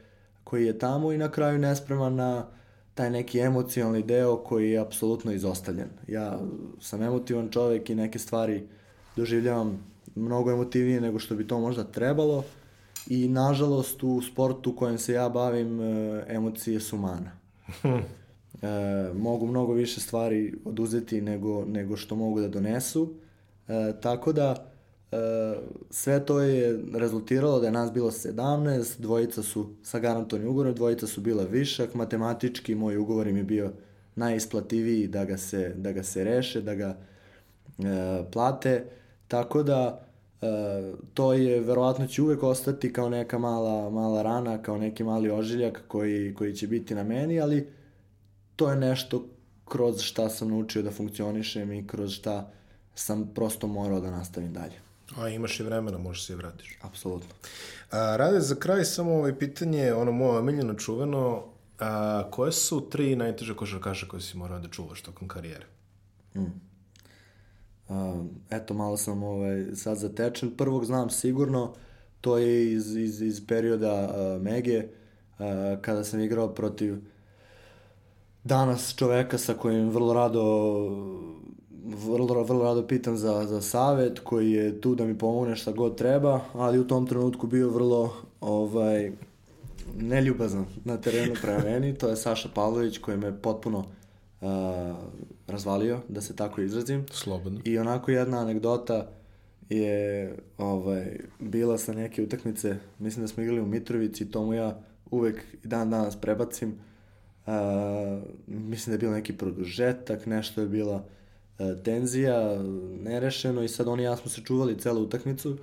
koji 0.45 0.67
je 0.67 0.79
tamo 0.79 1.13
i 1.13 1.19
na 1.19 1.31
kraju 1.31 1.59
nespreman 1.59 2.15
na 2.15 2.47
taj 2.95 3.11
neki 3.11 3.41
emocionalni 3.41 4.03
deo 4.03 4.37
koji 4.37 4.71
je 4.71 4.79
apsolutno 4.79 5.33
izostavljen. 5.33 5.89
Ja 6.09 6.39
sam 6.81 7.03
emotivan 7.03 7.49
čovek 7.51 7.91
i 7.91 7.95
neke 7.95 8.19
stvari 8.19 8.67
doživljavam 9.17 9.85
mnogo 10.15 10.51
emotivnije 10.51 11.01
nego 11.01 11.19
što 11.19 11.35
bi 11.35 11.47
to 11.47 11.61
možda 11.61 11.85
trebalo 11.85 12.45
i 13.07 13.29
nažalost 13.29 14.03
u 14.03 14.23
sportu 14.23 14.77
kojem 14.77 14.99
se 14.99 15.13
ja 15.13 15.29
bavim 15.29 15.81
e, 15.81 16.25
emocije 16.29 16.81
su 16.81 16.97
mana. 16.97 17.31
e, 18.65 19.13
mogu 19.15 19.47
mnogo 19.47 19.73
više 19.73 20.01
stvari 20.01 20.55
oduzeti 20.65 21.21
nego, 21.21 21.65
nego 21.65 21.97
što 21.97 22.17
mogu 22.17 22.41
da 22.41 22.49
donesu. 22.49 23.15
E, 23.69 23.93
tako 24.01 24.33
da, 24.33 24.73
e, 25.13 25.17
sve 25.91 26.27
to 26.27 26.41
je 26.41 26.81
rezultiralo 26.95 27.61
da 27.61 27.67
je 27.67 27.73
nas 27.73 27.93
bilo 27.93 28.11
17, 28.11 29.01
dvojica 29.01 29.43
su 29.43 29.71
sa 29.83 29.99
garantovanim 29.99 30.51
ugovorom, 30.51 30.75
dvojica 30.75 31.07
su 31.07 31.21
bila 31.21 31.45
višak, 31.45 31.95
matematički 31.95 32.75
moj 32.75 32.97
ugovor 32.97 33.27
im 33.27 33.37
je 33.37 33.45
bio 33.45 33.73
najisplativiji 34.17 35.07
da 35.07 35.25
ga 35.25 35.37
se, 35.37 35.73
da 35.77 35.93
ga 35.93 36.03
se 36.03 36.25
reše, 36.25 36.61
da 36.61 36.75
ga 36.75 36.97
e, 37.79 38.25
plate, 38.33 38.85
tako 39.29 39.63
da 39.63 40.07
e, 40.43 40.47
to 41.15 41.33
je, 41.33 41.61
verovatno 41.61 42.07
će 42.07 42.23
uvek 42.23 42.43
ostati 42.43 42.93
kao 42.93 43.09
neka 43.09 43.39
mala, 43.39 43.91
mala 43.91 44.23
rana, 44.23 44.63
kao 44.63 44.79
neki 44.79 45.05
mali 45.05 45.31
ožiljak 45.31 45.83
koji, 45.89 46.35
koji 46.35 46.55
će 46.55 46.67
biti 46.67 46.95
na 46.95 47.05
meni, 47.05 47.41
ali 47.41 47.69
to 48.57 48.71
je 48.71 48.77
nešto 48.77 49.25
kroz 49.65 50.01
šta 50.01 50.29
sam 50.29 50.49
naučio 50.49 50.83
da 50.83 50.91
funkcionišem 50.91 51.73
i 51.73 51.87
kroz 51.87 52.13
šta 52.13 52.51
sam 52.95 53.31
prosto 53.35 53.67
morao 53.67 54.01
da 54.01 54.11
nastavim 54.11 54.53
dalje. 54.53 54.81
A 55.17 55.29
imaš 55.29 55.61
i 55.61 55.63
vremena, 55.63 55.99
možeš 55.99 56.27
se 56.27 56.33
i 56.33 56.37
vratiš. 56.37 56.79
Apsolutno. 56.83 57.31
A, 57.91 58.17
rade, 58.17 58.41
za 58.41 58.55
kraj 58.55 58.85
samo 58.85 59.15
ovaj 59.15 59.39
pitanje, 59.39 59.95
ono 59.95 60.13
moje 60.13 60.39
omiljeno 60.39 60.75
čuveno, 60.75 61.45
a, 61.79 62.25
koje 62.31 62.53
su 62.53 62.89
tri 62.91 63.17
najteže 63.17 63.57
košarkaša 63.57 64.07
koje 64.07 64.21
si 64.21 64.37
morao 64.37 64.59
da 64.59 64.69
čuvaš 64.69 65.03
tokom 65.03 65.29
karijere? 65.29 65.67
Mm. 66.35 66.61
A, 67.89 68.25
eto, 68.51 68.75
malo 68.75 68.97
sam 68.97 69.23
ovaj, 69.23 69.65
sad 69.75 69.99
zatečen. 69.99 70.57
Prvog 70.57 70.85
znam 70.85 71.11
sigurno, 71.11 71.75
to 72.21 72.39
je 72.39 72.73
iz, 72.73 72.97
iz, 72.97 73.23
iz 73.23 73.47
perioda 73.47 74.05
uh, 74.05 74.43
Mege, 74.43 74.79
uh, 75.39 75.47
kada 75.81 76.05
sam 76.05 76.21
igrao 76.21 76.55
protiv 76.55 77.14
danas 78.45 78.95
čoveka 78.97 79.39
sa 79.39 79.55
kojim 79.55 79.91
vrlo 79.91 80.15
rado 80.15 80.43
vrlo, 81.85 82.43
vrlo 82.43 82.65
rado 82.65 82.87
pitam 82.87 83.17
za, 83.17 83.47
za 83.47 83.61
savet 83.61 84.19
koji 84.19 84.53
je 84.53 84.81
tu 84.81 84.95
da 84.95 85.05
mi 85.05 85.19
pomogne 85.19 85.57
šta 85.57 85.73
god 85.73 85.97
treba, 85.97 86.41
ali 86.53 86.79
u 86.79 86.87
tom 86.87 87.07
trenutku 87.07 87.47
bio 87.47 87.71
vrlo 87.71 88.15
ovaj, 88.41 89.13
neljubazan 89.97 90.67
na 90.85 90.97
terenu 90.97 91.35
prema 91.43 91.59
meni. 91.65 91.95
To 91.95 92.09
je 92.09 92.17
Saša 92.17 92.49
Pavlović 92.55 92.99
koji 92.99 93.17
me 93.17 93.43
potpuno 93.43 93.79
uh, 93.79 94.49
razvalio, 95.47 96.01
da 96.09 96.21
se 96.21 96.37
tako 96.37 96.61
izrazim. 96.61 97.07
Slobodno. 97.11 97.61
I 97.65 97.79
onako 97.79 98.11
jedna 98.11 98.39
anegdota 98.39 99.09
je 99.71 100.37
ovaj, 100.59 101.19
bila 101.39 101.79
sa 101.79 101.93
neke 101.93 102.23
utakmice, 102.23 102.77
mislim 102.99 103.25
da 103.25 103.29
smo 103.29 103.43
igrali 103.43 103.61
u 103.61 103.67
Mitrovici, 103.67 104.31
to 104.31 104.45
mu 104.45 104.55
ja 104.55 104.79
uvek 105.11 105.45
i 105.65 105.69
dan 105.69 105.91
danas 105.91 106.17
prebacim. 106.17 106.69
Uh, 106.69 106.94
mislim 108.47 108.91
da 108.91 108.93
je 108.93 108.99
bilo 108.99 109.13
neki 109.13 109.37
produžetak, 109.37 110.27
nešto 110.27 110.61
je 110.61 110.67
bila 110.67 111.05
E, 111.59 111.83
tenzija, 111.85 112.63
nerešeno 113.03 113.63
i 113.63 113.69
sad 113.69 113.89
on 113.89 114.01
i 114.01 114.03
ja 114.03 114.17
smo 114.17 114.31
se 114.31 114.41
čuvali 114.41 114.79
celu 114.79 115.03
utakmicu 115.03 115.57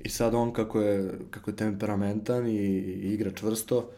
i 0.00 0.08
sad 0.08 0.34
on 0.34 0.52
kako 0.52 0.80
je, 0.80 1.18
kako 1.30 1.50
je 1.50 1.56
temperamentan 1.56 2.46
i, 2.46 2.56
i 2.56 3.14
igra 3.14 3.30
čvrsto, 3.30 3.90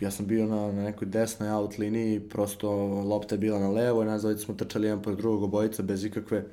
ja 0.00 0.10
sam 0.10 0.26
bio 0.26 0.46
na, 0.46 0.72
na 0.72 0.82
nekoj 0.82 1.08
desnoj 1.08 1.50
out 1.50 1.78
liniji, 1.78 2.20
prosto 2.20 2.70
lopta 2.86 3.34
je 3.34 3.38
bila 3.38 3.58
na 3.58 3.68
levo 3.68 4.02
i 4.02 4.06
nas 4.06 4.22
smo 4.38 4.54
trčali 4.54 4.86
jedan 4.86 5.02
pod 5.02 5.16
drugog 5.16 5.42
obojica 5.42 5.82
bez 5.82 6.04
ikakve 6.04 6.44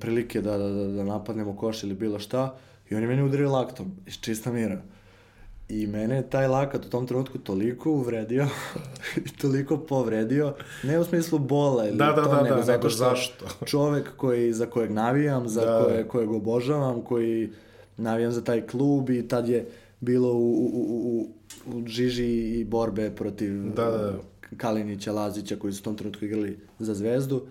prilike 0.00 0.40
da, 0.40 0.58
da, 0.58 0.68
da 0.68 1.04
napadnemo 1.04 1.56
koš 1.56 1.82
ili 1.82 1.94
bilo 1.94 2.18
šta 2.18 2.58
i 2.90 2.94
on 2.94 3.02
je 3.02 3.08
meni 3.08 3.22
udario 3.22 3.52
laktom 3.52 3.96
iz 4.06 4.14
čista 4.20 4.52
mira. 4.52 4.82
I 5.68 5.86
mene 5.86 6.16
je 6.16 6.30
taj 6.30 6.46
lakat 6.46 6.86
u 6.86 6.90
tom 6.90 7.06
trenutku 7.06 7.38
toliko 7.38 7.90
uvredio 7.90 8.46
i 9.26 9.36
toliko 9.40 9.76
povredio, 9.76 10.54
ne 10.82 10.98
u 10.98 11.04
smislu 11.04 11.38
bola 11.38 11.88
ili 11.88 11.96
da, 11.96 12.12
da, 12.12 12.24
to, 12.24 12.30
da, 12.30 12.42
nego 12.42 12.56
da, 12.56 12.62
zato 12.62 12.90
što 12.90 12.98
zašto? 12.98 13.46
čovek 13.70 14.16
koji, 14.16 14.52
za 14.52 14.66
kojeg 14.66 14.90
navijam, 14.90 15.48
za 15.48 15.64
da, 15.64 15.84
koje, 15.84 16.08
kojeg 16.08 16.30
obožavam, 16.30 17.02
koji 17.02 17.50
navijam 17.96 18.32
za 18.32 18.44
taj 18.44 18.66
klub 18.66 19.10
i 19.10 19.28
tad 19.28 19.48
je 19.48 19.68
bilo 20.00 20.32
u, 20.32 20.52
u, 20.52 20.70
u, 20.74 21.28
u, 21.66 21.78
u 21.78 21.86
žiži 21.86 22.60
i 22.60 22.64
borbe 22.64 23.10
protiv 23.10 23.72
Da, 23.76 23.84
da, 23.84 23.98
da. 23.98 24.18
Kalinića, 24.56 25.12
Lazića 25.12 25.56
koji 25.56 25.72
su 25.72 25.80
u 25.80 25.84
tom 25.84 25.96
trenutku 25.96 26.24
igrali 26.24 26.58
za 26.78 26.94
zvezdu 26.94 27.42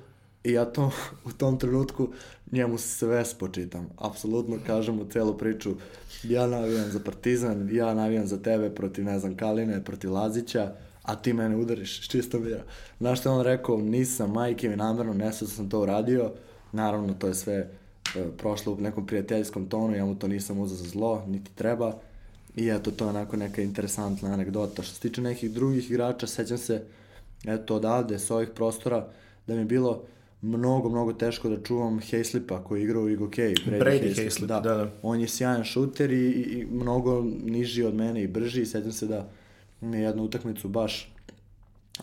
i 0.47 0.51
ja 0.51 0.65
to 0.65 0.91
u 1.25 1.31
tom 1.31 1.59
trenutku 1.59 2.09
njemu 2.51 2.77
sve 2.77 3.25
spočitam. 3.25 3.89
Apsolutno 3.97 4.57
kažem 4.67 4.95
mu 4.95 5.05
celu 5.11 5.37
priču. 5.37 5.75
Ja 6.23 6.47
navijam 6.47 6.91
za 6.91 6.99
Partizan, 6.99 7.69
ja 7.71 7.93
navijam 7.93 8.27
za 8.27 8.37
tebe 8.37 8.75
protiv, 8.75 9.05
ne 9.05 9.19
znam, 9.19 9.37
Kaline, 9.37 9.83
protiv 9.83 10.13
Lazića, 10.13 10.73
a 11.03 11.15
ti 11.15 11.33
mene 11.33 11.55
udariš 11.55 12.01
s 12.01 12.09
čistom 12.09 12.43
mira. 12.43 12.63
Znaš 12.99 13.19
što 13.19 13.31
on 13.31 13.41
rekao, 13.41 13.77
nisam 13.77 14.31
majke 14.31 14.69
mi 14.69 14.75
namerno, 14.75 15.13
nesvesno 15.13 15.55
sam 15.55 15.69
to 15.69 15.81
uradio. 15.81 16.31
Naravno, 16.71 17.13
to 17.13 17.27
je 17.27 17.35
sve 17.35 17.55
e, 17.55 17.67
prošlo 18.37 18.73
u 18.73 18.81
nekom 18.81 19.07
prijateljskom 19.07 19.69
tonu, 19.69 19.95
ja 19.95 20.05
mu 20.05 20.15
to 20.15 20.27
nisam 20.27 20.59
uzao 20.59 20.77
za 20.77 20.89
zlo, 20.89 21.23
niti 21.27 21.51
treba. 21.55 21.97
I 22.55 22.69
eto, 22.69 22.91
to 22.91 23.05
je 23.05 23.09
onako 23.09 23.37
neka 23.37 23.61
interesantna 23.61 24.33
anegdota. 24.33 24.83
Što 24.83 24.95
se 24.95 25.01
tiče 25.01 25.21
nekih 25.21 25.51
drugih 25.51 25.91
igrača, 25.91 26.27
sećam 26.27 26.57
se, 26.57 26.83
eto, 27.45 27.75
odavde, 27.75 28.19
s 28.19 28.31
ovih 28.31 28.49
prostora, 28.55 29.07
da 29.47 29.53
mi 29.53 29.61
je 29.61 29.65
bilo 29.65 30.03
mnogo, 30.41 30.89
mnogo 30.89 31.13
teško 31.13 31.49
da 31.49 31.63
čuvam 31.63 31.99
Hayslipa 31.99 32.63
koji 32.63 32.79
je 32.79 32.83
igrao 32.83 33.03
u 33.03 33.09
Igokej. 33.09 33.53
Brady 33.65 34.15
Hayslip, 34.15 34.45
da, 34.45 34.59
da. 34.59 34.91
On 35.01 35.19
je 35.19 35.27
sjajan 35.27 35.63
šuter 35.63 36.11
i, 36.11 36.31
i, 36.31 36.67
mnogo 36.71 37.25
niži 37.43 37.83
od 37.83 37.95
mene 37.95 38.23
i 38.23 38.27
brži. 38.27 38.65
Sećam 38.65 38.91
se 38.91 39.07
da 39.07 39.29
mi 39.81 39.97
je 39.97 40.03
jednu 40.03 40.23
utakmicu 40.23 40.67
baš 40.67 41.13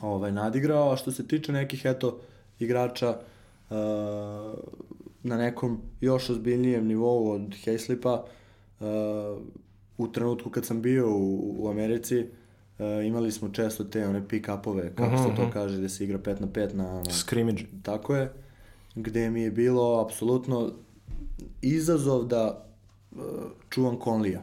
ovaj, 0.01 0.33
nadigrao. 0.33 0.93
A 0.93 0.97
što 0.97 1.13
se 1.13 1.27
tiče 1.27 1.53
nekih, 1.53 1.85
eto, 1.85 2.21
igrača 2.59 3.11
uh, 3.11 3.77
na 5.23 5.37
nekom 5.37 5.81
još 6.01 6.31
ozbiljnijem 6.31 6.87
nivou 6.87 7.31
od 7.31 7.55
Hayslipa, 7.65 8.23
uh, 8.81 8.87
u 9.99 10.13
trenutku 10.13 10.51
kad 10.51 10.65
sam 10.65 10.83
bio 10.83 11.17
u, 11.17 11.55
u 11.59 11.69
Americi, 11.69 12.19
uh, 12.19 12.27
imali 13.07 13.33
smo 13.33 13.49
često 13.49 13.85
te 13.85 14.07
one 14.07 14.29
pick-upove, 14.29 14.95
kako 14.95 15.15
uh 15.15 15.21
-huh. 15.21 15.31
se 15.31 15.37
to 15.37 15.51
kaže, 15.53 15.81
da 15.81 15.89
se 15.89 16.05
igra 16.05 16.19
5 16.19 16.41
na 16.41 16.47
5 16.47 16.75
na... 16.75 16.95
na 16.95 17.11
Scrimmage. 17.11 17.65
Tako 17.83 18.17
je, 18.17 18.33
gde 18.95 19.31
mi 19.31 19.43
je 19.43 19.51
bilo 19.51 20.01
apsolutno 20.01 20.73
izazov 21.63 22.25
da 22.25 22.67
uh, 23.13 23.21
čuvam 23.71 23.99
Conlija. 24.05 24.41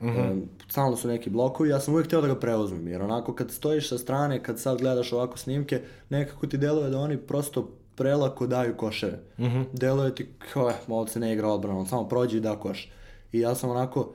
Mm 0.00 0.06
-hmm. 0.06 0.32
uh, 0.32 0.48
stalno 0.68 0.96
su 0.96 1.08
neki 1.08 1.30
blokovi, 1.30 1.70
ja 1.70 1.80
sam 1.80 1.94
uvijek 1.94 2.06
htio 2.06 2.20
da 2.20 2.26
ga 2.26 2.40
preuzmem, 2.40 2.88
jer 2.88 3.02
onako 3.02 3.34
kad 3.34 3.50
stojiš 3.50 3.88
sa 3.88 3.98
strane, 3.98 4.42
kad 4.42 4.60
sad 4.60 4.78
gledaš 4.78 5.12
ovako 5.12 5.38
snimke, 5.38 5.80
nekako 6.10 6.46
ti 6.46 6.58
deluje 6.58 6.90
da 6.90 6.98
oni 6.98 7.16
prosto 7.16 7.70
prelako 7.94 8.46
daju 8.46 8.76
koševe. 8.76 9.20
Mm 9.38 9.44
-hmm. 9.44 9.64
Deluje 9.72 10.14
ti 10.14 10.28
kao, 10.52 10.70
eh, 10.70 10.74
ovdje 10.88 11.12
se 11.12 11.20
ne 11.20 11.32
igra 11.32 11.48
odbrana, 11.48 11.78
on 11.78 11.86
samo 11.86 12.08
prođe 12.08 12.36
i 12.36 12.40
da 12.40 12.56
koš. 12.56 12.92
I 13.32 13.40
ja 13.40 13.54
sam 13.54 13.70
onako 13.70 14.12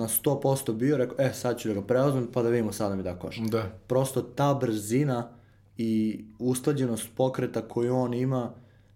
na 0.00 0.08
100% 0.08 0.72
bio, 0.72 0.96
rekao, 0.96 1.16
e, 1.18 1.32
sad 1.32 1.58
ću 1.58 1.68
da 1.68 1.74
ga 1.74 1.82
preuzmem, 1.82 2.28
pa 2.32 2.42
da 2.42 2.48
vidimo 2.48 2.72
sada 2.72 2.96
mi 2.96 3.02
da 3.02 3.18
koš. 3.18 3.36
Da. 3.36 3.78
Prosto 3.86 4.22
ta 4.22 4.54
brzina 4.54 5.28
i 5.76 6.24
usklađenost 6.38 7.08
pokreta 7.16 7.68
koju 7.68 7.96
on 7.96 8.14
ima 8.14 8.52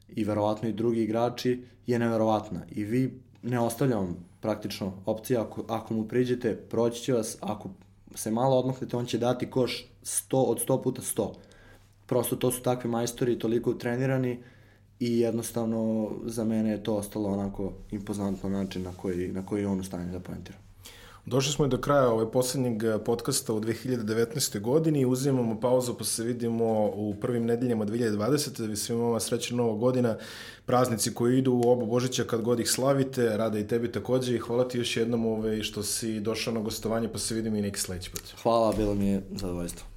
i 0.09 0.25
verovatno 0.25 0.69
i 0.69 0.73
drugi 0.73 1.03
igrači 1.03 1.65
je 1.87 1.99
neverovatna. 1.99 2.61
I 2.71 2.85
vi 2.85 3.21
ne 3.43 3.61
ostavljam 3.61 4.17
praktično 4.41 4.93
opcija, 5.07 5.43
ako, 5.43 5.65
ako 5.69 5.95
mu 5.95 6.09
priđete, 6.09 6.57
proći 6.57 7.03
će 7.03 7.13
vas, 7.13 7.37
ako 7.41 7.69
se 8.15 8.31
malo 8.31 8.59
odmaknete, 8.59 8.97
on 8.97 9.07
će 9.07 9.19
dati 9.19 9.51
koš 9.51 9.87
100 10.03 10.37
od 10.37 10.67
100 10.67 10.83
puta 10.83 11.03
100. 11.03 11.33
Prosto 12.07 12.37
to 12.37 12.51
su 12.51 12.63
takvi 12.63 12.91
majstori, 12.91 13.39
toliko 13.39 13.75
trenirani 13.75 14.43
i 15.01 15.19
jednostavno 15.19 16.11
za 16.25 16.45
mene 16.45 16.71
je 16.71 16.83
to 16.83 16.97
ostalo 16.97 17.29
onako 17.29 17.73
impozantno 17.91 18.49
način 18.49 18.83
na 18.83 18.93
koji, 18.97 19.33
na 19.33 19.47
koji 19.47 19.65
on 19.65 19.81
u 19.81 19.85
stanju 19.85 20.13
da 20.13 20.21
poentira. 20.21 20.64
Došli 21.27 21.53
smo 21.53 21.65
i 21.65 21.69
do 21.69 21.79
kraja 21.79 22.09
ovaj 22.09 22.27
poslednjeg 22.31 22.83
podcasta 23.05 23.53
u 23.53 23.61
2019. 23.61 24.61
godini. 24.61 25.07
Uzimamo 25.07 25.61
pauzu 25.61 25.95
pa 25.99 26.05
se 26.05 26.25
vidimo 26.25 26.91
u 26.95 27.15
prvim 27.21 27.45
nedeljama 27.45 27.87
2020. 27.87 28.61
Da 28.61 28.67
vi 28.67 28.77
svima 28.77 29.05
vama 29.05 29.21
srećna 29.21 29.57
nova 29.57 29.77
godina. 29.77 30.17
Praznici 30.67 31.15
koji 31.15 31.39
idu 31.39 31.53
u 31.53 31.71
oba 31.71 31.87
Božića 31.87 32.25
kad 32.25 32.43
god 32.43 32.61
ih 32.61 32.71
slavite. 32.71 33.37
Rada 33.37 33.59
i 33.59 33.67
tebi 33.69 33.93
takođe 33.93 34.35
i 34.35 34.39
hvala 34.39 34.69
ti 34.69 34.79
još 34.79 34.97
jednom 34.97 35.27
ovaj, 35.27 35.63
što 35.63 35.83
si 35.83 36.21
došao 36.21 36.55
na 36.55 36.61
gostovanje 36.61 37.09
pa 37.13 37.19
se 37.19 37.35
vidimo 37.35 37.57
i 37.57 37.63
neki 37.63 37.81
sledeći 37.81 38.11
put. 38.11 38.23
Hvala, 38.43 38.73
bilo 38.77 38.95
mi 38.95 39.09
je 39.09 39.23
zadovoljstvo. 39.31 39.94